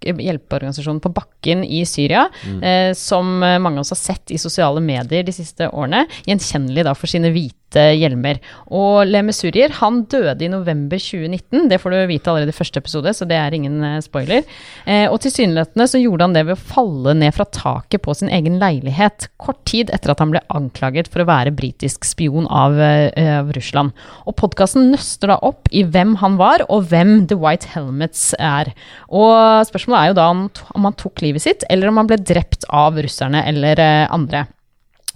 hjelpeorganisasjonen 0.04 1.00
på 1.00 1.14
bakken 1.16 1.62
i 1.64 1.80
Syria, 1.88 2.26
mm. 2.44 2.58
eh, 2.60 2.90
som 2.98 3.38
mange 3.40 3.78
av 3.78 3.86
oss 3.86 3.94
har 3.94 4.02
sett 4.02 4.34
i 4.34 4.40
sosiale 4.40 4.82
medier 4.84 5.24
de 5.24 5.32
siste 5.32 5.70
årene. 5.72 6.04
Gjenkjennelig 6.28 6.84
da 6.84 6.92
for 6.98 7.08
sine 7.10 7.32
hvite 7.32 7.64
hvite 7.74 7.98
hjelmer. 7.98 8.40
Og 8.70 9.06
Le 9.08 9.22
Messurier, 9.26 9.72
han 9.80 10.04
døde 10.10 10.44
i 10.44 10.50
november 10.50 10.98
2019. 10.98 11.68
Det 11.70 11.80
får 11.80 11.90
du 11.90 12.06
vite 12.06 12.30
allerede 12.30 12.54
i 12.54 12.56
første 12.56 12.80
episode, 12.80 13.12
så 13.14 13.26
det 13.26 13.36
er 13.36 13.54
ingen 13.54 13.82
eh, 13.82 14.00
spoiler. 14.04 14.44
Eh, 14.86 15.06
og 15.10 15.20
tilsynelatende 15.22 15.86
så 15.88 16.00
gjorde 16.00 16.28
han 16.28 16.34
det 16.36 16.44
ved 16.46 16.56
å 16.56 16.64
falle 16.74 17.14
ned 17.18 17.34
fra 17.34 17.46
taket 17.46 18.04
på 18.04 18.14
sin 18.14 18.30
egen 18.32 18.58
leilighet 18.62 19.28
kort 19.38 19.62
tid 19.68 19.90
etter 19.94 20.12
at 20.12 20.22
han 20.22 20.32
ble 20.34 20.42
anklaget 20.54 21.10
for 21.10 21.22
å 21.22 21.28
være 21.28 21.54
britisk 21.54 22.06
spion 22.06 22.48
av, 22.50 22.78
eh, 22.80 23.38
av 23.40 23.52
Russland. 23.56 23.93
Og 24.24 24.36
podkasten 24.40 24.90
nøster 24.92 25.32
da 25.32 25.38
opp 25.46 25.70
i 25.74 25.84
hvem 25.84 26.16
han 26.22 26.38
var, 26.40 26.64
og 26.68 26.88
hvem 26.90 27.24
The 27.30 27.38
White 27.40 27.72
Helmets 27.74 28.32
er. 28.38 28.72
Og 29.08 29.64
spørsmålet 29.68 30.00
er 30.00 30.12
jo 30.12 30.18
da 30.20 30.26
om, 30.32 30.44
han 30.74 30.98
tok 31.00 31.24
livet 31.24 31.44
sitt, 31.44 31.64
eller 31.70 31.90
om 31.90 32.02
han 32.02 32.10
ble 32.10 32.20
drept 32.20 32.68
av 32.72 32.98
russerne 33.00 33.44
eller 33.48 33.80
eh, 33.82 34.04
andre. 34.14 34.46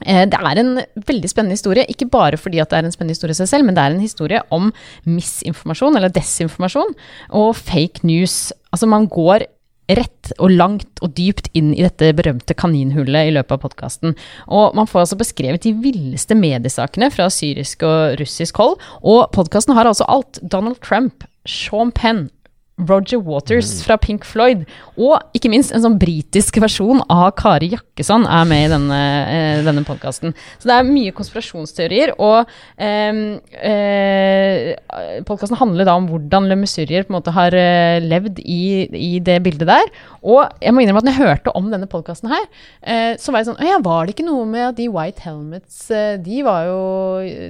Eh, 0.07 0.25
det 0.31 0.39
er 0.39 0.61
en 0.63 0.73
veldig 1.09 1.31
spennende 1.31 1.57
historie, 1.59 1.87
ikke 1.91 2.11
bare 2.11 2.39
fordi 2.39 2.61
det 2.63 2.77
er 2.77 2.87
en 2.87 2.95
spennende 2.95 3.17
historie 3.17 3.35
i 3.35 3.41
seg 3.41 3.51
selv, 3.51 3.67
men 3.67 3.75
det 3.77 3.85
er 3.85 3.95
en 3.95 4.05
historie 4.05 4.43
om 4.55 4.71
misinformasjon, 5.09 5.99
eller 5.99 6.13
desinformasjon, 6.15 6.95
og 7.35 7.55
fake 7.59 8.07
news. 8.07 8.53
Altså, 8.73 8.87
man 8.91 9.09
går 9.11 9.49
rett 9.89 10.33
og 10.37 10.53
langt 10.53 11.03
og 11.05 11.15
dypt 11.17 11.49
inn 11.57 11.73
i 11.75 11.85
dette 11.85 12.11
berømte 12.17 12.57
kaninhullet 12.59 13.31
i 13.31 13.35
løpet 13.37 13.57
av 13.57 13.63
podkasten. 13.65 14.17
Og 14.53 14.77
man 14.77 14.89
får 14.89 15.07
altså 15.07 15.21
beskrevet 15.21 15.65
de 15.65 15.75
villeste 15.81 16.37
mediesakene 16.39 17.11
fra 17.15 17.31
syrisk 17.33 17.85
og 17.89 18.19
russisk 18.21 18.61
hold. 18.61 18.77
Og 19.01 19.29
podkasten 19.37 19.77
har 19.79 19.89
altså 19.89 20.09
alt. 20.09 20.41
Donald 20.43 20.81
Trump, 20.85 21.25
Sean 21.49 21.93
Penn, 21.95 22.29
Roger 22.79 23.21
Waters 23.25 23.71
mm. 23.73 23.85
fra 23.87 23.97
Pink 24.01 24.27
Floyd, 24.29 24.65
og 24.99 25.19
ikke 25.37 25.51
minst 25.51 25.75
en 25.75 25.83
sånn 25.85 25.99
britisk 26.01 26.61
versjon 26.63 27.03
av 27.11 27.33
Kari 27.39 27.73
Jakkesson 27.73 28.27
er 28.29 28.47
med 28.49 28.67
i 28.67 28.73
denne, 28.73 29.01
eh, 29.29 29.63
denne 29.67 29.85
podkasten. 29.87 30.35
Så 30.59 30.71
det 30.71 30.77
er 30.77 30.89
mye 30.89 31.15
konspirasjonsteorier, 31.17 32.15
og 32.23 32.51
eh, 32.79 33.23
eh, 33.71 35.23
podkasten 35.29 35.59
handler 35.61 35.89
da 35.89 35.97
om 35.99 36.09
hvordan 36.11 36.49
Le 36.51 36.59
Musurier 36.61 37.07
på 37.07 37.13
en 37.13 37.19
måte 37.19 37.35
har 37.35 37.57
eh, 37.57 37.99
levd 38.05 38.43
i, 38.45 38.61
i, 38.95 39.13
det 39.25 39.41
bildet 39.47 39.69
der. 39.71 39.91
Og 40.23 40.45
jeg 40.63 40.75
må 40.75 40.85
innrømme 40.85 41.03
at 41.03 41.09
når 41.09 41.17
jeg 41.17 41.27
hørte 41.27 41.57
om 41.59 41.71
denne 41.73 41.91
podkasten 41.91 42.31
her, 42.33 42.47
eh, 42.83 43.15
så 43.19 43.35
var 43.35 43.43
jeg 43.43 43.51
sånn 43.51 43.65
ja, 43.67 43.81
var 43.85 44.07
det 44.07 44.15
ikke 44.15 44.29
noe 44.29 44.47
med 44.49 44.71
at 44.71 44.79
de 44.79 44.89
White 44.93 45.25
Helmets, 45.27 45.89
eh, 45.91 46.15
de 46.23 46.43
var 46.47 46.69
jo 46.69 46.79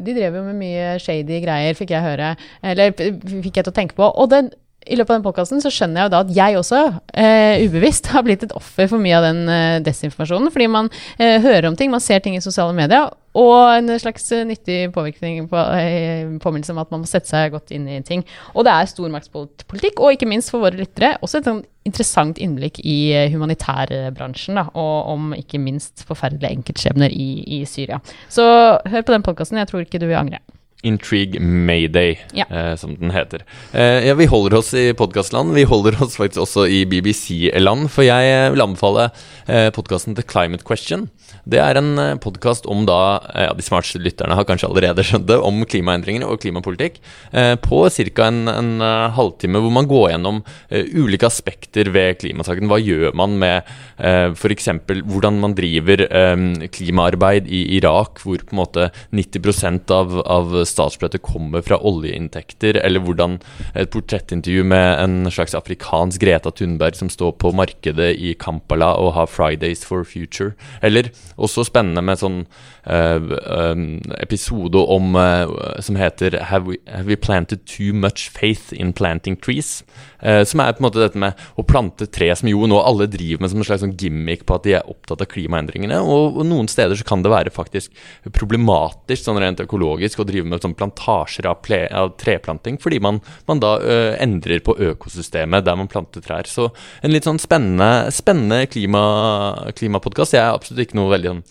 De 0.04 0.14
drev 0.14 0.38
jo 0.38 0.42
med 0.46 0.56
mye 0.58 0.96
shady 1.02 1.40
greier, 1.42 1.76
fikk 1.76 1.92
jeg 1.92 2.04
høre, 2.04 2.32
eller 2.64 2.94
fikk 2.96 3.58
jeg 3.58 3.66
til 3.66 3.72
å 3.72 3.76
tenke 3.76 3.96
på. 3.98 4.08
og 4.08 4.30
den 4.32 4.50
i 4.86 4.96
løpet 4.96 5.10
av 5.10 5.18
den 5.18 5.24
podkasten 5.26 5.62
så 5.62 5.70
skjønner 5.72 6.00
jeg 6.00 6.08
jo 6.08 6.12
da 6.14 6.20
at 6.24 6.34
jeg 6.36 6.58
også, 6.58 6.82
eh, 7.12 7.64
ubevisst, 7.66 8.10
har 8.14 8.24
blitt 8.24 8.44
et 8.46 8.54
offer 8.56 8.88
for 8.90 9.02
mye 9.02 9.16
av 9.18 9.26
den 9.26 9.40
eh, 9.52 9.80
desinformasjonen. 9.84 10.52
Fordi 10.54 10.68
man 10.70 10.90
eh, 11.18 11.40
hører 11.44 11.68
om 11.68 11.76
ting, 11.76 11.90
man 11.92 12.04
ser 12.04 12.22
ting 12.24 12.36
i 12.38 12.44
sosiale 12.44 12.76
medier, 12.76 13.10
og 13.38 13.56
en 13.74 13.92
slags 14.00 14.30
eh, 14.32 14.46
nyttig 14.48 14.78
påvirkning 14.94 15.48
på, 15.50 15.64
eh, 15.76 16.30
påminnelse 16.42 16.74
om 16.74 16.82
at 16.82 16.92
man 16.94 17.04
må 17.04 17.10
sette 17.10 17.30
seg 17.30 17.52
godt 17.54 17.72
inn 17.76 17.88
i 17.90 18.00
ting. 18.06 18.24
Og 18.54 18.66
det 18.66 18.74
er 18.74 18.92
stormaktspolitikk, 18.92 20.00
og 20.00 20.16
ikke 20.16 20.30
minst 20.30 20.54
for 20.54 20.64
våre 20.64 20.80
lyttere 20.80 21.16
også 21.20 21.42
et 21.42 21.50
sånn 21.50 21.64
interessant 21.88 22.40
innblikk 22.42 22.80
i 22.84 22.98
eh, 23.16 23.30
humanitærbransjen, 23.32 24.60
da, 24.60 24.68
og 24.78 25.12
om 25.14 25.32
ikke 25.36 25.60
minst 25.62 26.06
forferdelige 26.08 26.54
enkeltskjebner 26.60 27.12
i, 27.12 27.30
i 27.58 27.64
Syria. 27.68 28.00
Så 28.32 28.44
hør 28.44 29.04
på 29.04 29.14
den 29.16 29.26
podkasten, 29.26 29.60
jeg 29.60 29.70
tror 29.70 29.84
ikke 29.84 30.00
du 30.00 30.08
vil 30.08 30.20
angre. 30.20 30.40
Intrigue 30.82 31.40
Mayday, 31.40 32.18
ja. 32.32 32.44
eh, 32.50 32.74
som 32.76 32.94
den 33.00 33.10
heter. 33.10 33.42
Eh, 33.72 34.06
ja, 34.06 34.14
vi 34.14 34.28
holder 34.30 34.58
oss 34.60 34.74
i 34.74 34.92
podkastland. 34.94 35.54
Vi 35.54 35.66
holder 35.66 35.98
oss 36.02 36.16
faktisk 36.16 36.44
også 36.44 36.68
i 36.70 36.84
BBC-land. 36.86 37.88
For 37.90 38.06
jeg 38.06 38.52
vil 38.54 38.62
anbefale 38.62 39.08
eh, 39.46 39.72
podkasten 39.74 40.14
The 40.14 40.22
Climate 40.22 40.66
Question. 40.66 41.08
Det 41.48 41.60
er 41.62 41.78
en 41.80 41.90
eh, 42.00 42.14
podkast 42.20 42.66
om 42.70 42.84
da 42.88 43.18
eh, 43.32 43.46
ja, 43.48 43.54
De 43.56 43.64
smarteste 43.64 44.00
lytterne 44.02 44.36
har 44.36 44.46
kanskje 44.48 44.68
allerede 44.68 45.04
skjønt 45.06 45.28
det, 45.30 45.38
om 45.40 45.62
klimaendringer 45.68 46.28
og 46.28 46.40
klimapolitikk. 46.42 47.00
Eh, 47.32 47.54
på 47.60 47.82
ca. 47.88 48.28
en, 48.28 48.40
en 48.52 48.70
uh, 48.82 49.08
halvtime 49.16 49.60
hvor 49.62 49.72
man 49.74 49.88
går 49.88 50.10
gjennom 50.12 50.40
ulike 50.70 51.26
aspekter 51.28 51.90
ved 51.94 52.18
klimasaken. 52.20 52.68
Hva 52.70 52.78
gjør 52.82 53.16
man 53.18 53.36
med 53.40 53.68
uh, 53.98 54.34
f.eks. 54.34 54.70
hvordan 55.08 55.40
man 55.42 55.56
driver 55.58 56.04
klimaarbeid 56.72 57.48
i 57.50 57.62
Irak, 57.78 58.20
hvor 58.22 58.42
på 58.42 58.54
en 58.54 58.60
måte 58.60 58.88
90 59.14 59.90
av, 59.94 60.14
av 60.22 60.54
statsbudsjettet 60.68 61.24
kommer 61.24 61.64
fra 61.64 61.80
oljeinntekter, 61.88 62.80
eller 62.84 63.02
hvordan 63.04 63.38
et 63.74 63.90
portrettintervju 63.94 64.64
med 64.68 64.88
en 65.02 65.30
slags 65.32 65.56
afrikansk 65.58 66.22
Greta 66.22 66.52
Thunberg 66.54 66.98
som 66.98 67.10
står 67.12 67.36
på 67.42 67.52
markedet 67.56 68.14
i 68.16 68.34
Kampala 68.38 68.94
og 69.00 69.14
har 69.16 69.30
Fridays 69.30 69.84
for 69.86 70.04
Future. 70.04 70.54
Eller 70.82 71.10
også 71.36 71.66
spennende 71.68 72.02
med 72.04 72.20
sånn 72.20 72.42
uh, 72.88 73.18
um, 73.72 74.00
episode 74.18 74.80
om 74.80 75.16
uh, 75.18 75.80
som 75.84 75.98
heter 75.98 76.38
have 76.50 76.70
we, 76.70 76.78
have 76.88 77.08
we, 77.08 77.16
planted 77.16 77.64
too 77.66 77.94
much 77.94 78.28
faith 78.32 78.72
in 78.72 78.92
planting 78.92 79.36
trees? 79.36 79.82
Uh, 80.22 80.42
som 80.48 80.62
er 80.62 80.74
på 80.74 80.82
en 80.82 80.88
måte 80.88 81.02
dette 81.02 81.20
med 81.20 81.38
å 81.58 81.66
plante 81.66 82.08
tre 82.10 82.30
som 82.36 82.50
jo 82.50 82.66
nå 82.70 82.80
alle 82.82 83.08
driver 83.10 83.44
med 83.44 83.52
som 83.52 83.62
en 83.62 83.68
slags 83.68 83.84
sånn 83.84 83.96
gimmick 83.98 84.44
på 84.46 84.58
at 84.58 84.66
de 84.66 84.76
er 84.78 84.90
opptatt 84.90 85.22
av 85.24 85.30
klimaendringene. 85.30 86.00
Og, 86.02 86.40
og 86.40 86.48
noen 86.48 86.70
steder 86.70 86.98
så 86.98 87.06
kan 87.06 87.24
det 87.24 87.32
være 87.32 87.54
faktisk 87.54 87.94
problematisk 88.34 89.24
sånn 89.24 89.40
rent 89.42 89.62
økologisk 89.64 90.22
å 90.22 90.28
drive 90.28 90.48
med 90.48 90.57
sånn 90.64 90.76
plantasjer 90.78 91.48
av, 91.50 91.60
ple, 91.64 91.82
av 91.94 92.14
treplanting, 92.20 92.78
fordi 92.82 93.00
man, 93.04 93.20
man 93.48 93.62
da 93.62 93.76
endrer 94.18 94.62
på 94.64 94.76
økosystemet 94.90 95.66
der 95.66 95.78
man 95.78 95.90
planter 95.90 96.24
trær. 96.24 96.48
Så 96.48 96.68
en 97.02 97.14
litt 97.14 97.28
sånn 97.28 97.40
spennende, 97.42 98.08
spennende 98.14 98.64
klima, 98.70 99.02
klimapodkast. 99.78 100.36
Jeg 100.36 100.44
er 100.44 100.56
absolutt 100.56 100.86
ikke 100.86 100.98
noe 101.00 101.12
veldig 101.14 101.32
sånn 101.32 101.44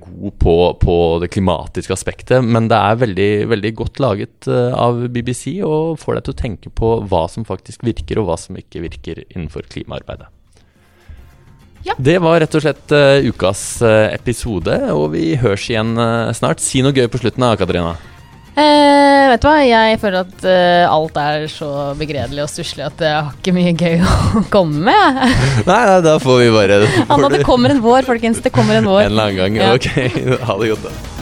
god 0.00 0.38
på, 0.40 0.54
på, 0.80 0.94
det 1.20 1.28
klimatiske 1.34 1.92
aspektet, 1.92 2.44
men 2.44 2.70
det 2.72 2.78
er 2.78 3.02
veldig, 3.02 3.32
veldig 3.52 3.74
godt 3.82 4.00
laget 4.00 4.48
av 4.48 5.02
BBC 5.12 5.58
og 5.66 5.98
får 6.00 6.16
deg 6.16 6.28
til 6.28 6.36
å 6.36 6.40
tenke 6.40 6.72
på 6.72 6.94
hva 7.10 7.26
som 7.32 7.44
faktisk 7.48 7.84
virker, 7.84 8.22
og 8.22 8.30
hva 8.30 8.40
som 8.40 8.56
ikke 8.56 8.86
virker 8.86 9.26
innenfor 9.28 9.68
klimaarbeidet. 9.68 10.32
Ja. 11.86 11.94
Det 11.98 12.16
var 12.18 12.40
rett 12.42 12.54
og 12.58 12.64
slett 12.64 12.92
uh, 12.94 13.22
ukas 13.22 13.60
uh, 13.84 14.08
episode, 14.10 14.74
og 14.90 15.12
vi 15.12 15.36
høres 15.38 15.68
igjen 15.70 15.94
uh, 15.94 16.32
snart. 16.34 16.62
Si 16.62 16.82
noe 16.82 16.96
gøy 16.96 17.06
på 17.12 17.20
slutten, 17.22 17.44
da, 17.44 17.54
Katarina. 17.58 17.94
Eh, 18.56 19.26
vet 19.28 19.42
du 19.42 19.48
hva, 19.50 19.56
jeg 19.68 19.98
føler 20.00 20.22
at 20.24 20.44
eh, 20.48 20.86
alt 20.88 21.18
er 21.20 21.42
så 21.52 21.68
begredelig 21.98 22.40
og 22.46 22.48
stusslig 22.48 22.86
at 22.86 23.02
jeg 23.04 23.12
har 23.12 23.34
ikke 23.36 23.52
mye 23.52 23.74
gøy 23.76 24.00
å 24.00 24.44
komme 24.54 24.80
med. 24.88 25.20
nei, 25.68 25.82
nei, 25.90 25.98
da 26.06 26.16
får 26.22 26.40
vi 26.40 26.48
bare 26.54 26.78
Anna, 27.04 27.28
det 27.34 27.42
kommer 27.50 27.74
en 27.74 27.84
vår, 27.84 28.08
folkens. 28.08 28.40
Det 28.40 28.54
kommer 28.56 28.80
en 28.80 28.88
vår. 28.88 29.04
En 29.04 29.12
eller 29.12 29.28
annen 29.28 29.42
gang. 29.42 29.60
Ja. 29.60 29.74
Ok, 29.76 29.92
ha 30.48 30.58
det 30.62 30.72
godt, 30.72 30.88
da. 30.88 31.15